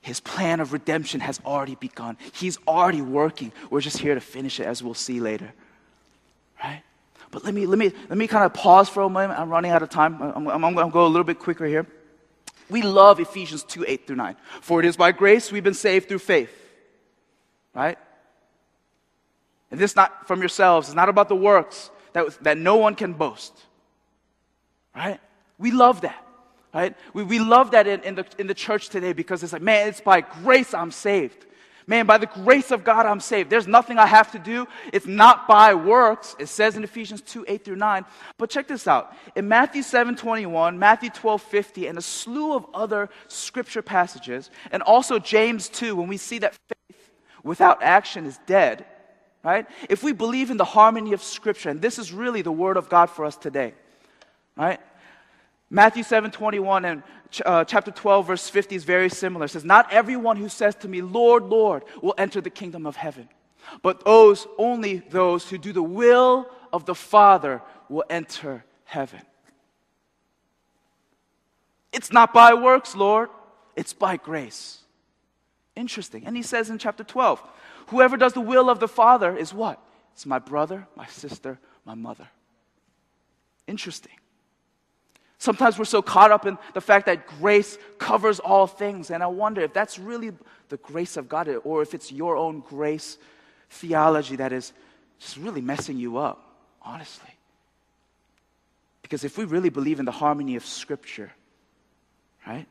His 0.00 0.20
plan 0.20 0.60
of 0.60 0.72
redemption 0.72 1.20
has 1.20 1.40
already 1.44 1.74
begun. 1.74 2.16
He's 2.32 2.58
already 2.66 3.02
working. 3.02 3.52
We're 3.70 3.80
just 3.80 3.98
here 3.98 4.14
to 4.14 4.20
finish 4.20 4.60
it, 4.60 4.66
as 4.66 4.82
we'll 4.82 4.94
see 4.94 5.20
later. 5.20 5.52
Right? 6.62 6.82
But 7.30 7.44
let 7.44 7.52
me, 7.52 7.66
let 7.66 7.78
me, 7.78 7.92
let 8.08 8.16
me 8.16 8.26
kind 8.26 8.44
of 8.44 8.54
pause 8.54 8.88
for 8.88 9.02
a 9.02 9.08
moment. 9.08 9.38
I'm 9.38 9.50
running 9.50 9.70
out 9.70 9.82
of 9.82 9.90
time. 9.90 10.20
I'm, 10.22 10.48
I'm, 10.48 10.64
I'm 10.64 10.74
going 10.74 10.86
to 10.86 10.92
go 10.92 11.04
a 11.04 11.08
little 11.08 11.24
bit 11.24 11.38
quicker 11.38 11.66
here. 11.66 11.86
We 12.70 12.82
love 12.82 13.18
Ephesians 13.20 13.64
2 13.64 13.84
8 13.86 14.06
through 14.06 14.16
9. 14.16 14.36
For 14.60 14.80
it 14.80 14.86
is 14.86 14.96
by 14.96 15.12
grace 15.12 15.50
we've 15.50 15.64
been 15.64 15.74
saved 15.74 16.08
through 16.08 16.18
faith. 16.20 16.52
Right? 17.74 17.98
And 19.70 19.78
this 19.78 19.96
not 19.96 20.26
from 20.26 20.40
yourselves. 20.40 20.88
It's 20.88 20.96
not 20.96 21.08
about 21.08 21.28
the 21.28 21.36
works 21.36 21.90
that, 22.12 22.26
that 22.44 22.58
no 22.58 22.76
one 22.76 22.94
can 22.94 23.12
boast. 23.12 23.52
Right? 24.94 25.20
We 25.58 25.70
love 25.70 26.02
that. 26.02 26.24
Right? 26.78 26.96
We, 27.12 27.24
we 27.24 27.38
love 27.40 27.72
that 27.72 27.88
in, 27.88 28.02
in, 28.02 28.14
the, 28.14 28.24
in 28.38 28.46
the 28.46 28.54
church 28.54 28.88
today 28.88 29.12
because 29.12 29.42
it's 29.42 29.52
like, 29.52 29.62
man, 29.62 29.88
it's 29.88 30.00
by 30.00 30.20
grace 30.20 30.72
I'm 30.72 30.92
saved. 30.92 31.44
Man, 31.88 32.06
by 32.06 32.18
the 32.18 32.26
grace 32.26 32.70
of 32.70 32.84
God, 32.84 33.04
I'm 33.04 33.18
saved. 33.18 33.50
There's 33.50 33.66
nothing 33.66 33.98
I 33.98 34.06
have 34.06 34.30
to 34.30 34.38
do. 34.38 34.68
It's 34.92 35.04
not 35.04 35.48
by 35.48 35.74
works. 35.74 36.36
It 36.38 36.46
says 36.46 36.76
in 36.76 36.84
Ephesians 36.84 37.20
2 37.22 37.46
8 37.48 37.64
through 37.64 37.76
9. 37.76 38.04
But 38.36 38.50
check 38.50 38.68
this 38.68 38.86
out. 38.86 39.12
In 39.34 39.48
Matthew 39.48 39.82
7 39.82 40.14
21, 40.14 40.78
Matthew 40.78 41.10
12 41.10 41.42
50, 41.42 41.86
and 41.88 41.98
a 41.98 42.00
slew 42.00 42.54
of 42.54 42.64
other 42.72 43.08
scripture 43.26 43.82
passages, 43.82 44.48
and 44.70 44.80
also 44.84 45.18
James 45.18 45.68
2, 45.70 45.96
when 45.96 46.06
we 46.06 46.16
see 46.16 46.38
that 46.38 46.56
faith 46.68 47.10
without 47.42 47.82
action 47.82 48.24
is 48.24 48.38
dead, 48.46 48.84
right? 49.42 49.66
If 49.88 50.04
we 50.04 50.12
believe 50.12 50.52
in 50.52 50.58
the 50.58 50.64
harmony 50.64 51.12
of 51.12 51.24
scripture, 51.24 51.70
and 51.70 51.82
this 51.82 51.98
is 51.98 52.12
really 52.12 52.42
the 52.42 52.52
word 52.52 52.76
of 52.76 52.88
God 52.88 53.10
for 53.10 53.24
us 53.24 53.36
today, 53.36 53.74
right? 54.56 54.78
Matthew 55.70 56.02
7 56.02 56.30
21 56.30 56.84
and 56.84 57.02
uh, 57.44 57.64
chapter 57.64 57.90
12, 57.90 58.26
verse 58.26 58.48
50 58.48 58.74
is 58.74 58.84
very 58.84 59.10
similar. 59.10 59.44
It 59.44 59.50
says, 59.50 59.64
Not 59.64 59.92
everyone 59.92 60.36
who 60.36 60.48
says 60.48 60.74
to 60.76 60.88
me, 60.88 61.02
Lord, 61.02 61.44
Lord, 61.44 61.84
will 62.02 62.14
enter 62.16 62.40
the 62.40 62.50
kingdom 62.50 62.86
of 62.86 62.96
heaven, 62.96 63.28
but 63.82 64.04
those, 64.04 64.46
only 64.56 64.98
those 65.10 65.48
who 65.48 65.58
do 65.58 65.72
the 65.72 65.82
will 65.82 66.48
of 66.72 66.86
the 66.86 66.94
Father 66.94 67.60
will 67.88 68.04
enter 68.08 68.64
heaven. 68.84 69.20
It's 71.92 72.12
not 72.12 72.32
by 72.32 72.54
works, 72.54 72.94
Lord, 72.94 73.28
it's 73.76 73.92
by 73.92 74.16
grace. 74.16 74.78
Interesting. 75.76 76.24
And 76.26 76.36
he 76.36 76.42
says 76.42 76.70
in 76.70 76.78
chapter 76.78 77.04
12, 77.04 77.42
Whoever 77.88 78.16
does 78.16 78.32
the 78.32 78.40
will 78.40 78.68
of 78.68 78.80
the 78.80 78.88
Father 78.88 79.36
is 79.36 79.54
what? 79.54 79.82
It's 80.12 80.26
my 80.26 80.38
brother, 80.38 80.86
my 80.96 81.06
sister, 81.06 81.58
my 81.84 81.94
mother. 81.94 82.28
Interesting. 83.66 84.12
Sometimes 85.38 85.78
we're 85.78 85.84
so 85.84 86.02
caught 86.02 86.32
up 86.32 86.46
in 86.46 86.58
the 86.74 86.80
fact 86.80 87.06
that 87.06 87.26
grace 87.26 87.78
covers 87.98 88.40
all 88.40 88.66
things. 88.66 89.10
And 89.10 89.22
I 89.22 89.28
wonder 89.28 89.60
if 89.60 89.72
that's 89.72 89.98
really 89.98 90.32
the 90.68 90.76
grace 90.78 91.16
of 91.16 91.28
God 91.28 91.48
or 91.64 91.80
if 91.80 91.94
it's 91.94 92.10
your 92.10 92.36
own 92.36 92.60
grace 92.60 93.18
theology 93.70 94.36
that 94.36 94.52
is 94.52 94.72
just 95.20 95.36
really 95.36 95.60
messing 95.60 95.96
you 95.96 96.18
up, 96.18 96.44
honestly. 96.82 97.30
Because 99.02 99.24
if 99.24 99.38
we 99.38 99.44
really 99.44 99.70
believe 99.70 100.00
in 100.00 100.04
the 100.04 100.12
harmony 100.12 100.56
of 100.56 100.66
Scripture, 100.66 101.32
right? 102.46 102.66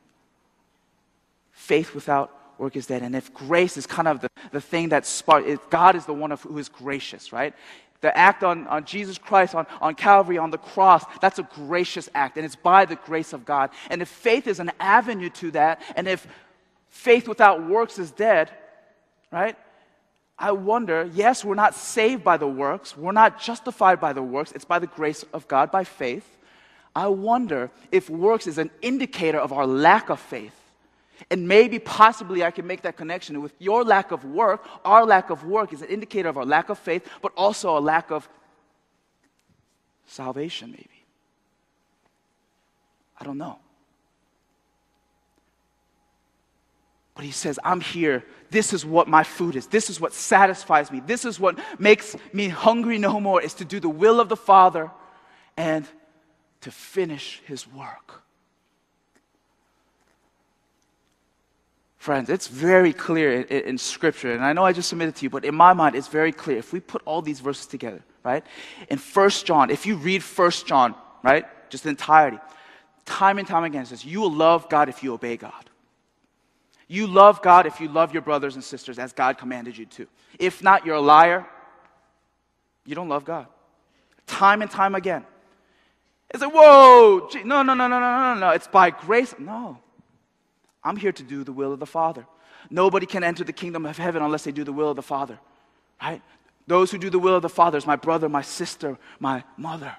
Faith 1.51 1.95
without 1.95 2.34
work 2.60 2.75
is 2.75 2.86
dead. 2.86 3.01
And 3.01 3.15
if 3.15 3.34
grace 3.34 3.77
is 3.77 3.86
kind 3.86 4.08
of 4.08 4.19
the, 4.19 4.30
the 4.51 4.62
thing 4.62 4.89
that 4.89 5.06
sparks, 5.06 5.49
God 5.69 5.95
is 5.95 6.06
the 6.06 6.13
one 6.13 6.32
of, 6.32 6.41
who 6.41 6.58
is 6.58 6.69
gracious, 6.69 7.32
right? 7.32 7.53
The 8.01 8.15
act 8.15 8.43
on, 8.43 8.67
on 8.67 8.86
Jesus 8.86 9.17
Christ, 9.17 9.55
on, 9.55 9.65
on 9.81 9.95
Calvary, 9.95 10.38
on 10.38 10.51
the 10.51 10.57
cross, 10.57 11.03
that's 11.19 11.39
a 11.39 11.43
gracious 11.43 12.10
act, 12.13 12.38
and 12.38 12.45
it's 12.45 12.55
by 12.55 12.86
the 12.86 12.95
grace 12.95 13.33
of 13.33 13.43
God. 13.43 13.71
And 13.89 14.01
if 14.01 14.07
faith 14.07 14.45
is 14.45 14.60
an 14.60 14.71
avenue 14.79 15.29
to 15.31 15.51
that, 15.51 15.81
and 15.95 16.07
if 16.07 16.27
faith 16.89 17.27
without 17.27 17.67
works 17.67 17.97
is 17.97 18.12
dead, 18.12 18.51
right? 19.31 19.57
I 20.38 20.51
wonder, 20.51 21.10
yes, 21.13 21.43
we're 21.43 21.55
not 21.55 21.73
saved 21.73 22.23
by 22.23 22.38
the 22.38 22.47
works, 22.47 22.95
we're 22.95 23.12
not 23.12 23.41
justified 23.41 23.99
by 23.99 24.13
the 24.13 24.21
works, 24.21 24.51
it's 24.51 24.65
by 24.65 24.77
the 24.77 24.88
grace 24.88 25.23
of 25.33 25.47
God, 25.47 25.71
by 25.71 25.83
faith. 25.83 26.38
I 26.95 27.07
wonder 27.07 27.71
if 27.91 28.10
works 28.10 28.45
is 28.47 28.57
an 28.57 28.69
indicator 28.81 29.39
of 29.39 29.51
our 29.51 29.65
lack 29.65 30.10
of 30.10 30.19
faith. 30.19 30.57
And 31.32 31.47
maybe, 31.47 31.80
possibly, 31.80 32.43
I 32.43 32.51
can 32.51 32.67
make 32.67 32.82
that 32.84 32.97
connection. 32.97 33.41
With 33.41 33.53
your 33.60 33.84
lack 33.84 34.12
of 34.12 34.23
work, 34.23 34.65
our 34.86 35.06
lack 35.06 35.30
of 35.30 35.43
work 35.43 35.73
is 35.73 35.82
an 35.82 35.89
indicator 35.89 36.30
of 36.30 36.38
our 36.38 36.45
lack 36.45 36.69
of 36.69 36.77
faith, 36.77 37.08
but 37.21 37.32
also 37.36 37.77
a 37.77 37.80
lack 37.80 38.12
of 38.12 38.27
salvation, 40.06 40.71
maybe. 40.71 41.06
I 43.19 43.23
don't 43.23 43.38
know. 43.38 43.60
But 47.15 47.25
he 47.25 47.32
says, 47.32 47.60
I'm 47.63 47.82
here. 47.82 48.23
This 48.51 48.73
is 48.73 48.86
what 48.86 49.08
my 49.08 49.23
food 49.23 49.56
is. 49.56 49.65
This 49.65 49.89
is 49.89 49.99
what 49.99 50.13
satisfies 50.13 50.91
me. 50.91 51.01
This 51.03 51.25
is 51.25 51.39
what 51.39 51.58
makes 51.80 52.15
me 52.32 52.47
hungry 52.47 52.99
no 52.99 53.19
more, 53.19 53.41
is 53.41 53.56
to 53.56 53.65
do 53.65 53.80
the 53.80 53.89
will 53.89 54.19
of 54.19 54.30
the 54.30 54.38
Father 54.38 54.91
and 55.58 55.88
to 56.62 56.69
finish 56.69 57.41
his 57.47 57.67
work. 57.67 58.21
Friends, 62.08 62.30
it's 62.30 62.48
very 62.48 62.93
clear 62.93 63.41
in, 63.41 63.63
in, 63.72 63.78
Scripture, 63.78 64.32
and 64.32 64.41
I 64.41 64.54
know 64.54 64.63
I 64.63 64.72
just 64.72 64.88
submitted 64.88 65.17
to 65.17 65.24
you, 65.24 65.30
but 65.30 65.43
in 65.43 65.54
my 65.54 65.74
mind, 65.74 65.93
it's 65.93 66.08
very 66.08 66.32
clear. 66.32 66.58
If 66.58 66.72
we 66.72 66.80
put 66.80 67.02
all 67.04 67.22
these 67.22 67.41
verses 67.41 67.65
together, 67.65 68.02
right? 68.24 68.46
In 68.89 68.98
1 68.98 69.30
John, 69.43 69.70
if 69.70 69.86
you 69.86 69.98
read 69.98 70.24
1 70.24 70.52
John, 70.65 70.96
right, 71.21 71.44
just 71.69 71.84
the 71.84 71.90
entirety, 71.90 72.40
time 73.04 73.40
and 73.40 73.46
time 73.46 73.65
again, 73.65 73.81
it 73.81 73.88
says, 73.88 74.06
You 74.06 74.21
will 74.21 74.31
love 74.31 74.69
God 74.69 74.88
if 74.88 75.04
you 75.04 75.13
obey 75.13 75.36
God. 75.36 75.69
You 76.88 77.08
love 77.08 77.42
God 77.42 77.65
if 77.65 77.81
you 77.81 77.90
love 77.90 78.13
your 78.13 78.21
brothers 78.21 78.56
and 78.56 78.63
sisters 78.63 79.00
as 79.00 79.12
God 79.12 79.38
commanded 79.38 79.77
you 79.77 79.86
to. 79.88 80.08
If 80.40 80.63
not, 80.63 80.86
you're 80.86 80.96
a 80.96 81.02
liar. 81.02 81.46
You 82.86 82.96
don't 82.96 83.10
love 83.10 83.25
God. 83.25 83.48
Time 84.27 84.62
and 84.62 84.71
time 84.71 84.96
again. 84.96 85.25
It's 86.29 86.42
like, 86.42 86.54
whoa, 86.54 87.29
no, 87.44 87.63
no, 87.63 87.73
no, 87.73 87.90
no, 87.90 88.00
no, 88.00 88.00
no, 88.00 88.40
no. 88.40 88.50
It's 88.52 88.67
by 88.69 88.92
grace. 88.92 89.36
No. 89.38 89.79
I'm 90.88 90.96
here 90.96 91.12
to 91.12 91.23
do 91.23 91.44
the 91.44 91.52
will 91.52 91.73
of 91.73 91.79
the 91.79 91.85
Father. 91.85 92.25
Nobody 92.69 93.06
can 93.06 93.21
enter 93.21 93.44
the 93.44 93.52
kingdom 93.52 93.85
of 93.85 93.98
heaven 93.98 94.21
unless 94.21 94.46
they 94.46 94.54
do 94.54 94.63
the 94.63 94.71
will 94.71 94.90
of 94.90 94.96
the 94.96 95.02
Father. 95.02 95.38
Right? 96.02 96.21
Those 96.65 96.92
who 96.92 96.98
do 96.98 97.10
the 97.10 97.19
will 97.19 97.35
of 97.35 97.42
the 97.42 97.50
Father 97.50 97.77
is 97.77 97.85
my 97.85 97.98
brother, 97.98 98.29
my 98.29 98.42
sister, 98.42 98.98
my 99.19 99.44
mother. 99.58 99.94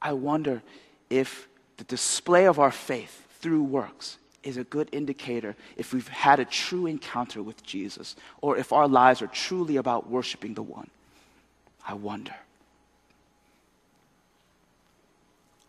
I 0.00 0.12
wonder 0.12 0.62
if 1.10 1.48
the 1.78 1.84
display 1.84 2.46
of 2.46 2.60
our 2.60 2.70
faith 2.70 3.26
through 3.40 3.64
works 3.64 4.18
is 4.44 4.56
a 4.56 4.64
good 4.64 4.88
indicator 4.92 5.56
if 5.76 5.92
we've 5.92 6.06
had 6.06 6.38
a 6.38 6.44
true 6.44 6.86
encounter 6.86 7.42
with 7.42 7.64
Jesus 7.64 8.14
or 8.40 8.56
if 8.56 8.72
our 8.72 8.86
lives 8.86 9.20
are 9.20 9.26
truly 9.26 9.76
about 9.76 10.08
worshiping 10.08 10.54
the 10.54 10.62
one. 10.62 10.88
I 11.86 11.94
wonder. 11.94 12.36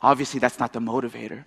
Obviously, 0.04 0.40
that's 0.40 0.60
not 0.60 0.72
the 0.72 0.80
motivator. 0.80 1.46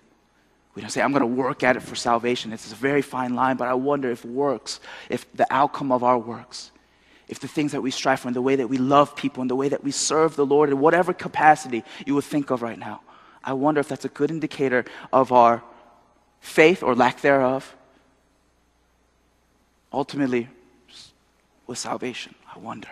We 0.75 0.81
don't 0.81 0.89
say, 0.89 1.01
I'm 1.01 1.11
going 1.11 1.21
to 1.21 1.27
work 1.27 1.63
at 1.63 1.75
it 1.75 1.81
for 1.81 1.95
salvation. 1.95 2.51
It's 2.51 2.71
a 2.71 2.75
very 2.75 3.01
fine 3.01 3.35
line, 3.35 3.57
but 3.57 3.67
I 3.67 3.75
wonder 3.75 4.09
if 4.09 4.25
works, 4.25 4.79
if 5.09 5.31
the 5.33 5.45
outcome 5.51 5.91
of 5.91 6.03
our 6.03 6.17
works, 6.17 6.71
if 7.27 7.39
the 7.39 7.47
things 7.47 7.71
that 7.73 7.81
we 7.81 7.91
strive 7.91 8.21
for, 8.21 8.27
and 8.27 8.35
the 8.35 8.41
way 8.41 8.55
that 8.55 8.67
we 8.67 8.77
love 8.77 9.15
people, 9.15 9.41
and 9.41 9.49
the 9.49 9.55
way 9.55 9.69
that 9.69 9.83
we 9.83 9.91
serve 9.91 10.35
the 10.35 10.45
Lord 10.45 10.69
in 10.69 10.79
whatever 10.79 11.13
capacity 11.13 11.83
you 12.05 12.15
would 12.15 12.23
think 12.23 12.49
of 12.49 12.61
right 12.61 12.79
now, 12.79 13.01
I 13.43 13.53
wonder 13.53 13.79
if 13.79 13.87
that's 13.87 14.05
a 14.05 14.09
good 14.09 14.31
indicator 14.31 14.85
of 15.11 15.31
our 15.31 15.63
faith 16.39 16.81
or 16.81 16.95
lack 16.95 17.21
thereof. 17.21 17.75
Ultimately, 19.91 20.49
with 21.67 21.77
salvation, 21.77 22.33
I 22.53 22.57
wonder. 22.57 22.89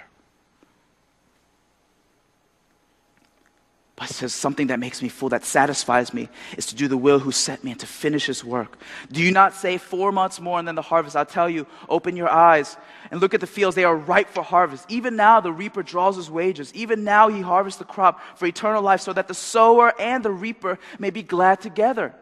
But 4.01 4.09
it 4.09 4.15
says 4.15 4.33
something 4.33 4.65
that 4.65 4.79
makes 4.79 5.03
me 5.03 5.09
full, 5.09 5.29
that 5.29 5.45
satisfies 5.45 6.11
me, 6.11 6.27
is 6.57 6.65
to 6.65 6.75
do 6.75 6.87
the 6.87 6.97
will 6.97 7.19
who 7.19 7.31
sent 7.31 7.63
me 7.63 7.69
and 7.69 7.79
to 7.81 7.85
finish 7.85 8.25
his 8.25 8.43
work. 8.43 8.79
Do 9.11 9.21
you 9.21 9.31
not 9.31 9.53
say 9.53 9.77
four 9.77 10.11
months 10.11 10.39
more 10.39 10.57
and 10.57 10.67
then 10.67 10.73
the 10.73 10.81
harvest? 10.81 11.15
I'll 11.15 11.23
tell 11.23 11.47
you, 11.47 11.67
open 11.87 12.15
your 12.15 12.27
eyes 12.27 12.77
and 13.11 13.21
look 13.21 13.35
at 13.35 13.41
the 13.41 13.45
fields. 13.45 13.75
They 13.75 13.83
are 13.83 13.95
ripe 13.95 14.29
for 14.29 14.41
harvest. 14.41 14.89
Even 14.89 15.15
now 15.15 15.39
the 15.39 15.53
reaper 15.53 15.83
draws 15.83 16.15
his 16.15 16.31
wages. 16.31 16.73
Even 16.73 17.03
now 17.03 17.29
he 17.29 17.41
harvests 17.41 17.77
the 17.77 17.85
crop 17.85 18.19
for 18.35 18.47
eternal 18.47 18.81
life 18.81 19.01
so 19.01 19.13
that 19.13 19.27
the 19.27 19.35
sower 19.35 19.93
and 20.01 20.25
the 20.25 20.31
reaper 20.31 20.79
may 20.97 21.11
be 21.11 21.21
glad 21.21 21.61
together. 21.61 22.15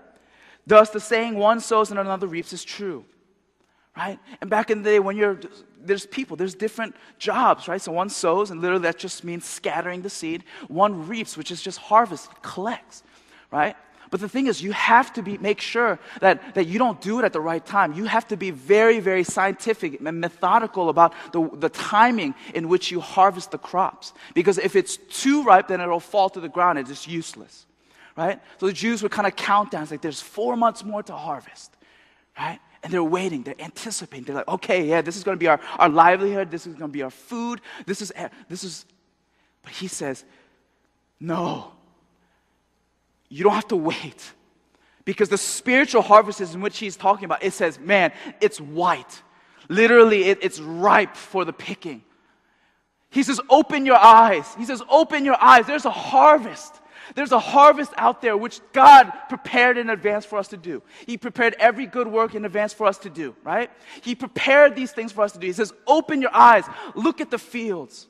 Thus 0.68 0.90
the 0.90 1.00
saying, 1.00 1.36
one 1.36 1.62
sows 1.62 1.92
and 1.92 2.00
another 2.02 2.28
reaps 2.28 2.52
is 2.52 2.66
true. 2.66 3.06
Right? 4.00 4.18
And 4.40 4.50
back 4.50 4.72
in 4.72 4.82
the 4.82 4.90
day 4.92 5.00
when 5.00 5.18
you're 5.18 5.38
there's 5.82 6.06
people, 6.06 6.38
there's 6.38 6.56
different 6.56 6.96
jobs, 7.18 7.68
right? 7.68 7.82
So 7.82 7.92
one 7.92 8.10
sows, 8.10 8.50
and 8.50 8.62
literally 8.62 8.84
that 8.84 8.98
just 8.98 9.24
means 9.24 9.46
scattering 9.46 10.02
the 10.02 10.10
seed. 10.10 10.44
One 10.70 11.08
reaps, 11.08 11.38
which 11.38 11.52
is 11.52 11.62
just 11.62 11.78
harvest, 11.78 12.30
collects, 12.42 13.04
right? 13.52 13.76
But 14.10 14.22
the 14.22 14.30
thing 14.30 14.48
is, 14.48 14.62
you 14.62 14.72
have 14.72 15.14
to 15.14 15.22
be, 15.22 15.38
make 15.38 15.62
sure 15.62 16.00
that, 16.22 16.56
that 16.56 16.66
you 16.66 16.80
don't 16.80 17.00
do 17.00 17.20
it 17.20 17.26
at 17.26 17.34
the 17.34 17.42
right 17.42 17.64
time. 17.66 17.94
You 17.94 18.06
have 18.06 18.28
to 18.30 18.38
be 18.38 18.52
very, 18.52 19.00
very 19.00 19.24
scientific 19.24 20.02
and 20.02 20.20
methodical 20.20 20.90
about 20.90 21.14
the, 21.32 21.50
the 21.54 21.70
timing 21.70 22.34
in 22.54 22.70
which 22.70 22.92
you 22.92 23.02
harvest 23.02 23.52
the 23.52 23.60
crops. 23.60 24.14
Because 24.34 24.58
if 24.58 24.76
it's 24.76 24.98
too 24.98 25.44
ripe, 25.44 25.68
then 25.68 25.82
it'll 25.82 26.00
fall 26.00 26.30
to 26.32 26.40
the 26.40 26.50
ground. 26.50 26.80
It's 26.80 26.90
just 26.90 27.08
useless, 27.08 27.66
right? 28.18 28.40
So 28.60 28.66
the 28.66 28.74
Jews 28.74 29.04
would 29.04 29.12
kind 29.12 29.28
of 29.28 29.36
count 29.36 29.72
down. 29.72 29.84
It's 29.84 29.92
like, 29.92 30.02
there's 30.02 30.22
four 30.22 30.56
months 30.56 30.84
more 30.84 31.04
to 31.04 31.14
harvest, 31.14 31.76
right? 32.38 32.60
And 32.84 32.94
they're 32.94 33.04
waiting, 33.04 33.44
they're 33.44 33.60
anticipating. 33.60 34.26
They're 34.26 34.36
like, 34.36 34.48
okay, 34.48 34.88
yeah, 34.88 35.02
this 35.02 35.18
is 35.18 35.24
going 35.24 35.36
to 35.36 35.40
be 35.40 35.48
our, 35.48 35.60
our 35.78 35.90
livelihood, 35.90 36.50
this 36.50 36.66
is 36.66 36.76
going 36.76 36.92
to 36.92 36.94
be 36.94 37.04
our 37.04 37.10
food, 37.10 37.62
this 37.86 38.02
is, 38.02 38.14
this 38.48 38.64
is. 38.64 38.86
But 39.64 39.74
he 39.74 39.88
says, 39.88 40.24
no, 41.20 41.72
you 43.28 43.44
don't 43.44 43.54
have 43.54 43.68
to 43.70 43.76
wait. 43.76 44.32
Because 45.04 45.30
the 45.30 45.38
spiritual 45.38 46.02
harvest 46.02 46.40
is 46.40 46.56
in 46.56 46.62
which 46.62 46.78
he's 46.78 46.96
talking 46.96 47.26
about, 47.26 47.44
it 47.44 47.54
says, 47.54 47.80
man, 47.80 48.14
it's 48.40 48.62
white. 48.62 49.24
Literally, 49.68 50.26
it, 50.26 50.40
it's 50.42 50.60
ripe 50.60 51.16
for 51.16 51.46
the 51.46 51.54
picking. 51.54 52.04
He 53.10 53.24
says, 53.24 53.42
open 53.50 53.86
your 53.86 53.98
eyes. 53.98 54.54
He 54.56 54.66
says, 54.66 54.82
open 54.90 55.26
your 55.26 55.42
eyes. 55.42 55.66
There's 55.66 55.86
a 55.86 55.92
harvest. 55.92 56.76
There's 57.16 57.32
a 57.32 57.40
harvest 57.40 57.92
out 57.98 58.22
there 58.22 58.38
which 58.38 58.62
God 58.74 59.12
prepared 59.30 59.78
in 59.78 59.90
advance 59.90 60.26
for 60.26 60.38
us 60.38 60.48
to 60.50 60.58
do. 60.58 60.82
He 61.06 61.18
prepared 61.18 61.56
every 61.60 61.86
good 61.86 62.08
work 62.08 62.36
in 62.36 62.46
advance 62.46 62.74
for 62.74 62.88
us 62.88 62.98
to 63.00 63.10
do, 63.10 63.36
right? 63.44 63.72
He 64.02 64.16
prepared 64.16 64.76
these 64.76 64.92
things 64.92 65.12
for 65.12 65.22
us 65.22 65.32
to 65.34 65.40
do. 65.40 65.48
He 65.48 65.54
says, 65.54 65.74
Open 65.88 66.22
your 66.22 66.36
eyes, 66.36 66.66
look 66.96 67.22
at 67.22 67.32
the 67.32 67.40
fields. 67.40 68.08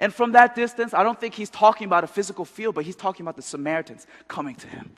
And 0.00 0.12
from 0.12 0.32
that 0.32 0.54
distance, 0.54 0.94
I 0.94 1.02
don't 1.02 1.20
think 1.20 1.34
he's 1.34 1.50
talking 1.50 1.86
about 1.86 2.04
a 2.04 2.06
physical 2.06 2.44
field, 2.44 2.74
but 2.74 2.84
he's 2.84 2.96
talking 2.96 3.24
about 3.24 3.36
the 3.36 3.42
Samaritans 3.42 4.06
coming 4.26 4.54
to 4.56 4.66
him. 4.66 4.90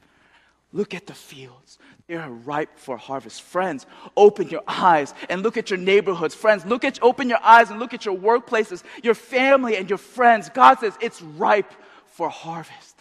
Look 0.72 0.92
at 0.92 1.06
the 1.06 1.14
fields. 1.14 1.78
They're 2.08 2.28
ripe 2.28 2.78
for 2.78 2.96
harvest. 2.96 3.42
Friends, 3.42 3.86
open 4.16 4.48
your 4.48 4.62
eyes 4.66 5.14
and 5.28 5.42
look 5.42 5.56
at 5.56 5.70
your 5.70 5.78
neighborhoods. 5.78 6.34
Friends, 6.34 6.66
look 6.66 6.84
at 6.84 7.00
open 7.00 7.28
your 7.28 7.42
eyes 7.42 7.70
and 7.70 7.78
look 7.78 7.94
at 7.94 8.04
your 8.04 8.16
workplaces, 8.16 8.82
your 9.02 9.14
family 9.14 9.76
and 9.76 9.88
your 9.88 9.98
friends. 9.98 10.50
God 10.52 10.80
says 10.80 10.94
it's 11.00 11.22
ripe 11.22 11.72
for 12.06 12.28
harvest. 12.28 12.93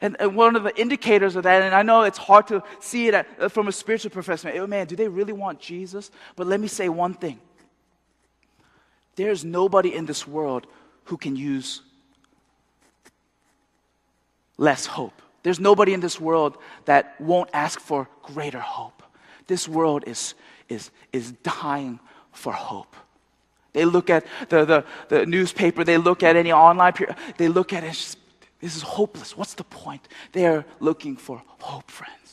And, 0.00 0.16
and, 0.20 0.36
one 0.36 0.56
of 0.56 0.62
the 0.62 0.78
indicators 0.78 1.36
of 1.36 1.44
that, 1.44 1.62
and 1.62 1.74
I 1.74 1.82
know 1.82 2.02
it's 2.02 2.18
hard 2.18 2.46
to 2.48 2.62
see 2.80 3.08
it 3.08 3.14
at, 3.14 3.26
uh, 3.40 3.48
from 3.48 3.68
a 3.68 3.72
spiritual 3.72 4.10
perspective, 4.10 4.52
oh, 4.56 4.66
man, 4.66 4.86
do 4.86 4.94
they 4.94 5.08
really 5.08 5.32
want 5.32 5.58
Jesus? 5.58 6.10
But 6.36 6.46
let 6.46 6.60
me 6.60 6.68
say 6.68 6.88
one 6.88 7.14
thing 7.14 7.40
there's 9.16 9.44
nobody 9.44 9.94
in 9.94 10.04
this 10.04 10.26
world 10.26 10.66
who 11.04 11.16
can 11.16 11.34
use 11.36 11.80
less 14.58 14.86
hope. 14.86 15.22
There's 15.42 15.60
nobody 15.60 15.94
in 15.94 16.00
this 16.00 16.20
world 16.20 16.58
that 16.84 17.18
won't 17.20 17.50
ask 17.52 17.80
for 17.80 18.08
greater 18.22 18.60
hope. 18.60 19.02
This 19.46 19.68
world 19.68 20.04
is, 20.06 20.34
is, 20.68 20.90
is 21.12 21.32
dying 21.32 22.00
for 22.32 22.52
hope. 22.52 22.96
They 23.72 23.84
look 23.84 24.10
at 24.10 24.26
the, 24.48 24.64
the, 24.64 24.84
the 25.08 25.26
newspaper, 25.26 25.84
they 25.84 25.98
look 25.98 26.22
at 26.22 26.34
any 26.34 26.52
online, 26.52 26.94
they 27.36 27.48
look 27.48 27.72
at 27.72 27.84
it, 27.84 28.16
this 28.60 28.76
is 28.76 28.82
hopeless. 28.82 29.36
What's 29.36 29.54
the 29.54 29.64
point? 29.64 30.08
They 30.32 30.46
are 30.46 30.64
looking 30.80 31.16
for 31.16 31.42
hope, 31.58 31.90
friends. 31.90 32.26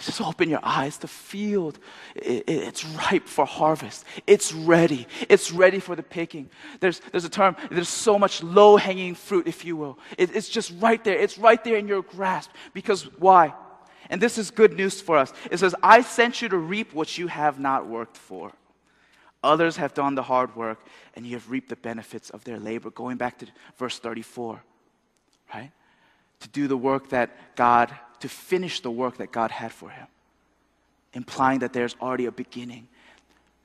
Just 0.00 0.20
open 0.20 0.50
your 0.50 0.60
eyes. 0.62 0.98
The 0.98 1.08
field, 1.08 1.78
it's 2.14 2.84
ripe 2.84 3.26
for 3.26 3.46
harvest. 3.46 4.04
It's 4.26 4.52
ready. 4.52 5.06
It's 5.28 5.50
ready 5.50 5.78
for 5.78 5.96
the 5.96 6.02
picking. 6.02 6.50
There's, 6.80 7.00
there's 7.10 7.24
a 7.24 7.30
term, 7.30 7.56
there's 7.70 7.88
so 7.88 8.18
much 8.18 8.42
low 8.42 8.76
hanging 8.76 9.14
fruit, 9.14 9.46
if 9.46 9.64
you 9.64 9.76
will. 9.76 9.98
It, 10.18 10.34
it's 10.34 10.48
just 10.48 10.72
right 10.80 11.02
there. 11.04 11.16
It's 11.16 11.38
right 11.38 11.62
there 11.62 11.76
in 11.76 11.88
your 11.88 12.02
grasp. 12.02 12.50
Because 12.74 13.04
why? 13.18 13.54
And 14.10 14.20
this 14.20 14.36
is 14.36 14.50
good 14.50 14.74
news 14.74 15.00
for 15.00 15.16
us. 15.16 15.32
It 15.50 15.58
says, 15.58 15.74
I 15.82 16.02
sent 16.02 16.42
you 16.42 16.48
to 16.50 16.58
reap 16.58 16.92
what 16.92 17.16
you 17.16 17.28
have 17.28 17.58
not 17.58 17.86
worked 17.86 18.16
for. 18.16 18.52
Others 19.44 19.76
have 19.76 19.92
done 19.92 20.14
the 20.14 20.22
hard 20.22 20.56
work, 20.56 20.84
and 21.14 21.26
you 21.26 21.34
have 21.34 21.50
reaped 21.50 21.68
the 21.68 21.76
benefits 21.76 22.30
of 22.30 22.42
their 22.44 22.58
labor. 22.58 22.90
Going 22.90 23.18
back 23.18 23.38
to 23.38 23.46
verse 23.76 23.98
34, 23.98 24.62
right? 25.52 25.70
To 26.40 26.48
do 26.48 26.66
the 26.66 26.76
work 26.76 27.10
that 27.10 27.54
God, 27.54 27.94
to 28.20 28.28
finish 28.28 28.80
the 28.80 28.90
work 28.90 29.18
that 29.18 29.32
God 29.32 29.50
had 29.50 29.70
for 29.70 29.90
him, 29.90 30.06
implying 31.12 31.58
that 31.60 31.74
there's 31.74 31.94
already 32.00 32.24
a 32.24 32.32
beginning. 32.32 32.88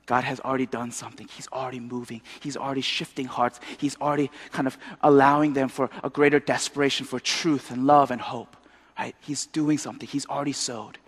God 0.04 0.24
has 0.24 0.38
already 0.40 0.66
done 0.66 0.90
something. 0.90 1.26
He's 1.28 1.48
already 1.48 1.80
moving. 1.80 2.20
He's 2.40 2.56
already 2.56 2.82
shifting 2.82 3.26
hearts. 3.26 3.58
He's 3.78 3.96
already 3.96 4.30
kind 4.52 4.66
of 4.66 4.76
allowing 5.02 5.54
them 5.54 5.68
for 5.68 5.88
a 6.04 6.10
greater 6.10 6.40
desperation 6.40 7.06
for 7.06 7.18
truth 7.18 7.70
and 7.70 7.86
love 7.86 8.10
and 8.10 8.20
hope. 8.20 8.56
Right? 8.98 9.16
He's 9.20 9.46
doing 9.46 9.78
something. 9.78 10.06
He's 10.06 10.26
already 10.26 10.52
sowed. 10.52 10.98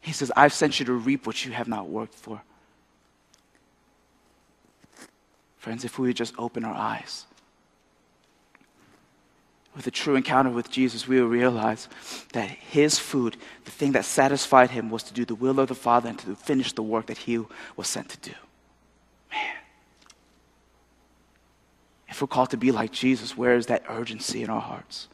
He 0.00 0.12
says, 0.12 0.32
I've 0.34 0.54
sent 0.54 0.80
you 0.80 0.86
to 0.86 0.94
reap 0.94 1.26
what 1.26 1.44
you 1.44 1.52
have 1.52 1.68
not 1.68 1.88
worked 1.88 2.14
for. 2.14 2.40
Friends, 5.62 5.84
if 5.84 5.96
we 5.96 6.08
would 6.08 6.16
just 6.16 6.34
open 6.38 6.64
our 6.64 6.74
eyes 6.74 7.24
with 9.76 9.86
a 9.86 9.92
true 9.92 10.16
encounter 10.16 10.50
with 10.50 10.68
Jesus, 10.68 11.06
we 11.06 11.20
will 11.20 11.28
realize 11.28 11.88
that 12.32 12.50
his 12.50 12.98
food, 12.98 13.36
the 13.64 13.70
thing 13.70 13.92
that 13.92 14.04
satisfied 14.04 14.72
him, 14.72 14.90
was 14.90 15.04
to 15.04 15.14
do 15.14 15.24
the 15.24 15.36
will 15.36 15.60
of 15.60 15.68
the 15.68 15.76
Father 15.76 16.08
and 16.08 16.18
to 16.18 16.34
finish 16.34 16.72
the 16.72 16.82
work 16.82 17.06
that 17.06 17.16
he 17.16 17.38
was 17.76 17.86
sent 17.86 18.08
to 18.08 18.30
do. 18.30 18.34
Man. 19.30 19.54
If 22.08 22.20
we're 22.20 22.26
called 22.26 22.50
to 22.50 22.56
be 22.56 22.72
like 22.72 22.90
Jesus, 22.90 23.36
where 23.36 23.54
is 23.54 23.66
that 23.66 23.84
urgency 23.88 24.42
in 24.42 24.50
our 24.50 24.60
hearts? 24.60 25.06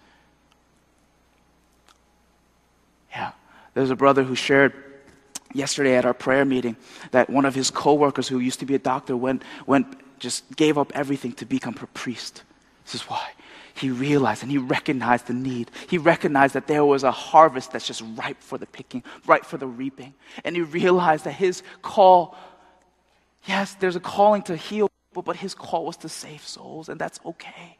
Yeah. 3.10 3.32
There's 3.74 3.90
a 3.90 3.96
brother 3.96 4.22
who 4.22 4.34
shared 4.34 4.72
yesterday 5.52 5.94
at 5.96 6.06
our 6.06 6.14
prayer 6.14 6.46
meeting 6.46 6.74
that 7.10 7.28
one 7.28 7.44
of 7.44 7.54
his 7.54 7.70
coworkers 7.70 8.28
who 8.28 8.38
used 8.38 8.60
to 8.60 8.66
be 8.66 8.74
a 8.74 8.78
doctor 8.78 9.14
went, 9.14 9.42
went 9.66 9.86
just 10.18 10.56
gave 10.56 10.78
up 10.78 10.92
everything 10.94 11.32
to 11.32 11.46
become 11.46 11.74
a 11.82 11.86
priest. 11.86 12.42
This 12.84 12.94
is 12.96 13.02
why. 13.02 13.30
He 13.74 13.90
realized 13.90 14.42
and 14.42 14.50
he 14.50 14.58
recognized 14.58 15.26
the 15.28 15.34
need. 15.34 15.70
He 15.88 15.98
recognized 15.98 16.54
that 16.54 16.66
there 16.66 16.84
was 16.84 17.04
a 17.04 17.12
harvest 17.12 17.72
that's 17.72 17.86
just 17.86 18.02
ripe 18.16 18.42
for 18.42 18.58
the 18.58 18.66
picking, 18.66 19.04
ripe 19.26 19.44
for 19.44 19.56
the 19.56 19.68
reaping. 19.68 20.14
And 20.44 20.56
he 20.56 20.62
realized 20.62 21.24
that 21.24 21.32
his 21.32 21.62
call, 21.80 22.36
yes, 23.46 23.74
there's 23.74 23.94
a 23.94 24.00
calling 24.00 24.42
to 24.42 24.56
heal 24.56 24.88
people, 25.10 25.22
but 25.22 25.36
his 25.36 25.54
call 25.54 25.86
was 25.86 25.96
to 25.98 26.08
save 26.08 26.42
souls, 26.42 26.88
and 26.88 27.00
that's 27.00 27.20
okay. 27.24 27.76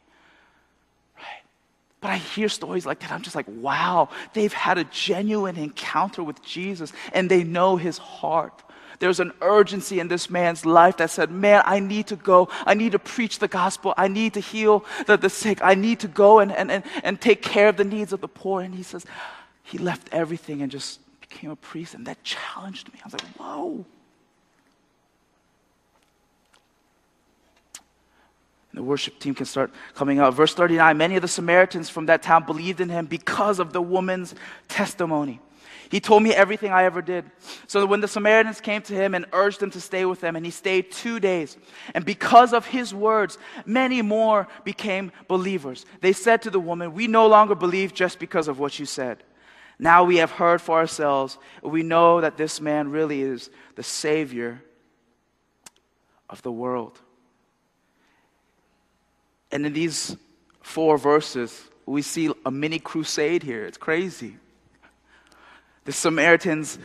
Right? 1.17 1.43
But 1.99 2.11
I 2.11 2.17
hear 2.17 2.47
stories 2.47 2.85
like 2.85 2.99
that. 3.01 3.11
I'm 3.11 3.21
just 3.21 3.35
like, 3.35 3.47
wow, 3.49 4.07
they've 4.33 4.53
had 4.53 4.77
a 4.77 4.85
genuine 4.85 5.57
encounter 5.57 6.23
with 6.23 6.41
Jesus 6.41 6.93
and 7.11 7.29
they 7.29 7.43
know 7.43 7.75
his 7.75 7.97
heart. 7.97 8.63
There's 8.99 9.21
an 9.21 9.31
urgency 9.41 9.99
in 9.99 10.09
this 10.09 10.29
man's 10.29 10.65
life 10.65 10.97
that 10.97 11.09
said, 11.09 11.31
Man, 11.31 11.63
I 11.65 11.79
need 11.79 12.07
to 12.07 12.15
go. 12.15 12.49
I 12.65 12.73
need 12.73 12.91
to 12.91 12.99
preach 12.99 13.39
the 13.39 13.47
gospel. 13.47 13.93
I 13.97 14.09
need 14.09 14.33
to 14.33 14.41
heal 14.41 14.85
the, 15.07 15.17
the 15.17 15.29
sick. 15.29 15.59
I 15.63 15.73
need 15.75 16.01
to 16.01 16.07
go 16.07 16.39
and, 16.39 16.51
and, 16.51 16.69
and, 16.69 16.83
and 17.03 17.19
take 17.19 17.41
care 17.41 17.69
of 17.69 17.77
the 17.77 17.85
needs 17.85 18.11
of 18.11 18.19
the 18.19 18.27
poor. 18.27 18.61
And 18.61 18.75
he 18.75 18.83
says, 18.83 19.05
He 19.63 19.77
left 19.77 20.09
everything 20.11 20.61
and 20.61 20.69
just 20.69 20.99
became 21.21 21.49
a 21.49 21.55
priest. 21.55 21.93
And 21.93 22.05
that 22.07 22.21
challenged 22.23 22.91
me. 22.93 22.99
I 23.01 23.07
was 23.07 23.13
like, 23.13 23.23
Whoa. 23.37 23.85
the 28.79 28.83
worship 28.83 29.19
team 29.19 29.35
can 29.35 29.45
start 29.45 29.71
coming 29.93 30.19
out. 30.19 30.33
Verse 30.33 30.53
39 30.53 30.97
Many 30.97 31.15
of 31.17 31.21
the 31.21 31.27
Samaritans 31.27 31.89
from 31.89 32.05
that 32.05 32.21
town 32.21 32.45
believed 32.45 32.79
in 32.79 32.89
him 32.89 33.05
because 33.05 33.59
of 33.59 33.73
the 33.73 33.81
woman's 33.81 34.35
testimony. 34.69 35.41
He 35.89 35.99
told 35.99 36.21
me 36.21 36.33
everything 36.33 36.71
I 36.71 36.83
ever 36.83 37.01
did. 37.01 37.25
So 37.65 37.85
when 37.85 37.99
the 37.99 38.07
Samaritans 38.07 38.61
came 38.61 38.83
to 38.83 38.93
him 38.93 39.15
and 39.15 39.25
urged 39.33 39.61
him 39.61 39.71
to 39.71 39.81
stay 39.81 40.05
with 40.05 40.21
them, 40.21 40.35
and 40.35 40.45
he 40.45 40.51
stayed 40.51 40.91
two 40.91 41.19
days. 41.19 41.57
And 41.95 42.05
because 42.05 42.53
of 42.53 42.67
his 42.67 42.93
words, 42.93 43.39
many 43.65 44.03
more 44.03 44.47
became 44.63 45.11
believers. 45.27 45.87
They 46.01 46.13
said 46.13 46.43
to 46.43 46.51
the 46.51 46.59
woman, 46.59 46.93
We 46.93 47.07
no 47.07 47.27
longer 47.27 47.55
believe 47.55 47.93
just 47.93 48.19
because 48.19 48.47
of 48.47 48.59
what 48.59 48.77
you 48.77 48.85
said. 48.85 49.23
Now 49.79 50.03
we 50.03 50.17
have 50.17 50.31
heard 50.31 50.61
for 50.61 50.77
ourselves. 50.77 51.39
We 51.63 51.81
know 51.81 52.21
that 52.21 52.37
this 52.37 52.61
man 52.61 52.91
really 52.91 53.21
is 53.21 53.49
the 53.75 53.83
Savior 53.83 54.61
of 56.29 56.43
the 56.43 56.51
world. 56.51 56.99
And 59.51 59.65
in 59.65 59.73
these 59.73 60.15
four 60.61 60.99
verses, 60.99 61.63
we 61.87 62.03
see 62.03 62.31
a 62.45 62.51
mini 62.51 62.77
crusade 62.77 63.41
here. 63.41 63.65
It's 63.65 63.77
crazy. 63.77 64.35
The 65.85 65.91
Samaritans' 65.91 66.77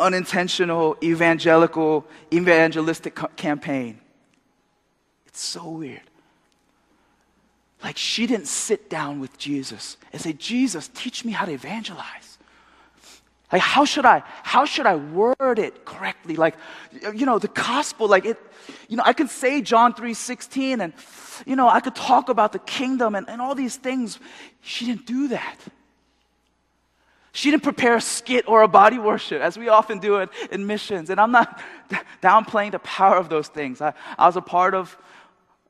unintentional 0.00 0.96
evangelical, 1.02 2.06
evangelistic 2.32 3.18
campaign. 3.36 4.00
It's 5.26 5.40
so 5.40 5.68
weird. 5.68 6.02
Like 7.82 7.96
she 7.96 8.26
didn't 8.26 8.48
sit 8.48 8.90
down 8.90 9.20
with 9.20 9.38
Jesus 9.38 9.96
and 10.12 10.20
say, 10.20 10.32
Jesus, 10.32 10.88
teach 10.88 11.24
me 11.24 11.32
how 11.32 11.44
to 11.44 11.52
evangelize. 11.52 12.38
Like, 13.50 13.62
how 13.62 13.86
should 13.86 14.04
I, 14.04 14.22
how 14.42 14.66
should 14.66 14.84
I 14.84 14.96
word 14.96 15.58
it 15.58 15.86
correctly? 15.86 16.36
Like, 16.36 16.54
you 17.14 17.24
know, 17.24 17.38
the 17.38 17.48
gospel, 17.48 18.06
like 18.06 18.26
it, 18.26 18.38
you 18.88 18.96
know, 18.96 19.02
I 19.06 19.14
can 19.14 19.26
say 19.26 19.62
John 19.62 19.94
3 19.94 20.12
16 20.12 20.82
and, 20.82 20.92
you 21.46 21.56
know, 21.56 21.66
I 21.66 21.80
could 21.80 21.94
talk 21.94 22.28
about 22.28 22.52
the 22.52 22.58
kingdom 22.58 23.14
and, 23.14 23.28
and 23.28 23.40
all 23.40 23.54
these 23.54 23.76
things. 23.76 24.18
She 24.60 24.84
didn't 24.84 25.06
do 25.06 25.28
that. 25.28 25.56
She 27.38 27.52
didn't 27.52 27.62
prepare 27.62 27.94
a 27.94 28.00
skit 28.00 28.48
or 28.48 28.62
a 28.62 28.66
body 28.66 28.98
worship, 28.98 29.40
as 29.40 29.56
we 29.56 29.68
often 29.68 30.00
do 30.00 30.16
it 30.16 30.28
in 30.50 30.66
missions. 30.66 31.08
And 31.08 31.20
I'm 31.20 31.30
not 31.30 31.62
downplaying 32.20 32.72
the 32.72 32.80
power 32.80 33.16
of 33.16 33.28
those 33.28 33.46
things. 33.46 33.80
I, 33.80 33.94
I 34.18 34.26
was 34.26 34.34
a 34.34 34.40
part 34.40 34.74
of 34.74 34.98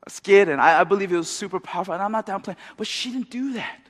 a 0.07 0.09
skit, 0.09 0.49
and 0.49 0.63
I, 0.63 0.81
I 0.81 0.85
believe 0.85 1.13
it 1.13 1.19
was 1.19 1.29
super 1.29 1.61
powerful, 1.61 1.93
and 1.93 2.03
I'm 2.03 2.11
not 2.11 2.27
downplaying. 2.27 2.57
But 2.79 2.87
she 2.87 3.13
didn't 3.13 3.29
do 3.29 3.53
that. 3.53 3.81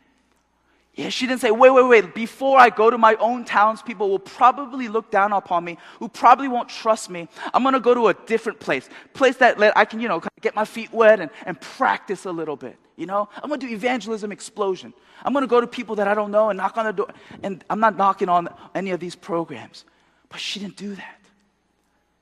Yeah, 0.99 1.11
she 1.11 1.29
didn't 1.29 1.43
say, 1.43 1.53
wait, 1.53 1.71
wait, 1.71 1.87
wait, 1.87 2.13
before 2.13 2.59
I 2.59 2.71
go 2.71 2.91
to 2.91 2.99
my 2.99 3.15
own 3.21 3.45
towns, 3.45 3.83
people 3.83 4.11
will 4.11 4.19
probably 4.19 4.89
look 4.89 5.13
down 5.13 5.33
upon 5.33 5.65
me, 5.65 5.79
who 6.01 6.09
probably 6.09 6.49
won't 6.49 6.69
trust 6.69 7.09
me. 7.09 7.29
I'm 7.55 7.63
gonna 7.63 7.79
go 7.79 7.95
to 7.95 8.09
a 8.09 8.15
different 8.15 8.59
place, 8.59 8.89
place 9.15 9.37
that 9.37 9.61
I 9.77 9.85
can, 9.85 10.01
you 10.01 10.09
know, 10.09 10.21
get 10.41 10.57
my 10.57 10.65
feet 10.65 10.93
wet 10.93 11.21
and, 11.21 11.31
and 11.47 11.61
practice 11.61 12.25
a 12.25 12.33
little 12.33 12.57
bit. 12.57 12.77
You 12.97 13.07
know, 13.07 13.29
I'm 13.37 13.49
gonna 13.49 13.61
do 13.61 13.69
evangelism 13.69 14.33
explosion. 14.33 14.93
I'm 15.23 15.33
gonna 15.33 15.47
go 15.47 15.61
to 15.61 15.69
people 15.69 15.95
that 15.95 16.09
I 16.09 16.15
don't 16.15 16.33
know 16.33 16.51
and 16.51 16.57
knock 16.57 16.77
on 16.77 16.87
the 16.87 16.93
door. 16.93 17.11
And 17.45 17.65
I'm 17.71 17.79
not 17.79 17.97
knocking 17.97 18.29
on 18.29 18.49
any 18.75 18.91
of 18.91 18.99
these 18.99 19.15
programs, 19.15 19.85
but 20.29 20.41
she 20.41 20.59
didn't 20.59 20.77
do 20.77 20.97
that. 20.97 21.21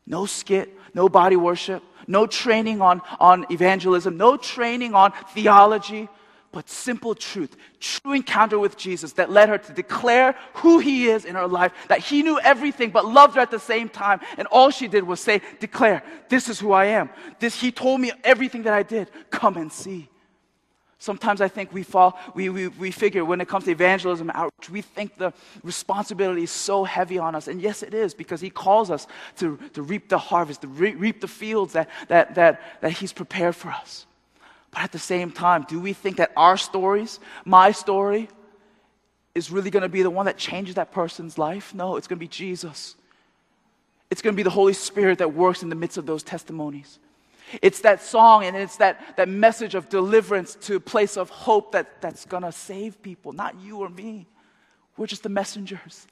No 0.07 0.27
skit, 0.27 0.79
no 0.93 1.09
body 1.09 1.37
worship, 1.37 1.83
no 2.07 2.27
training 2.27 2.83
on, 2.83 3.01
on 3.21 3.47
evangelism, 3.51 4.19
no 4.19 4.37
training 4.37 4.95
on 4.95 5.15
theology, 5.31 6.11
but 6.57 6.71
simple 6.71 7.15
truth, 7.15 7.55
true 7.81 8.15
encounter 8.15 8.59
with 8.59 8.79
Jesus 8.79 9.13
that 9.13 9.31
led 9.31 9.51
her 9.51 9.59
to 9.59 9.73
declare 9.75 10.35
who 10.55 10.79
he 10.79 11.09
is 11.09 11.27
in 11.27 11.35
her 11.35 11.47
life, 11.47 11.71
that 11.89 11.99
he 11.99 12.23
knew 12.23 12.41
everything 12.41 12.89
but 12.89 13.05
loved 13.05 13.35
her 13.35 13.43
at 13.43 13.51
the 13.51 13.59
same 13.59 13.91
time. 13.91 14.21
And 14.39 14.49
all 14.49 14.71
she 14.71 14.89
did 14.89 15.05
was 15.05 15.21
say, 15.21 15.43
Declare, 15.61 16.03
this 16.31 16.49
is 16.49 16.59
who 16.59 16.73
I 16.73 16.87
am. 16.87 17.11
This, 17.41 17.61
he 17.61 17.71
told 17.71 18.01
me 18.01 18.11
everything 18.25 18.63
that 18.63 18.73
I 18.73 18.83
did. 18.83 19.11
Come 19.29 19.59
and 19.59 19.71
see. 19.71 20.09
Sometimes 20.99 21.43
I 21.43 21.49
think 21.49 21.75
we 21.75 21.83
fall, 21.83 22.19
we, 22.35 22.49
we, 22.49 22.69
we 22.69 22.91
figure 22.91 23.23
when 23.23 23.43
it 23.43 23.49
comes 23.49 23.67
to 23.67 23.71
evangelism 23.71 24.31
outreach, 24.31 24.71
we 24.71 24.81
think 24.81 25.19
the 25.19 25.35
responsibility 25.63 26.45
is 26.45 26.51
so 26.51 26.85
heavy 26.85 27.19
on 27.19 27.35
us. 27.35 27.49
And 27.49 27.61
yes, 27.61 27.83
it 27.83 27.93
is, 27.93 28.15
because 28.15 28.41
He 28.41 28.49
calls 28.49 28.91
us 28.91 29.07
to, 29.37 29.59
to 29.75 29.83
reap 29.83 30.09
the 30.09 30.17
harvest, 30.17 30.63
to 30.63 30.69
re- 30.69 30.95
reap 30.95 31.21
the 31.21 31.29
fields 31.29 31.75
that, 31.75 31.91
that, 32.09 32.35
that, 32.37 32.81
that 32.81 32.93
He's 32.93 33.13
prepared 33.13 33.55
for 33.55 33.69
us. 33.69 34.07
But 34.71 34.83
at 34.83 34.93
the 34.93 34.99
same 34.99 35.31
time, 35.31 35.65
do 35.69 35.81
we 35.81 35.93
think 35.93 36.17
that 36.17 36.33
our 36.37 36.57
stories, 36.57 37.19
my 37.45 37.73
story, 37.73 38.29
is 39.35 39.51
really 39.51 39.71
going 39.71 39.83
to 39.83 39.89
be 39.89 40.03
the 40.03 40.11
one 40.11 40.27
that 40.27 40.37
changes 40.37 40.77
that 40.77 40.93
person's 40.93 41.39
life? 41.39 41.75
No, 41.75 41.97
it's 41.97 42.07
going 42.07 42.19
to 42.19 42.25
be 42.25 42.29
Jesus. 42.29 42.97
It's 44.11 44.23
going 44.23 44.35
to 44.35 44.37
be 44.37 44.43
the 44.43 44.51
Holy 44.51 44.73
Spirit 44.73 45.19
that 45.19 45.35
works 45.35 45.63
in 45.63 45.69
the 45.69 45.75
midst 45.75 45.99
of 45.99 46.07
those 46.07 46.23
testimonies. 46.23 46.99
It's 47.63 47.81
that 47.83 48.03
song 48.03 48.45
and 48.45 48.57
it's 48.57 48.79
that, 48.79 49.17
that 49.17 49.29
message 49.29 49.75
of 49.75 49.89
deliverance 49.89 50.57
to 50.63 50.77
a 50.77 50.81
place 50.81 51.17
of 51.17 51.31
hope 51.31 51.73
that, 51.73 52.01
that's 52.01 52.25
going 52.25 52.43
to 52.43 52.53
save 52.53 53.03
people, 53.03 53.33
not 53.33 53.61
you 53.61 53.79
or 53.79 53.89
me. 53.89 54.27
We're 54.97 55.07
just 55.07 55.23
the 55.23 55.29
messengers. 55.29 56.07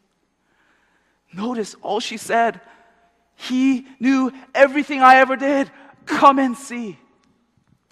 Notice 1.33 1.75
all 1.83 2.01
she 2.01 2.17
said 2.17 2.61
He 3.35 3.87
knew 3.99 4.33
everything 4.55 5.01
I 5.01 5.17
ever 5.17 5.37
did. 5.37 5.71
Come 6.07 6.39
and 6.39 6.57
see. 6.57 6.99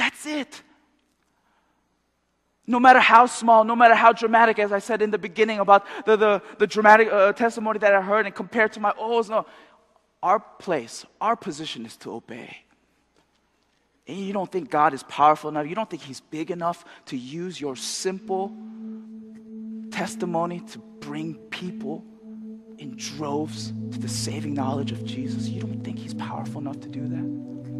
That's 0.03 0.26
it. 0.26 0.62
No 2.66 2.80
matter 2.80 2.98
how 2.98 3.26
small, 3.26 3.62
no 3.62 3.76
matter 3.76 3.94
how 3.94 4.12
dramatic, 4.12 4.59
as 4.59 4.72
I 4.72 4.80
said 4.80 5.00
in 5.00 5.12
the 5.12 5.18
beginning 5.28 5.61
about 5.61 5.86
the, 6.07 6.16
the, 6.16 6.42
the 6.59 6.66
dramatic 6.66 7.07
uh, 7.12 7.32
testimony 7.34 7.78
that 7.78 7.94
I 7.94 8.03
heard 8.03 8.26
and 8.26 8.34
compared 8.34 8.72
to 8.72 8.80
my 8.80 8.92
old, 8.98 9.30
no, 9.30 9.46
our 10.20 10.40
place, 10.40 11.07
our 11.20 11.36
position 11.36 11.86
is 11.86 11.96
to 11.98 12.14
obey. 12.14 12.64
And 14.09 14.18
you 14.18 14.32
don't 14.32 14.50
think 14.50 14.70
God 14.70 14.92
is 14.92 15.05
powerful 15.05 15.50
enough, 15.50 15.68
you 15.68 15.76
don't 15.76 15.88
think 15.88 16.03
He's 16.03 16.20
big 16.20 16.50
enough 16.50 16.84
to 17.07 17.16
use 17.16 17.61
your 17.61 17.76
simple 17.76 18.53
testimony 19.92 20.59
to 20.72 20.78
bring 20.98 21.36
people 21.50 22.05
in 22.78 22.96
droves 22.96 23.72
to 23.92 23.98
the 24.00 24.09
saving 24.09 24.55
knowledge 24.55 24.90
of 24.90 25.05
Jesus. 25.05 25.48
You 25.48 25.61
don't 25.61 25.84
think 25.84 26.00
He's 26.00 26.14
powerful 26.14 26.61
enough 26.61 26.80
to 26.80 26.88
do 26.88 27.07
that? 27.07 27.71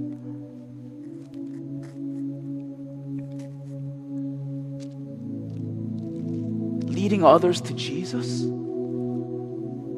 Leading 7.03 7.25
others 7.25 7.61
to 7.61 7.75
Jesus. 7.75 8.43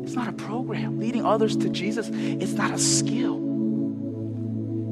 It's 0.05 0.15
not 0.15 0.27
a 0.27 0.33
program. 0.33 0.99
Leading 0.99 1.23
others 1.27 1.55
to 1.59 1.69
Jesus, 1.69 2.09
it's 2.11 2.55
not 2.55 2.71
a 2.71 2.79
skill. 2.79 3.43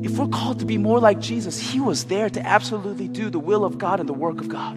If 0.04 0.18
we're 0.18 0.28
called 0.28 0.58
to 0.58 0.66
be 0.66 0.76
more 0.76 1.00
like 1.00 1.20
Jesus, 1.20 1.58
He 1.58 1.80
was 1.80 2.04
there 2.04 2.28
to 2.28 2.46
absolutely 2.46 3.08
do 3.08 3.30
the 3.30 3.38
will 3.38 3.64
of 3.64 3.78
God 3.78 3.98
and 3.98 4.06
the 4.06 4.12
work 4.12 4.40
of 4.40 4.50
God. 4.50 4.76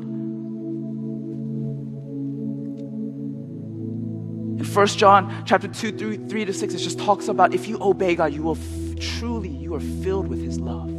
In 4.59 4.63
1 4.63 4.87
John 4.87 5.43
chapter 5.45 5.67
2, 5.67 5.97
3, 5.97 6.17
3 6.29 6.45
to 6.45 6.53
6, 6.53 6.73
it 6.73 6.77
just 6.77 6.99
talks 6.99 7.27
about 7.27 7.53
if 7.53 7.67
you 7.67 7.77
obey 7.81 8.15
God, 8.15 8.33
you 8.33 8.43
will 8.43 8.57
f- 8.57 8.99
truly, 8.99 9.49
you 9.49 9.75
are 9.75 9.81
filled 9.81 10.29
with 10.29 10.41
His 10.41 10.57
love. 10.57 10.94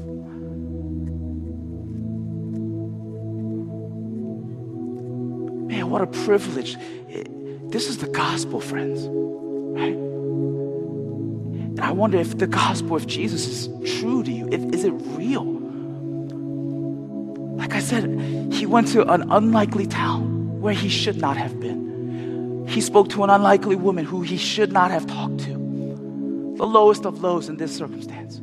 What 5.97 6.03
a 6.03 6.25
privilege. 6.27 6.77
This 7.71 7.89
is 7.89 7.97
the 7.97 8.09
gospel, 8.09 8.61
friends. 8.61 9.07
Right? 9.09 9.97
And 11.71 11.81
I 11.81 11.91
wonder 11.91 12.19
if 12.19 12.37
the 12.37 12.47
gospel, 12.47 12.99
if 12.99 13.07
Jesus 13.07 13.47
is 13.47 13.99
true 13.99 14.23
to 14.23 14.31
you, 14.31 14.47
if, 14.53 14.61
is 14.75 14.85
it 14.85 14.91
real? 14.91 15.45
Like 17.57 17.73
I 17.73 17.81
said, 17.81 18.05
he 18.53 18.67
went 18.67 18.89
to 18.89 19.11
an 19.11 19.31
unlikely 19.31 19.87
town 19.87 20.61
where 20.61 20.75
he 20.75 20.91
should 20.91 21.17
not 21.17 21.39
have 21.39 21.59
been. 21.61 22.67
He 22.69 22.83
spoke 22.83 23.09
to 23.11 23.25
an 23.25 23.31
unlikely 23.31 23.77
woman 23.77 24.05
who 24.05 24.21
he 24.21 24.37
should 24.37 24.73
not 24.73 24.91
have 24.91 25.07
talked 25.07 25.39
to. 25.45 25.53
The 26.59 26.67
lowest 26.67 27.07
of 27.07 27.23
lows 27.23 27.49
in 27.49 27.57
this 27.57 27.75
circumstance. 27.75 28.43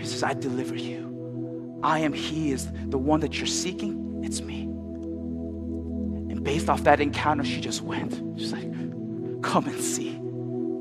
He 0.00 0.06
says, 0.06 0.22
I 0.22 0.32
deliver 0.32 0.76
you. 0.76 1.78
I 1.82 1.98
am 1.98 2.14
He 2.14 2.52
is 2.52 2.72
the 2.86 2.96
one 2.96 3.20
that 3.20 3.36
you're 3.36 3.46
seeking. 3.46 4.22
It's 4.24 4.40
me 4.40 4.73
based 6.44 6.68
off 6.68 6.84
that 6.84 7.00
encounter, 7.00 7.42
she 7.42 7.60
just 7.60 7.82
went. 7.82 8.22
She's 8.38 8.52
like, 8.52 8.70
come 9.42 9.66
and 9.66 9.80
see. 9.80 10.20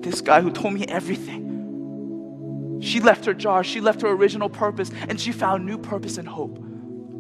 This 0.02 0.22
guy 0.22 0.42
who 0.42 0.52
told 0.52 0.74
me 0.74 0.86
everything. 0.86 2.80
She 2.82 3.00
left 3.00 3.26
her 3.26 3.34
jar, 3.34 3.64
she 3.64 3.80
left 3.80 4.02
her 4.02 4.10
original 4.10 4.50
purpose, 4.50 4.92
and 5.08 5.20
she 5.20 5.32
found 5.32 5.66
new 5.66 5.78
purpose 5.78 6.18
and 6.18 6.28
hope 6.28 6.60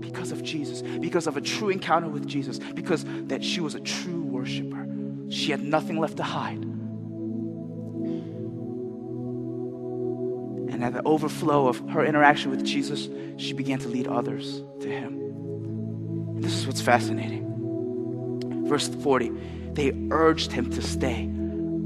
because 0.01 0.33
of 0.33 0.43
Jesus, 0.43 0.81
because 0.81 1.25
of 1.25 1.37
a 1.37 1.41
true 1.41 1.69
encounter 1.69 2.09
with 2.09 2.27
Jesus, 2.27 2.59
because 2.59 3.05
that 3.27 3.41
she 3.43 3.61
was 3.61 3.73
a 3.73 3.79
true 3.79 4.21
worshiper. 4.23 4.85
She 5.29 5.51
had 5.51 5.61
nothing 5.61 5.97
left 5.97 6.17
to 6.17 6.23
hide. 6.23 6.61
And 10.73 10.83
at 10.83 10.91
the 10.93 11.01
overflow 11.05 11.67
of 11.67 11.79
her 11.91 12.05
interaction 12.05 12.51
with 12.51 12.65
Jesus, 12.65 13.07
she 13.37 13.53
began 13.53 13.79
to 13.79 13.87
lead 13.87 14.07
others 14.07 14.63
to 14.81 14.89
him. 14.89 15.13
And 16.35 16.43
this 16.43 16.53
is 16.53 16.67
what's 16.67 16.81
fascinating. 16.81 17.52
Verse 18.67 18.87
40 18.87 19.31
they 19.73 19.91
urged 20.11 20.51
him 20.51 20.69
to 20.71 20.81
stay. 20.81 21.29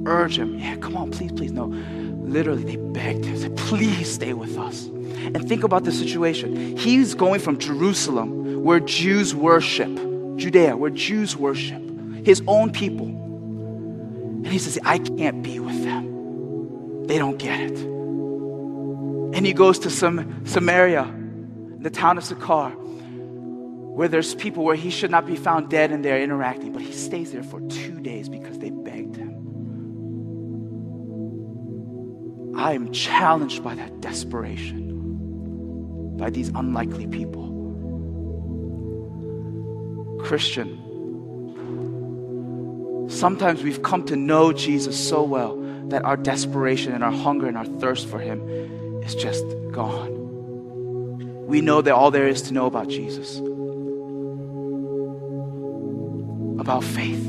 Urge 0.06 0.38
him. 0.38 0.60
Yeah, 0.60 0.76
come 0.78 0.98
on, 0.98 1.12
please, 1.12 1.32
please. 1.32 1.52
No. 1.52 1.66
Literally, 1.66 2.64
they 2.64 2.76
begged 2.76 3.26
him, 3.26 3.38
said, 3.38 3.56
please 3.56 4.14
stay 4.14 4.34
with 4.34 4.58
us. 4.58 4.86
And 4.88 5.48
think 5.48 5.64
about 5.64 5.86
the 5.86 5.92
situation. 5.92 6.78
He's 6.78 7.16
going 7.16 7.40
from 7.40 7.58
Jerusalem, 7.58 8.64
where 8.64 8.80
Jews 8.82 9.34
worship, 9.34 9.90
Judea, 10.36 10.76
where 10.76 10.90
Jews 10.90 11.38
worship, 11.38 11.82
his 12.26 12.42
own 12.48 12.72
people. 12.72 13.08
And 13.08 14.48
he 14.48 14.60
says, 14.60 14.78
I 14.84 15.00
can't 15.00 15.42
be 15.42 15.60
with 15.60 15.84
them. 15.84 17.08
They 17.08 17.18
don't 17.18 17.38
get 17.38 17.60
it. 17.60 17.78
And 17.78 19.46
he 19.46 19.54
goes 19.54 19.80
to 19.80 19.90
some 19.90 20.46
Samaria, 20.46 21.14
the 21.80 21.90
town 21.90 22.18
of 22.18 22.26
Sychar, 22.26 22.76
where 23.98 24.08
there's 24.08 24.34
people 24.36 24.64
where 24.64 24.76
he 24.76 24.92
should 24.92 25.10
not 25.10 25.26
be 25.26 25.36
found 25.36 25.72
dead 25.72 25.92
and 25.92 26.06
they're 26.06 26.22
interacting, 26.22 26.72
but 26.72 26.84
he 26.84 26.92
stays 26.92 27.32
there 27.32 27.42
for 27.42 27.60
two 27.62 28.00
days 28.00 28.30
because 28.30 28.60
they 28.60 28.70
begged 28.70 29.16
him. 29.16 29.34
I 32.56 32.74
am 32.74 32.92
challenged 32.92 33.64
by 33.64 33.74
that 33.74 34.00
desperation, 34.00 36.16
by 36.16 36.30
these 36.30 36.50
unlikely 36.50 37.08
people. 37.08 37.48
Christian, 40.24 40.78
sometimes 43.10 43.64
we've 43.64 43.82
come 43.82 44.06
to 44.06 44.16
know 44.16 44.54
Jesus 44.54 45.10
so 45.10 45.24
well 45.24 45.58
that 45.88 46.06
our 46.06 46.18
desperation 46.18 46.94
and 46.94 47.04
our 47.04 47.12
hunger 47.12 47.48
and 47.48 47.58
our 47.58 47.66
thirst 47.66 48.08
for 48.08 48.20
him 48.20 48.48
is 49.02 49.16
just 49.16 49.44
gone. 49.72 50.14
We 51.48 51.62
know 51.62 51.82
that 51.82 51.96
all 51.96 52.12
there 52.12 52.28
is 52.28 52.44
to 52.44 52.54
know 52.54 52.68
about 52.68 52.90
Jesus 52.90 53.42
about 56.68 56.84
faith. 56.84 57.24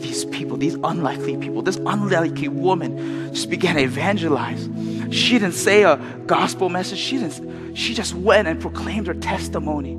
These 0.00 0.26
people, 0.26 0.56
these 0.56 0.74
unlikely 0.84 1.36
people, 1.38 1.60
this 1.62 1.76
unlikely 1.78 2.46
woman 2.46 3.34
just 3.34 3.50
began 3.50 3.74
to 3.74 3.82
evangelize. 3.82 4.68
She 5.10 5.40
didn't 5.40 5.54
say 5.54 5.82
a 5.82 5.96
gospel 6.26 6.68
message. 6.68 7.00
She 7.00 7.18
didn't, 7.18 7.74
she 7.74 7.94
just 7.94 8.14
went 8.14 8.46
and 8.46 8.60
proclaimed 8.60 9.08
her 9.08 9.14
testimony. 9.14 9.94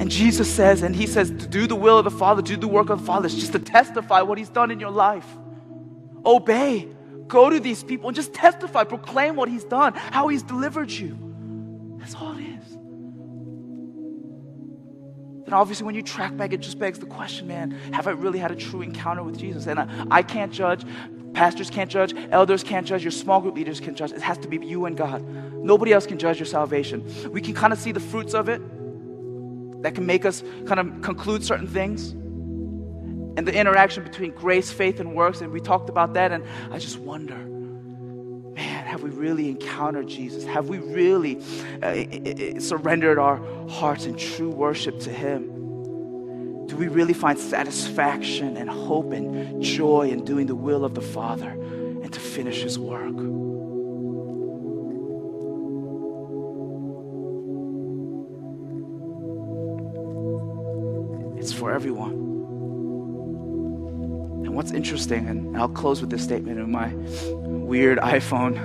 And 0.00 0.10
Jesus 0.10 0.52
says, 0.52 0.82
and 0.82 0.96
he 0.96 1.06
says, 1.06 1.30
to 1.30 1.46
do 1.46 1.68
the 1.68 1.76
will 1.76 1.98
of 1.98 2.04
the 2.04 2.10
Father, 2.10 2.42
do 2.42 2.56
the 2.56 2.66
work 2.66 2.90
of 2.90 2.98
the 2.98 3.06
Father. 3.06 3.26
It's 3.26 3.36
just 3.36 3.52
to 3.52 3.60
testify 3.60 4.22
what 4.22 4.36
he's 4.36 4.48
done 4.48 4.72
in 4.72 4.80
your 4.80 4.90
life. 4.90 5.26
Obey. 6.26 6.88
Go 7.28 7.50
to 7.50 7.60
these 7.60 7.84
people 7.84 8.08
and 8.08 8.16
just 8.16 8.34
testify, 8.34 8.82
proclaim 8.82 9.36
what 9.36 9.48
he's 9.48 9.64
done, 9.64 9.94
how 9.94 10.26
he's 10.26 10.42
delivered 10.42 10.90
you. 10.90 11.16
That's 11.98 12.16
all 12.16 12.33
then 15.44 15.54
obviously 15.54 15.84
when 15.84 15.94
you 15.94 16.02
track 16.02 16.36
back, 16.36 16.52
it 16.52 16.60
just 16.60 16.78
begs 16.78 16.98
the 16.98 17.06
question, 17.06 17.46
man, 17.46 17.72
have 17.92 18.06
I 18.06 18.12
really 18.12 18.38
had 18.38 18.50
a 18.50 18.56
true 18.56 18.82
encounter 18.82 19.22
with 19.22 19.38
Jesus? 19.38 19.66
And 19.66 19.78
I, 19.78 19.88
I 20.10 20.22
can't 20.22 20.52
judge, 20.52 20.84
pastors 21.34 21.68
can't 21.68 21.90
judge, 21.90 22.14
elders 22.30 22.62
can't 22.62 22.86
judge, 22.86 23.02
your 23.02 23.10
small 23.10 23.40
group 23.40 23.54
leaders 23.54 23.80
can 23.80 23.94
judge. 23.94 24.12
It 24.12 24.22
has 24.22 24.38
to 24.38 24.48
be 24.48 24.64
you 24.64 24.86
and 24.86 24.96
God. 24.96 25.22
Nobody 25.54 25.92
else 25.92 26.06
can 26.06 26.18
judge 26.18 26.38
your 26.38 26.46
salvation. 26.46 27.04
We 27.30 27.40
can 27.40 27.54
kind 27.54 27.72
of 27.72 27.78
see 27.78 27.92
the 27.92 28.00
fruits 28.00 28.34
of 28.34 28.48
it 28.48 28.62
that 29.82 29.94
can 29.94 30.06
make 30.06 30.24
us 30.24 30.42
kind 30.66 30.80
of 30.80 31.02
conclude 31.02 31.44
certain 31.44 31.68
things. 31.68 32.12
And 33.36 33.46
the 33.46 33.54
interaction 33.54 34.04
between 34.04 34.30
grace, 34.30 34.72
faith, 34.72 35.00
and 35.00 35.14
works, 35.14 35.40
and 35.40 35.52
we 35.52 35.60
talked 35.60 35.90
about 35.90 36.14
that, 36.14 36.32
and 36.32 36.44
I 36.70 36.78
just 36.78 36.98
wonder 36.98 37.36
have 38.56 39.02
we 39.02 39.10
really 39.10 39.48
encountered 39.48 40.06
Jesus? 40.08 40.44
Have 40.44 40.68
we 40.68 40.78
really 40.78 41.40
uh, 41.82 42.60
surrendered 42.60 43.18
our 43.18 43.36
hearts 43.68 44.06
in 44.06 44.16
true 44.16 44.50
worship 44.50 45.00
to 45.00 45.10
Him? 45.10 46.66
Do 46.66 46.76
we 46.76 46.88
really 46.88 47.14
find 47.14 47.38
satisfaction 47.38 48.56
and 48.56 48.70
hope 48.70 49.12
and 49.12 49.62
joy 49.62 50.08
in 50.10 50.24
doing 50.24 50.46
the 50.46 50.54
will 50.54 50.84
of 50.84 50.94
the 50.94 51.00
Father 51.00 51.50
and 51.50 52.12
to 52.12 52.20
finish 52.20 52.62
His 52.62 52.78
work? 52.78 53.14
It's 61.38 61.52
for 61.52 61.72
everyone. 61.72 62.12
And 64.44 64.54
what's 64.54 64.72
interesting, 64.72 65.28
and 65.28 65.56
I'll 65.56 65.68
close 65.68 66.00
with 66.00 66.08
this 66.10 66.22
statement 66.22 66.58
in 66.58 66.70
my 66.70 66.88
weird 67.64 67.98
iPhone 67.98 68.58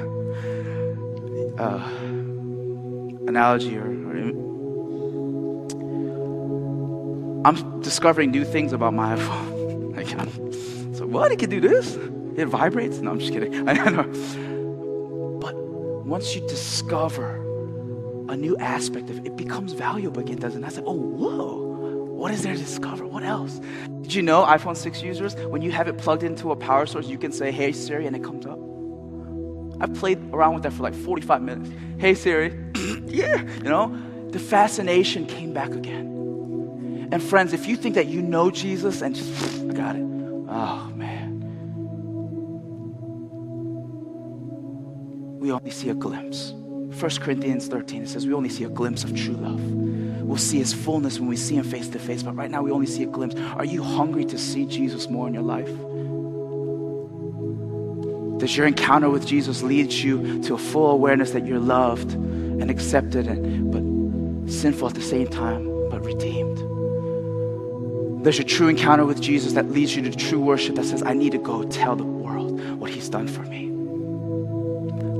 uh, 1.57 3.27
analogy 3.27 3.77
or, 3.77 3.85
or 3.85 4.15
I'm 7.45 7.81
discovering 7.81 8.31
new 8.31 8.43
things 8.43 8.73
about 8.73 8.93
my 8.93 9.15
iPhone. 9.15 9.95
like, 9.95 10.95
so 10.95 11.05
what? 11.05 11.31
It 11.31 11.39
can 11.39 11.49
do 11.49 11.61
this? 11.61 11.95
It 12.35 12.45
vibrates? 12.47 12.99
No, 12.99 13.11
I'm 13.11 13.19
just 13.19 13.31
kidding. 13.31 13.65
But 15.39 15.55
once 16.05 16.35
you 16.35 16.41
discover 16.47 17.35
a 18.27 18.35
new 18.35 18.57
aspect 18.57 19.09
of 19.09 19.19
it, 19.19 19.27
it 19.27 19.35
becomes 19.37 19.71
valuable 19.71 20.19
again, 20.19 20.37
doesn't 20.37 20.63
it? 20.63 20.67
I 20.67 20.69
said, 20.69 20.83
oh, 20.85 20.93
whoa. 20.93 21.65
What 22.19 22.33
is 22.33 22.43
there 22.43 22.53
to 22.53 22.59
discover? 22.59 23.07
What 23.07 23.23
else? 23.23 23.61
Did 24.01 24.13
you 24.13 24.21
know 24.21 24.43
iPhone 24.43 24.75
6 24.75 25.01
users, 25.01 25.35
when 25.35 25.61
you 25.61 25.71
have 25.71 25.87
it 25.87 25.97
plugged 25.97 26.23
into 26.23 26.51
a 26.51 26.55
power 26.55 26.85
source, 26.85 27.07
you 27.07 27.17
can 27.17 27.31
say, 27.31 27.51
hey 27.51 27.71
Siri, 27.71 28.05
and 28.05 28.15
it 28.15 28.23
comes 28.23 28.45
up? 28.45 28.59
I've 29.81 29.93
played 29.93 30.19
around 30.33 30.55
with 30.55 30.63
that 30.63 30.73
for 30.73 30.83
like 30.83 30.93
45 30.93 31.41
minutes. 31.41 31.69
Hey 31.99 32.13
Siri, 32.13 32.49
yeah, 33.05 33.41
you 33.41 33.63
know, 33.63 33.97
the 34.29 34.39
fascination 34.39 35.25
came 35.25 35.53
back 35.53 35.71
again. 35.71 37.09
And 37.11 37.23
friends, 37.23 37.53
if 37.53 37.65
you 37.65 37.75
think 37.75 37.95
that 37.95 38.07
you 38.07 38.21
know 38.21 38.51
Jesus 38.51 39.01
and 39.01 39.15
just, 39.15 39.63
I 39.63 39.73
got 39.73 39.95
it, 39.95 40.03
oh 40.03 40.91
man. 40.95 41.39
We 45.39 45.51
only 45.51 45.71
see 45.71 45.89
a 45.89 45.95
glimpse. 45.95 46.51
1 46.51 47.11
Corinthians 47.21 47.67
13, 47.67 48.03
it 48.03 48.09
says 48.09 48.27
we 48.27 48.33
only 48.33 48.49
see 48.49 48.65
a 48.65 48.69
glimpse 48.69 49.03
of 49.03 49.15
true 49.15 49.35
love. 49.35 49.61
We'll 50.29 50.37
see 50.37 50.59
his 50.59 50.73
fullness 50.73 51.19
when 51.19 51.27
we 51.27 51.37
see 51.37 51.55
him 51.55 51.63
face 51.63 51.87
to 51.89 51.97
face, 51.97 52.21
but 52.21 52.35
right 52.35 52.51
now 52.51 52.61
we 52.61 52.69
only 52.69 52.85
see 52.85 53.03
a 53.03 53.07
glimpse. 53.07 53.35
Are 53.35 53.65
you 53.65 53.81
hungry 53.81 54.25
to 54.25 54.37
see 54.37 54.65
Jesus 54.65 55.09
more 55.09 55.27
in 55.27 55.33
your 55.33 55.43
life? 55.43 55.69
Does 58.39 58.55
your 58.55 58.67
encounter 58.67 59.09
with 59.09 59.27
Jesus 59.27 59.61
lead 59.61 59.91
you 59.91 60.41
to 60.43 60.53
a 60.53 60.57
full 60.57 60.91
awareness 60.91 61.31
that 61.31 61.45
you're 61.45 61.59
loved 61.59 62.13
and 62.13 62.71
accepted, 62.71 63.27
and, 63.27 63.71
but 63.71 64.51
sinful 64.51 64.87
at 64.87 64.95
the 64.95 65.01
same 65.01 65.27
time, 65.27 65.65
but 65.89 66.05
redeemed? 66.05 66.57
There's 68.23 68.37
your 68.37 68.47
true 68.47 68.69
encounter 68.69 69.05
with 69.05 69.21
Jesus 69.21 69.53
that 69.53 69.69
leads 69.71 69.95
you 69.95 70.01
to 70.03 70.11
true 70.11 70.39
worship 70.39 70.75
that 70.75 70.85
says, 70.85 71.03
I 71.03 71.13
need 71.13 71.33
to 71.33 71.37
go 71.37 71.63
tell 71.63 71.95
the 71.97 72.05
world 72.05 72.61
what 72.79 72.89
he's 72.91 73.09
done 73.09 73.27
for 73.27 73.41
me. 73.43 73.67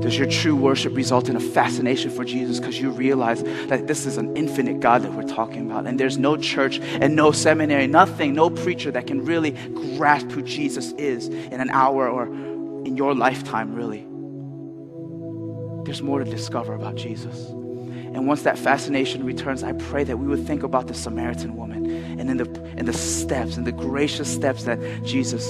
Does 0.00 0.16
your 0.16 0.28
true 0.28 0.56
worship 0.56 0.96
result 0.96 1.28
in 1.28 1.36
a 1.36 1.40
fascination 1.40 2.10
for 2.10 2.24
Jesus 2.24 2.58
because 2.58 2.80
you 2.80 2.90
realize 2.90 3.42
that 3.68 3.86
this 3.86 4.06
is 4.06 4.16
an 4.16 4.34
infinite 4.34 4.80
God 4.80 5.02
that 5.02 5.12
we're 5.12 5.22
talking 5.22 5.70
about? 5.70 5.86
And 5.86 6.00
there's 6.00 6.16
no 6.16 6.38
church 6.38 6.80
and 6.80 7.14
no 7.14 7.32
seminary, 7.32 7.86
nothing, 7.86 8.32
no 8.32 8.48
preacher 8.48 8.90
that 8.90 9.06
can 9.06 9.26
really 9.26 9.50
grasp 9.50 10.30
who 10.30 10.40
Jesus 10.40 10.92
is 10.92 11.28
in 11.28 11.60
an 11.60 11.68
hour 11.68 12.08
or 12.08 12.26
in 12.84 12.96
your 12.96 13.14
lifetime, 13.14 13.74
really. 13.74 14.06
There's 15.84 16.02
more 16.02 16.22
to 16.22 16.24
discover 16.24 16.74
about 16.74 16.96
Jesus. 16.96 17.48
And 17.48 18.26
once 18.26 18.42
that 18.42 18.58
fascination 18.58 19.24
returns, 19.24 19.62
I 19.62 19.72
pray 19.72 20.04
that 20.04 20.16
we 20.16 20.26
would 20.26 20.46
think 20.46 20.62
about 20.62 20.88
the 20.88 20.94
Samaritan 20.94 21.56
woman 21.56 21.86
and 22.18 22.28
in 22.28 22.36
the, 22.36 22.44
the 22.84 22.92
steps 22.92 23.56
and 23.56 23.66
the 23.66 23.72
gracious 23.72 24.32
steps 24.32 24.64
that 24.64 24.78
Jesus 25.04 25.46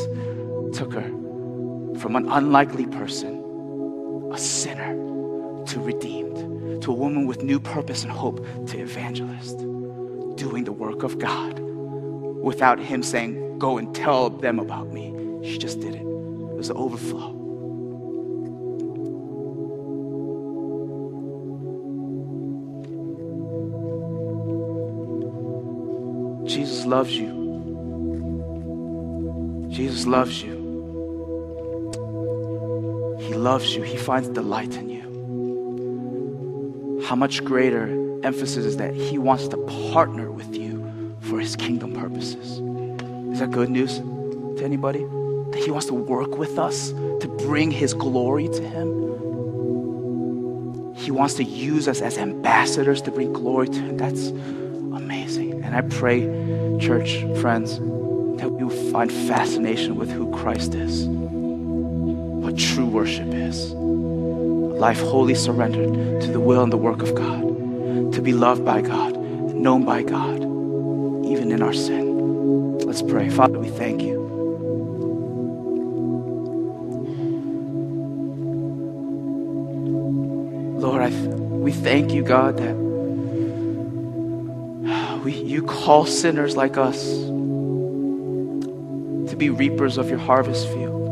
took 0.76 0.92
her 0.92 1.08
from 1.98 2.16
an 2.16 2.28
unlikely 2.30 2.86
person, 2.86 4.30
a 4.32 4.38
sinner, 4.38 4.94
to 5.66 5.80
redeemed, 5.80 6.82
to 6.82 6.90
a 6.90 6.94
woman 6.94 7.26
with 7.26 7.42
new 7.42 7.60
purpose 7.60 8.02
and 8.02 8.12
hope, 8.12 8.44
to 8.66 8.78
evangelist, 8.78 9.58
doing 10.36 10.64
the 10.64 10.72
work 10.72 11.02
of 11.02 11.18
God 11.18 11.58
without 11.58 12.78
him 12.78 13.02
saying, 13.02 13.58
Go 13.58 13.76
and 13.76 13.94
tell 13.94 14.30
them 14.30 14.58
about 14.58 14.88
me. 14.88 15.14
She 15.42 15.58
just 15.58 15.80
did 15.80 15.94
it 15.94 16.09
was 16.60 16.68
the 16.68 16.74
overflow. 16.74 17.32
Jesus 26.46 26.84
loves 26.84 27.16
you. 27.16 27.30
Jesus 29.70 30.06
loves 30.06 30.42
you. 30.42 30.58
He 33.20 33.32
loves 33.32 33.74
you. 33.74 33.82
He 33.82 33.96
finds 33.96 34.28
delight 34.28 34.76
in 34.76 34.90
you. 34.90 35.00
How 37.06 37.16
much 37.16 37.42
greater 37.42 37.88
emphasis 38.22 38.66
is 38.66 38.76
that 38.76 38.92
He 38.92 39.16
wants 39.16 39.48
to 39.48 39.56
partner 39.94 40.30
with 40.30 40.54
you 40.54 41.16
for 41.20 41.40
His 41.40 41.56
kingdom 41.56 41.94
purposes. 41.94 42.60
Is 43.32 43.38
that 43.40 43.50
good 43.50 43.70
news 43.70 44.00
to 44.58 44.62
anybody? 44.62 45.06
That 45.52 45.62
He 45.62 45.70
wants 45.70 45.86
to 45.86 45.94
work 45.94 46.36
with 46.38 46.58
us 46.58 46.90
to 46.90 47.28
bring 47.38 47.70
His 47.70 47.94
glory 47.94 48.48
to 48.48 48.62
Him. 48.62 49.00
He 50.94 51.10
wants 51.10 51.34
to 51.34 51.44
use 51.44 51.88
us 51.88 52.00
as 52.02 52.18
ambassadors 52.18 53.00
to 53.02 53.10
bring 53.10 53.32
glory 53.32 53.68
to 53.68 53.80
Him. 53.80 53.96
That's 53.96 54.28
amazing. 54.28 55.62
And 55.64 55.74
I 55.74 55.80
pray, 55.82 56.22
church 56.80 57.24
friends, 57.40 57.78
that 58.40 58.50
we 58.50 58.64
will 58.64 58.92
find 58.92 59.10
fascination 59.10 59.96
with 59.96 60.10
who 60.10 60.30
Christ 60.34 60.74
is, 60.74 61.06
what 61.06 62.56
true 62.56 62.86
worship 62.86 63.28
is. 63.32 63.72
Life 63.72 65.00
wholly 65.00 65.34
surrendered 65.34 66.22
to 66.22 66.32
the 66.32 66.40
will 66.40 66.62
and 66.62 66.72
the 66.72 66.78
work 66.78 67.02
of 67.02 67.14
God, 67.14 67.42
to 68.14 68.22
be 68.22 68.32
loved 68.32 68.64
by 68.64 68.80
God, 68.80 69.14
known 69.16 69.84
by 69.84 70.02
God, 70.02 70.38
even 71.26 71.50
in 71.52 71.62
our 71.62 71.74
sin. 71.74 72.78
Let's 72.78 73.02
pray. 73.02 73.28
Father, 73.28 73.49
thank 81.90 82.12
you, 82.12 82.22
God, 82.22 82.56
that 82.58 82.76
we, 85.24 85.32
you 85.34 85.60
call 85.64 86.06
sinners 86.06 86.54
like 86.56 86.76
us 86.76 87.04
to 89.28 89.34
be 89.36 89.50
reapers 89.50 89.98
of 89.98 90.08
your 90.08 90.20
harvest 90.20 90.68
field. 90.68 91.02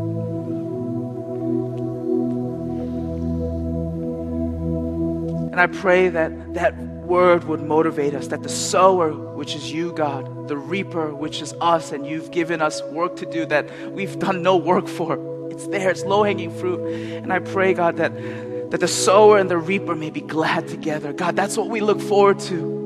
And 5.51 5.61
I 5.61 5.67
pray 5.67 6.11
that 6.11 6.55
that 6.55 6.77
word 6.77 7.43
would 7.49 7.65
motivate 7.65 8.15
us, 8.15 8.29
that 8.29 8.45
the 8.45 8.49
sower, 8.49 9.11
which 9.35 9.57
is 9.57 9.73
you, 9.73 9.93
God, 9.93 10.47
the 10.47 10.57
reaper, 10.57 11.13
which 11.13 11.43
is 11.43 11.53
us, 11.61 11.91
and 11.91 12.07
you've 12.07 12.31
given 12.31 12.63
us 12.63 12.85
work 12.93 13.17
to 13.17 13.27
do 13.27 13.47
that 13.47 13.69
we've 13.91 14.17
done 14.21 14.45
no 14.45 14.57
work 14.57 14.87
for. 14.87 15.19
It's 15.51 15.67
there, 15.67 15.91
it's 15.91 16.05
low 16.05 16.23
hanging 16.23 16.57
fruit. 16.57 16.79
And 17.25 17.33
I 17.33 17.41
pray, 17.41 17.75
God, 17.75 17.97
that, 17.97 18.13
that 18.71 18.81
the 18.81 18.89
sower 18.89 19.39
and 19.39 19.51
the 19.51 19.57
reaper 19.57 19.95
may 19.95 20.11
be 20.11 20.21
glad 20.21 20.69
together. 20.69 21.13
God, 21.13 21.37
that's 21.37 21.57
what 21.57 21.69
we 21.69 21.81
look 21.81 22.01
forward 22.01 22.39
to 22.41 22.79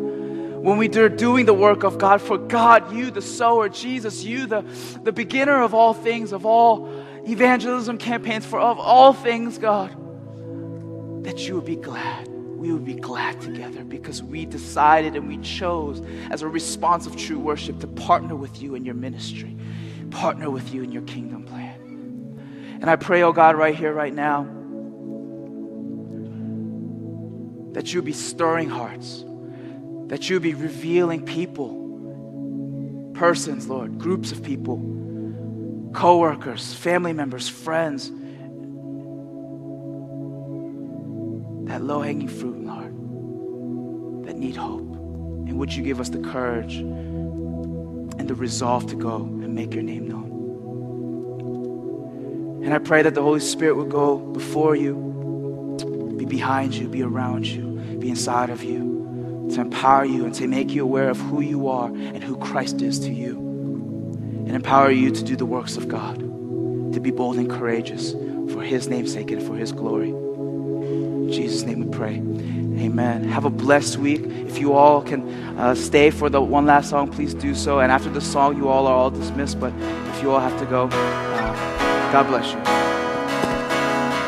when 0.63 0.79
we 0.79 0.89
are 0.91 1.09
doing 1.09 1.45
the 1.45 1.55
work 1.55 1.83
of 1.83 1.99
God. 1.99 2.23
For 2.23 2.39
God, 2.39 2.93
you, 2.93 3.11
the 3.11 3.23
sower, 3.23 3.69
Jesus, 3.69 4.23
you, 4.23 4.47
the, 4.47 4.63
the 5.03 5.13
beginner 5.13 5.61
of 5.61 5.75
all 5.75 5.93
things, 5.93 6.33
of 6.33 6.47
all 6.47 6.89
evangelism 7.27 7.99
campaigns, 7.99 8.47
for 8.47 8.61
of 8.61 8.79
all 8.79 9.13
things, 9.13 9.59
God, 9.59 9.91
that 11.25 11.47
you 11.49 11.57
would 11.57 11.65
be 11.65 11.77
glad. 11.77 12.29
We 12.29 12.73
would 12.73 12.85
be 12.85 12.95
glad 12.95 13.41
together 13.41 13.83
because 13.83 14.23
we 14.23 14.47
decided 14.47 15.17
and 15.17 15.27
we 15.27 15.39
chose, 15.39 16.01
as 16.31 16.43
a 16.43 16.49
response 16.49 17.09
of 17.09 17.17
true 17.17 17.41
worship, 17.41 17.81
to 17.81 17.89
partner 17.89 18.37
with 18.37 18.63
you 18.63 18.77
in 18.77 18.85
your 18.85 18.95
ministry, 18.95 19.57
partner 20.13 20.49
with 20.49 20.73
you 20.73 20.85
in 20.85 20.93
your 20.93 21.03
kingdom 21.03 21.43
plan. 21.43 22.79
And 22.81 22.89
I 22.89 22.95
pray, 22.95 23.23
oh 23.25 23.33
God, 23.33 23.57
right 23.57 23.75
here, 23.75 23.93
right 23.93 24.15
now, 24.15 24.47
that 27.73 27.93
you 27.93 28.03
be 28.03 28.13
stirring 28.13 28.69
hearts 28.69 29.25
that 30.13 30.29
you 30.29 30.39
be 30.39 30.53
revealing 30.53 31.25
people, 31.25 33.13
persons, 33.15 33.67
Lord, 33.67 33.99
groups 33.99 34.31
of 34.31 34.43
people, 34.43 34.77
co-workers, 35.95 36.75
family 36.75 37.15
members, 37.15 37.49
friends. 37.49 38.11
That 41.71 41.83
low-hanging 41.83 42.29
fruit, 42.29 42.63
Lord, 42.63 44.27
that 44.27 44.37
need 44.37 44.57
hope. 44.57 44.83
And 44.83 45.59
would 45.59 45.73
you 45.73 45.83
give 45.83 45.99
us 45.99 46.11
the 46.11 46.19
courage 46.19 46.77
and 46.77 48.29
the 48.29 48.35
resolve 48.35 48.87
to 48.89 48.95
go 48.95 49.17
and 49.17 49.55
make 49.55 49.73
your 49.73 49.83
name 49.83 50.09
known? 50.09 50.29
And 52.65 52.75
I 52.75 52.79
pray 52.79 53.01
that 53.01 53.15
the 53.15 53.23
Holy 53.23 53.41
Spirit 53.41 53.77
would 53.77 53.89
go 53.89 54.19
before 54.19 54.77
you, 54.77 55.12
be 56.25 56.37
behind 56.37 56.75
you, 56.75 56.89
be 56.89 57.03
around 57.03 57.47
you, 57.47 57.63
be 57.99 58.09
inside 58.09 58.51
of 58.51 58.63
you 58.63 59.49
to 59.53 59.61
empower 59.61 60.05
you 60.05 60.25
and 60.25 60.35
to 60.35 60.47
make 60.47 60.71
you 60.71 60.83
aware 60.85 61.11
of 61.11 61.19
who 61.19 61.41
you 61.41 61.69
are 61.69 61.89
and 61.89 62.23
who 62.23 62.37
Christ 62.37 62.81
is 62.81 63.01
to 63.01 63.13
you. 63.13 63.37
And 64.47 64.51
empower 64.51 64.91
you 64.91 65.11
to 65.11 65.23
do 65.23 65.37
the 65.37 65.47
works 65.47 65.77
of 65.77 65.89
God, 65.89 66.19
to 66.93 67.01
be 67.01 67.11
bold 67.11 67.37
and 67.37 67.51
courageous 67.51 68.13
for 68.53 68.63
His 68.63 68.89
name's 68.89 69.13
sake 69.13 69.31
and 69.31 69.43
for 69.43 69.57
His 69.57 69.73
glory. 69.73 70.11
In 70.11 71.33
Jesus' 71.33 71.63
name 71.63 71.81
we 71.81 71.97
pray. 71.97 72.17
Amen. 72.85 73.25
Have 73.25 73.45
a 73.45 73.51
blessed 73.51 73.99
week. 73.99 74.23
If 74.23 74.59
you 74.59 74.75
all 74.75 75.03
can 75.03 75.29
uh, 75.59 75.75
stay 75.75 76.11
for 76.11 76.29
the 76.31 76.41
one 76.41 76.67
last 76.67 76.91
song, 76.91 77.11
please 77.11 77.35
do 77.35 77.55
so. 77.55 77.81
And 77.81 77.91
after 77.91 78.11
the 78.11 78.21
song, 78.21 78.57
you 78.57 78.69
all 78.69 78.87
are 78.87 78.95
all 78.95 79.11
dismissed. 79.11 79.61
But 79.61 79.73
if 80.15 80.23
you 80.23 80.31
all 80.31 80.41
have 80.41 80.59
to 80.61 80.67
go, 80.67 80.89
uh, 80.93 82.13
God 82.13 82.27
bless 82.29 82.53
you. 82.53 82.72